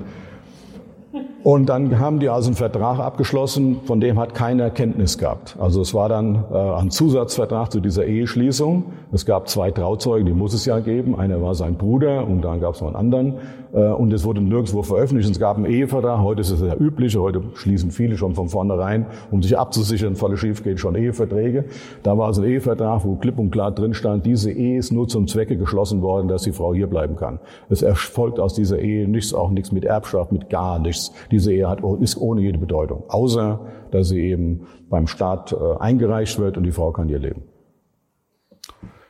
Und 1.44 1.68
dann 1.68 2.00
haben 2.00 2.20
die 2.20 2.30
also 2.30 2.48
einen 2.48 2.56
Vertrag 2.56 3.00
abgeschlossen, 3.00 3.82
von 3.84 4.00
dem 4.00 4.18
hat 4.18 4.34
keiner 4.34 4.70
Kenntnis 4.70 5.18
gehabt. 5.18 5.58
Also 5.60 5.82
es 5.82 5.94
war 5.94 6.08
dann 6.08 6.46
äh, 6.54 6.58
ein 6.58 6.90
Zusatzvertrag 6.90 7.70
zu 7.70 7.82
dieser 7.82 8.06
Eheschließung. 8.06 8.86
Es 9.12 9.26
gab 9.26 9.50
zwei 9.50 9.70
Trauzeugen, 9.72 10.26
die 10.26 10.32
muss 10.32 10.54
es 10.54 10.66
ja 10.66 10.80
geben. 10.80 11.20
Einer 11.20 11.42
war 11.42 11.54
sein 11.54 11.76
Bruder 11.76 12.26
und 12.26 12.44
dann 12.44 12.62
gab 12.62 12.76
es 12.76 12.82
noch 12.82 12.88
einen 12.88 12.96
anderen. 12.96 13.34
Äh, 13.74 13.88
und 13.88 14.14
es 14.14 14.24
wurde 14.24 14.42
nirgendwo 14.42 14.84
veröffentlicht. 14.84 15.30
Es 15.30 15.40
gab 15.40 15.58
einen 15.58 15.66
Ehevertrag. 15.66 16.22
Heute 16.22 16.42
ist 16.42 16.52
es 16.52 16.62
ja 16.62 16.76
üblich. 16.76 17.18
Heute 17.18 17.42
schließen 17.56 17.92
viele 17.92 18.18
schon 18.18 18.36
von 18.36 18.50
vornherein, 18.50 19.08
um 19.32 19.42
sich 19.42 19.58
abzusichern, 19.58 20.16
falls 20.16 20.34
es 20.34 20.40
schief 20.40 20.64
geht, 20.64 20.80
schon 20.80 20.96
Eheverträge. 20.96 21.66
Da 22.04 22.18
war 22.18 22.28
also 22.28 22.42
ein 22.42 22.50
Ehevertrag, 22.50 23.04
wo 23.04 23.16
klipp 23.16 23.40
und 23.40 23.52
klar 23.52 23.72
drin 23.72 23.94
stand, 23.94 24.26
diese 24.26 24.52
Ehe 24.52 24.78
ist 24.78 24.92
nur 24.92 25.08
zum 25.08 25.28
Zwecke 25.28 25.58
geschlossen 25.58 26.02
worden, 26.02 26.28
dass 26.28 26.44
die 26.44 26.52
Frau 26.52 26.74
hier 26.74 26.88
bleiben 26.88 27.16
kann. 27.16 27.40
Es 27.70 27.82
erfolgt 27.82 28.40
aus 28.40 28.54
dieser 28.54 28.80
Ehe 28.80 29.08
nichts, 29.08 29.34
auch 29.34 29.50
nichts 29.50 29.72
mit 29.72 29.86
Erbschaft, 29.86 30.32
mit 30.32 30.50
gar 30.50 30.80
nichts. 30.80 31.12
Diese 31.32 31.52
Ehe 31.52 31.68
hat, 31.68 31.82
ist 32.00 32.18
ohne 32.18 32.42
jede 32.42 32.60
Bedeutung. 32.60 33.04
Außer, 33.08 33.60
dass 33.92 34.10
sie 34.10 34.22
eben 34.22 34.68
beim 34.90 35.08
Staat 35.08 35.54
äh, 35.54 35.80
eingereicht 35.80 36.40
wird 36.40 36.58
und 36.58 36.64
die 36.64 36.72
Frau 36.72 36.92
kann 36.92 37.08
hier 37.08 37.20
leben. 37.20 37.44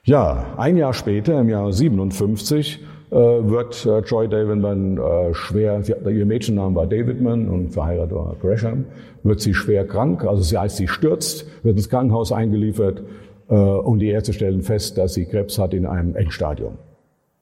Ja, 0.05 0.47
ein 0.57 0.75
Jahr 0.75 0.93
später, 0.93 1.39
im 1.39 1.47
Jahr 1.47 1.71
57, 1.71 2.81
äh, 2.81 2.92
wird 3.15 3.85
äh, 3.85 3.99
Joy 3.99 4.27
Davidman 4.27 4.97
äh, 4.97 5.33
schwer, 5.33 5.81
ihr 6.09 6.25
Mädchenname 6.25 6.75
war 6.75 6.87
Davidman 6.87 7.47
und 7.47 7.69
verheiratet 7.69 8.15
war 8.15 8.35
Gresham, 8.41 8.85
wird 9.23 9.39
sie 9.39 9.53
schwer 9.53 9.85
krank, 9.85 10.23
also 10.25 10.41
sie 10.41 10.57
heißt, 10.57 10.77
sie 10.77 10.87
stürzt, 10.87 11.45
wird 11.63 11.77
ins 11.77 11.89
Krankenhaus 11.89 12.31
eingeliefert 12.31 13.03
und 13.45 13.99
die 13.99 14.07
Ärzte 14.07 14.31
stellen 14.33 14.61
fest, 14.63 14.97
dass 14.97 15.13
sie 15.13 15.25
Krebs 15.25 15.59
hat 15.59 15.73
in 15.73 15.85
einem 15.85 16.15
Endstadium, 16.15 16.77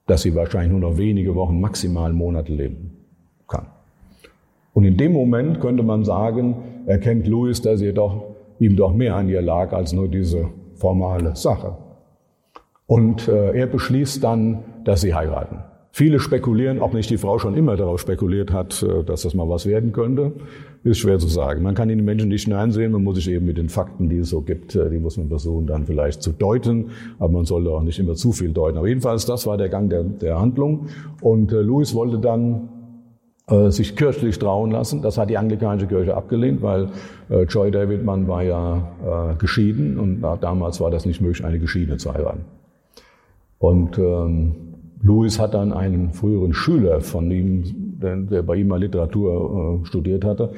dass 0.07 0.23
sie 0.23 0.33
wahrscheinlich 0.33 0.71
nur 0.71 0.81
noch 0.81 0.97
wenige 0.97 1.35
Wochen, 1.35 1.61
maximal 1.61 2.11
Monate 2.11 2.51
leben 2.51 2.97
kann. 3.47 3.67
Und 4.73 4.83
in 4.83 4.97
dem 4.97 5.13
Moment 5.13 5.61
könnte 5.61 5.83
man 5.83 6.03
sagen, 6.03 6.55
erkennt 6.87 7.27
Louis, 7.27 7.61
dass 7.61 7.81
ihr 7.81 7.93
doch, 7.93 8.23
ihm 8.59 8.75
doch 8.75 8.93
mehr 8.93 9.15
an 9.15 9.29
ihr 9.29 9.41
lag 9.41 9.73
als 9.73 9.93
nur 9.93 10.07
diese 10.07 10.49
formale 10.73 11.35
Sache. 11.35 11.77
Und 12.87 13.27
äh, 13.27 13.53
er 13.53 13.67
beschließt 13.67 14.23
dann, 14.23 14.63
dass 14.83 15.01
sie 15.01 15.13
heiraten. 15.13 15.63
Viele 15.93 16.21
spekulieren, 16.21 16.79
ob 16.79 16.93
nicht 16.93 17.09
die 17.09 17.17
Frau 17.17 17.37
schon 17.37 17.53
immer 17.53 17.75
darauf 17.75 17.99
spekuliert 17.99 18.53
hat, 18.53 18.81
äh, 18.81 19.03
dass 19.03 19.23
das 19.23 19.33
mal 19.33 19.49
was 19.49 19.65
werden 19.65 19.91
könnte, 19.91 20.31
ist 20.83 20.99
schwer 20.99 21.19
zu 21.19 21.27
sagen. 21.27 21.63
Man 21.63 21.75
kann 21.75 21.89
in 21.89 21.97
die 21.97 22.03
Menschen 22.03 22.29
nicht 22.29 22.45
hineinsehen, 22.45 22.93
man 22.93 23.03
muss 23.03 23.15
sich 23.15 23.29
eben 23.29 23.45
mit 23.45 23.57
den 23.57 23.67
Fakten, 23.67 24.07
die 24.07 24.19
es 24.19 24.29
so 24.29 24.41
gibt, 24.41 24.73
äh, 24.75 24.89
die 24.89 24.99
muss 24.99 25.17
man 25.17 25.27
versuchen 25.27 25.67
dann 25.67 25.85
vielleicht 25.85 26.21
zu 26.21 26.31
deuten, 26.31 26.91
aber 27.19 27.33
man 27.33 27.45
sollte 27.45 27.71
auch 27.71 27.81
nicht 27.81 27.99
immer 27.99 28.15
zu 28.15 28.31
viel 28.31 28.51
deuten. 28.51 28.77
Aber 28.77 28.87
jedenfalls, 28.87 29.25
das 29.25 29.45
war 29.45 29.57
der 29.57 29.67
Gang 29.67 29.89
der, 29.89 30.03
der 30.03 30.39
Handlung. 30.39 30.87
Und 31.19 31.51
äh, 31.51 31.59
Louis 31.61 31.93
wollte 31.93 32.19
dann 32.19 32.69
äh, 33.47 33.69
sich 33.69 33.97
kirchlich 33.97 34.39
trauen 34.39 34.71
lassen. 34.71 35.01
Das 35.01 35.17
hat 35.17 35.29
die 35.29 35.37
anglikanische 35.37 35.87
Kirche 35.87 36.15
abgelehnt, 36.15 36.61
weil 36.61 36.87
äh, 37.29 37.43
Joy 37.43 37.69
Davidman 37.69 38.29
war 38.29 38.43
ja 38.43 39.33
äh, 39.33 39.35
geschieden 39.35 39.99
und 39.99 40.21
damals 40.21 40.79
war 40.79 40.89
das 40.89 41.05
nicht 41.05 41.19
möglich, 41.19 41.43
eine 41.43 41.59
Geschiedene 41.59 41.97
zu 41.97 42.13
heiraten. 42.13 42.45
Und 43.59 43.97
ähm, 43.97 44.70
Louis 45.01 45.39
hat 45.39 45.53
dann 45.53 45.73
einen 45.73 46.13
früheren 46.13 46.53
Schüler 46.53 47.01
von 47.01 47.31
ihm, 47.31 47.97
der, 48.01 48.43
bei 48.43 48.55
ihm 48.55 48.67
mal 48.67 48.79
Literatur 48.79 49.81
äh, 49.81 49.85
studiert 49.85 50.23
hatte, 50.23 50.51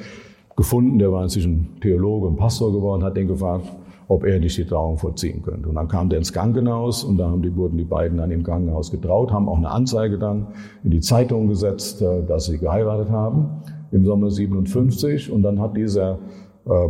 gefunden. 0.56 0.98
Der 0.98 1.12
war 1.12 1.22
inzwischen 1.22 1.80
Theologe 1.80 2.26
und 2.26 2.36
Pastor 2.36 2.72
geworden, 2.72 3.02
hat 3.02 3.16
den 3.16 3.28
gefragt, 3.28 3.66
ob 4.08 4.24
er 4.24 4.38
nicht 4.38 4.56
die 4.58 4.66
Trauung 4.66 4.98
vollziehen 4.98 5.42
könnte. 5.42 5.68
Und 5.68 5.76
dann 5.76 5.88
kam 5.88 6.10
der 6.10 6.18
ins 6.18 6.32
Krankenhaus 6.32 7.04
und 7.04 7.16
da 7.16 7.30
haben 7.30 7.42
die, 7.42 7.56
wurden 7.56 7.78
die 7.78 7.84
beiden 7.84 8.18
dann 8.18 8.30
im 8.30 8.42
Krankenhaus 8.42 8.90
getraut, 8.90 9.32
haben 9.32 9.48
auch 9.48 9.56
eine 9.56 9.70
Anzeige 9.70 10.18
dann 10.18 10.48
in 10.82 10.90
die 10.90 11.00
Zeitung 11.00 11.48
gesetzt, 11.48 12.02
äh, 12.02 12.24
dass 12.26 12.46
sie 12.46 12.58
geheiratet 12.58 13.10
haben 13.10 13.62
im 13.92 14.04
Sommer 14.04 14.30
57. 14.30 15.30
Und 15.32 15.42
dann 15.42 15.60
hat 15.60 15.76
dieser 15.76 16.18
äh, 16.66 16.88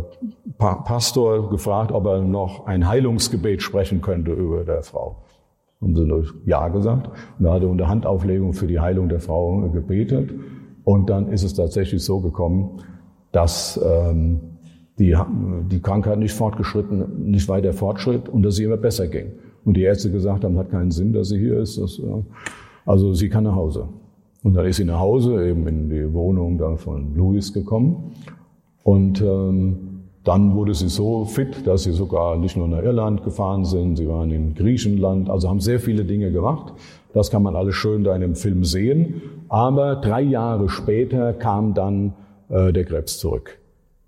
Pastor 0.57 1.49
gefragt, 1.49 1.91
ob 1.91 2.05
er 2.05 2.21
noch 2.21 2.65
ein 2.65 2.87
Heilungsgebet 2.87 3.61
sprechen 3.61 4.01
könnte 4.01 4.31
über 4.31 4.63
der 4.63 4.83
Frau. 4.83 5.17
Haben 5.85 5.95
sie 5.95 6.07
durch 6.07 6.33
Ja 6.45 6.67
gesagt. 6.69 7.09
Und 7.37 7.45
da 7.45 7.53
hat 7.53 7.61
er 7.61 7.69
unter 7.69 7.87
Handauflegung 7.87 8.53
für 8.53 8.65
die 8.65 8.79
Heilung 8.79 9.07
der 9.07 9.19
Frau 9.19 9.69
gebetet. 9.69 10.31
Und 10.83 11.11
dann 11.11 11.31
ist 11.31 11.43
es 11.43 11.53
tatsächlich 11.53 12.03
so 12.03 12.19
gekommen, 12.21 12.81
dass 13.31 13.79
ähm, 13.85 14.39
die, 14.97 15.15
die 15.69 15.79
Krankheit 15.79 16.17
nicht 16.17 16.33
fortgeschritten, 16.33 17.29
nicht 17.29 17.47
weiter 17.47 17.71
fortschritt 17.71 18.27
und 18.27 18.41
dass 18.41 18.55
sie 18.55 18.63
immer 18.63 18.77
besser 18.77 19.07
ging. 19.07 19.33
Und 19.63 19.77
die 19.77 19.83
Ärzte 19.83 20.11
gesagt 20.11 20.43
haben, 20.43 20.57
hat 20.57 20.71
keinen 20.71 20.89
Sinn, 20.89 21.13
dass 21.13 21.29
sie 21.29 21.37
hier 21.37 21.59
ist. 21.59 21.77
Das, 21.77 22.01
also 22.85 23.13
sie 23.13 23.29
kann 23.29 23.43
nach 23.43 23.55
Hause. 23.55 23.87
Und 24.41 24.55
dann 24.55 24.65
ist 24.65 24.77
sie 24.77 24.85
nach 24.85 24.99
Hause, 24.99 25.47
eben 25.47 25.67
in 25.67 25.89
die 25.89 26.11
Wohnung 26.13 26.57
da 26.57 26.77
von 26.77 27.15
Louis 27.15 27.53
gekommen. 27.53 28.11
Und 28.83 29.21
ähm, 29.21 29.84
dann 30.25 30.55
wurde 30.55 30.73
sie 30.73 30.89
so 30.89 31.23
fit, 31.25 31.65
dass 31.67 31.83
sie 31.83 31.91
sogar 31.91 32.35
nicht 32.37 32.57
nur 32.57 32.67
nach 32.67 32.81
Irland 32.81 33.23
gefahren 33.23 33.63
sind, 33.63 33.95
sie 33.95 34.09
waren 34.09 34.31
in 34.31 34.55
Griechenland, 34.55 35.29
also 35.29 35.47
haben 35.47 35.59
sehr 35.59 35.79
viele 35.79 36.03
Dinge 36.03 36.31
gemacht. 36.31 36.73
Das 37.13 37.29
kann 37.29 37.43
man 37.43 37.55
alles 37.55 37.75
schön 37.75 38.03
da 38.03 38.13
in 38.15 38.21
dem 38.21 38.35
Film 38.35 38.65
sehen. 38.65 39.21
Aber 39.49 39.95
drei 39.95 40.21
Jahre 40.21 40.67
später 40.67 41.31
kam 41.31 41.75
dann 41.75 42.13
äh, 42.49 42.73
der 42.73 42.85
Krebs 42.85 43.19
zurück. 43.19 43.59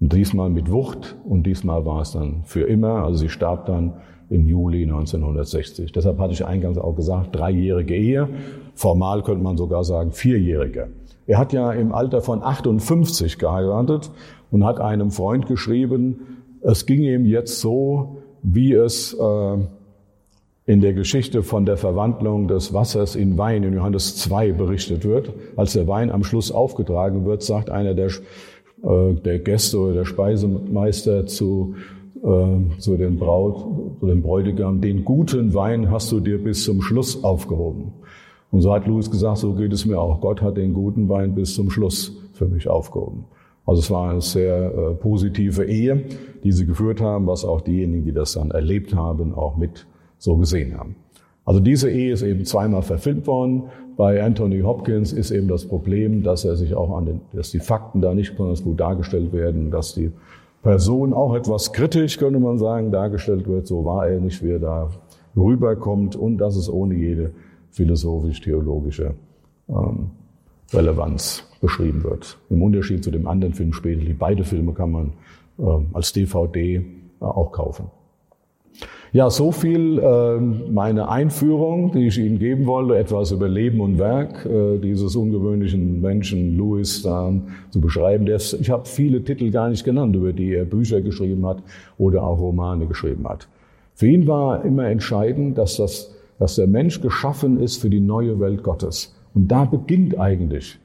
Und 0.02 0.12
diesmal 0.12 0.50
mit 0.50 0.72
Wucht 0.72 1.16
und 1.24 1.44
diesmal 1.44 1.86
war 1.86 2.02
es 2.02 2.12
dann 2.12 2.42
für 2.46 2.64
immer. 2.64 3.04
Also 3.04 3.20
sie 3.20 3.30
starb 3.30 3.68
dann 3.68 3.94
im 4.30 4.48
Juli 4.48 4.84
1960. 4.84 5.92
Deshalb 5.92 6.20
hatte 6.20 6.34
ich 6.34 6.46
eingangs 6.46 6.80
auch 6.80 6.96
gesagt, 6.96 7.36
dreijährige 7.36 7.96
Ehe. 7.96 8.28
Formal 8.74 9.22
könnte 9.22 9.44
man 9.44 9.56
sogar 9.56 9.84
sagen 9.84 10.12
vierjährige. 10.12 10.90
Er 11.28 11.38
hat 11.38 11.52
ja 11.54 11.72
im 11.74 11.94
Alter 11.94 12.22
von 12.22 12.42
58 12.42 13.38
geheiratet 13.38 14.12
und 14.52 14.66
hat 14.66 14.80
einem 14.80 15.12
Freund 15.12 15.48
geschrieben, 15.48 16.44
es 16.62 16.86
ging 16.86 17.02
ihm 17.04 17.26
jetzt 17.26 17.60
so, 17.60 18.18
wie 18.44 18.74
es 18.74 19.14
äh, 19.14 19.58
in 20.66 20.82
der 20.82 20.94
Geschichte 20.94 21.44
von 21.44 21.66
der 21.66 21.78
Verwandlung 21.78 22.48
des 22.48 22.74
Wassers 22.74 23.16
in 23.16 23.38
Wein 23.38 23.64
in 23.64 23.74
Johannes 23.74 24.18
2 24.18 24.52
berichtet 24.52 25.06
wird. 25.06 25.34
Als 25.56 25.74
der 25.74 25.88
Wein 25.88 26.12
am 26.12 26.24
Schluss 26.24 26.52
aufgetragen 26.52 27.26
wird, 27.26 27.42
sagt 27.42 27.70
einer 27.70 27.94
der 27.94 28.10
äh, 28.84 29.14
der 29.14 29.40
Gäste 29.40 29.80
oder 29.80 29.94
der 29.94 30.06
Speisemeister 30.06 31.26
zu, 31.26 31.76
äh, 32.24 32.80
zu, 32.80 32.98
dem 32.98 33.18
Braut, 33.18 34.00
zu 34.00 34.06
dem 34.06 34.22
Bräutigam, 34.22 34.82
den 34.82 35.04
guten 35.04 35.54
Wein 35.54 35.90
hast 35.90 36.12
du 36.12 36.20
dir 36.20 36.44
bis 36.44 36.64
zum 36.64 36.82
Schluss 36.82 37.24
aufgehoben. 37.24 37.94
Und 38.52 38.62
so 38.62 38.74
hat 38.74 38.88
Louis 38.88 39.10
gesagt, 39.10 39.40
so 39.40 39.54
geht 39.54 39.74
es 39.74 39.86
mir 39.86 40.00
auch. 40.00 40.22
Gott 40.22 40.42
hat 40.42 40.58
den 40.58 40.74
guten 40.74 41.10
Wein 41.10 41.36
bis 41.36 41.56
zum 41.56 41.70
Schluss 41.70 42.16
für 42.34 42.48
mich 42.48 42.68
aufgehoben. 42.68 43.26
Also 43.68 43.82
es 43.82 43.92
war 43.92 44.10
eine 44.10 44.22
sehr 44.22 44.74
äh, 44.74 44.94
positive 44.96 45.66
Ehe, 45.66 46.06
die 46.44 46.54
sie 46.54 46.66
geführt 46.66 47.02
haben, 47.02 47.28
was 47.28 47.44
auch 47.44 47.60
diejenigen, 47.60 48.06
die 48.06 48.14
das 48.14 48.34
dann 48.34 48.50
erlebt 48.52 48.96
haben, 48.96 49.36
auch 49.36 49.58
mit 49.58 49.86
so 50.18 50.38
gesehen 50.38 50.78
haben. 50.78 50.96
Also 51.44 51.60
diese 51.60 51.92
Ehe 51.92 52.14
ist 52.14 52.24
eben 52.24 52.46
zweimal 52.46 52.82
verfilmt 52.82 53.28
worden. 53.28 53.64
Bei 53.98 54.24
Anthony 54.24 54.62
Hopkins 54.62 55.12
ist 55.12 55.32
eben 55.32 55.50
das 55.50 55.66
Problem, 55.66 56.24
dass 56.24 56.46
er 56.46 56.56
sich 56.56 56.76
auch 56.76 56.96
an 56.96 57.06
den, 57.06 57.22
dass 57.34 57.52
die 57.52 57.60
Fakten 57.60 58.02
da 58.02 58.14
nicht 58.14 58.32
besonders 58.32 58.64
gut 58.64 58.80
dargestellt 58.80 59.34
werden, 59.34 59.70
dass 59.70 59.94
die 59.94 60.12
Person 60.62 61.14
auch 61.14 61.36
etwas 61.36 61.74
kritisch, 61.74 62.18
könnte 62.18 62.40
man 62.40 62.58
sagen, 62.58 62.92
dargestellt 62.92 63.48
wird. 63.48 63.68
So 63.68 63.84
war 63.84 64.08
er 64.08 64.20
nicht, 64.22 64.44
wie 64.44 64.52
er 64.52 64.60
da 64.60 64.90
rüberkommt 65.36 66.16
und 66.16 66.38
dass 66.38 66.56
es 66.56 66.70
ohne 66.70 66.96
jede 66.96 67.32
philosophisch-theologische 67.72 69.14
ähm, 69.70 70.12
Relevanz 70.74 71.47
beschrieben 71.58 72.04
wird. 72.04 72.38
Im 72.50 72.62
Unterschied 72.62 73.04
zu 73.04 73.12
dem 73.12 73.28
anderen 73.28 73.54
Film 73.54 73.74
später, 73.74 74.04
die 74.04 74.14
beide 74.14 74.44
Filme 74.44 74.74
kann 74.74 74.92
man 74.92 75.14
äh, 75.60 75.64
als 75.94 76.14
DVD 76.14 76.76
äh, 76.76 76.84
auch 77.20 77.52
kaufen. 77.52 77.86
Ja, 79.14 79.30
so 79.30 79.52
viel 79.52 80.00
äh, 80.00 80.38
meine 80.38 81.08
Einführung, 81.10 81.94
die 81.94 82.08
ich 82.08 82.18
Ihnen 82.18 82.40
geben 82.40 82.66
wollte, 82.66 82.98
etwas 82.98 83.32
über 83.32 83.48
Leben 83.48 83.80
und 83.80 83.98
Werk 83.98 84.46
äh, 84.46 84.78
dieses 84.80 85.16
ungewöhnlichen 85.16 86.02
Menschen 86.02 86.58
Louis 86.58 87.02
da 87.04 87.34
zu 87.70 87.80
beschreiben. 87.80 88.28
Ist, 88.28 88.54
ich 88.54 88.70
habe 88.70 88.86
viele 88.86 89.24
Titel 89.24 89.50
gar 89.50 89.70
nicht 89.70 89.86
genannt, 89.86 90.16
über 90.16 90.34
die 90.34 90.54
er 90.54 90.66
Bücher 90.66 91.02
geschrieben 91.02 91.46
hat 91.46 91.64
oder 91.98 92.24
auch 92.24 92.40
Romane 92.40 92.86
geschrieben 92.86 93.28
hat. 93.28 93.48
Für 93.96 94.08
ihn 94.08 94.28
war 94.28 94.64
immer 94.66 94.88
entscheidend, 94.88 95.58
dass, 95.58 95.78
das, 95.78 96.14
dass 96.38 96.56
der 96.56 96.68
Mensch 96.68 97.02
geschaffen 97.02 97.60
ist 97.60 97.82
für 97.82 97.90
die 97.90 98.02
neue 98.02 98.40
Welt 98.42 98.62
Gottes. 98.62 99.16
Und 99.34 99.48
da 99.48 99.66
beginnt 99.66 100.20
eigentlich 100.20 100.78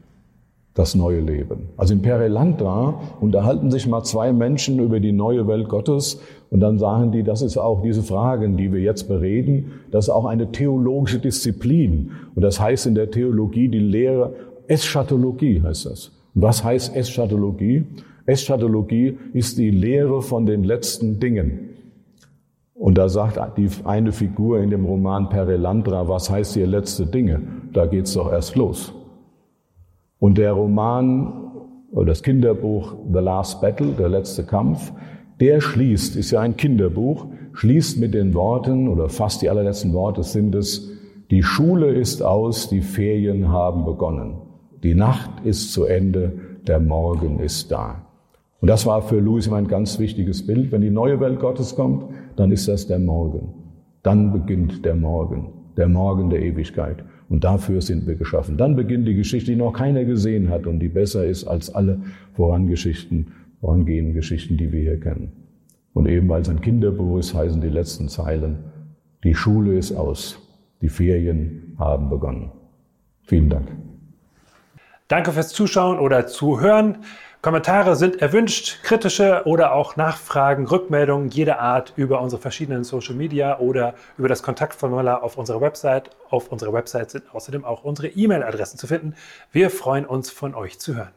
das 0.74 0.94
neue 0.94 1.20
Leben. 1.20 1.68
Also 1.76 1.92
in 1.92 2.00
Perelandra 2.00 3.00
unterhalten 3.20 3.70
sich 3.70 3.86
mal 3.86 4.02
zwei 4.04 4.32
Menschen 4.32 4.78
über 4.78 5.00
die 5.00 5.12
neue 5.12 5.46
Welt 5.46 5.68
Gottes 5.68 6.20
und 6.50 6.60
dann 6.60 6.78
sagen 6.78 7.12
die, 7.12 7.22
das 7.22 7.42
ist 7.42 7.58
auch 7.58 7.82
diese 7.82 8.02
Fragen, 8.02 8.56
die 8.56 8.72
wir 8.72 8.80
jetzt 8.80 9.06
bereden, 9.08 9.72
das 9.90 10.06
ist 10.06 10.10
auch 10.10 10.24
eine 10.24 10.50
theologische 10.50 11.18
Disziplin. 11.18 12.12
Und 12.34 12.42
das 12.42 12.58
heißt 12.58 12.86
in 12.86 12.94
der 12.94 13.10
Theologie 13.10 13.68
die 13.68 13.78
Lehre, 13.78 14.34
Eschatologie 14.66 15.60
heißt 15.62 15.86
das. 15.86 16.10
Und 16.34 16.42
was 16.42 16.64
heißt 16.64 16.96
Eschatologie? 16.96 17.84
Eschatologie 18.24 19.18
ist 19.34 19.58
die 19.58 19.70
Lehre 19.70 20.22
von 20.22 20.46
den 20.46 20.64
letzten 20.64 21.20
Dingen. 21.20 21.68
Und 22.74 22.96
da 22.96 23.08
sagt 23.08 23.38
die 23.58 23.68
eine 23.84 24.12
Figur 24.12 24.60
in 24.60 24.70
dem 24.70 24.86
Roman 24.86 25.28
Perelandra, 25.28 26.08
was 26.08 26.30
heißt 26.30 26.54
hier 26.54 26.66
letzte 26.66 27.06
Dinge? 27.06 27.40
Da 27.72 27.86
geht's 27.86 28.14
doch 28.14 28.32
erst 28.32 28.56
los. 28.56 28.92
Und 30.22 30.38
der 30.38 30.52
Roman 30.52 31.50
oder 31.90 32.06
das 32.06 32.22
Kinderbuch 32.22 32.94
The 33.12 33.18
Last 33.18 33.60
Battle, 33.60 33.88
der 33.88 34.08
letzte 34.08 34.44
Kampf, 34.44 34.92
der 35.40 35.60
schließt, 35.60 36.14
ist 36.14 36.30
ja 36.30 36.38
ein 36.38 36.56
Kinderbuch, 36.56 37.26
schließt 37.54 37.98
mit 37.98 38.14
den 38.14 38.32
Worten 38.32 38.86
oder 38.86 39.08
fast 39.08 39.42
die 39.42 39.50
allerletzten 39.50 39.92
Worte 39.92 40.22
sind 40.22 40.54
es, 40.54 40.92
die 41.32 41.42
Schule 41.42 41.92
ist 41.92 42.22
aus, 42.22 42.68
die 42.68 42.82
Ferien 42.82 43.48
haben 43.48 43.84
begonnen. 43.84 44.36
Die 44.84 44.94
Nacht 44.94 45.28
ist 45.42 45.72
zu 45.72 45.86
Ende, 45.86 46.34
der 46.68 46.78
Morgen 46.78 47.40
ist 47.40 47.72
da. 47.72 48.06
Und 48.60 48.68
das 48.68 48.86
war 48.86 49.02
für 49.02 49.18
Louis 49.18 49.48
immer 49.48 49.56
ein 49.56 49.66
ganz 49.66 49.98
wichtiges 49.98 50.46
Bild. 50.46 50.70
Wenn 50.70 50.82
die 50.82 50.90
neue 50.90 51.18
Welt 51.18 51.40
Gottes 51.40 51.74
kommt, 51.74 52.04
dann 52.36 52.52
ist 52.52 52.68
das 52.68 52.86
der 52.86 53.00
Morgen. 53.00 53.54
Dann 54.04 54.32
beginnt 54.32 54.84
der 54.84 54.94
Morgen, 54.94 55.48
der 55.76 55.88
Morgen 55.88 56.30
der 56.30 56.42
Ewigkeit. 56.42 57.02
Und 57.32 57.44
dafür 57.44 57.80
sind 57.80 58.06
wir 58.06 58.14
geschaffen. 58.14 58.58
Dann 58.58 58.76
beginnt 58.76 59.08
die 59.08 59.14
Geschichte, 59.14 59.52
die 59.52 59.56
noch 59.56 59.72
keiner 59.72 60.04
gesehen 60.04 60.50
hat 60.50 60.66
und 60.66 60.80
die 60.80 60.90
besser 60.90 61.24
ist 61.24 61.44
als 61.44 61.74
alle 61.74 61.98
Vorangeschichten, 62.34 63.28
vorangehenden 63.58 64.12
Geschichten, 64.12 64.58
die 64.58 64.70
wir 64.70 64.82
hier 64.82 65.00
kennen. 65.00 65.32
Und 65.94 66.06
eben 66.08 66.30
es 66.30 66.50
ein 66.50 66.60
Kinderbuch 66.60 67.20
ist, 67.20 67.32
heißen 67.32 67.62
die 67.62 67.70
letzten 67.70 68.10
Zeilen, 68.10 68.58
die 69.24 69.34
Schule 69.34 69.78
ist 69.78 69.92
aus, 69.92 70.46
die 70.82 70.90
Ferien 70.90 71.74
haben 71.78 72.10
begonnen. 72.10 72.52
Vielen 73.22 73.48
Dank. 73.48 73.68
Danke 75.08 75.32
fürs 75.32 75.54
Zuschauen 75.54 75.98
oder 75.98 76.26
Zuhören. 76.26 76.98
Kommentare 77.42 77.96
sind 77.96 78.22
erwünscht, 78.22 78.84
kritische 78.84 79.42
oder 79.46 79.72
auch 79.72 79.96
Nachfragen, 79.96 80.64
Rückmeldungen 80.64 81.28
jeder 81.28 81.58
Art 81.58 81.92
über 81.96 82.20
unsere 82.20 82.40
verschiedenen 82.40 82.84
Social 82.84 83.16
Media 83.16 83.58
oder 83.58 83.94
über 84.16 84.28
das 84.28 84.44
Kontaktformular 84.44 85.24
auf 85.24 85.36
unserer 85.36 85.60
Website. 85.60 86.10
Auf 86.30 86.52
unserer 86.52 86.72
Website 86.72 87.10
sind 87.10 87.34
außerdem 87.34 87.64
auch 87.64 87.82
unsere 87.82 88.06
E-Mail-Adressen 88.06 88.78
zu 88.78 88.86
finden. 88.86 89.16
Wir 89.50 89.70
freuen 89.70 90.06
uns, 90.06 90.30
von 90.30 90.54
euch 90.54 90.78
zu 90.78 90.94
hören. 90.94 91.10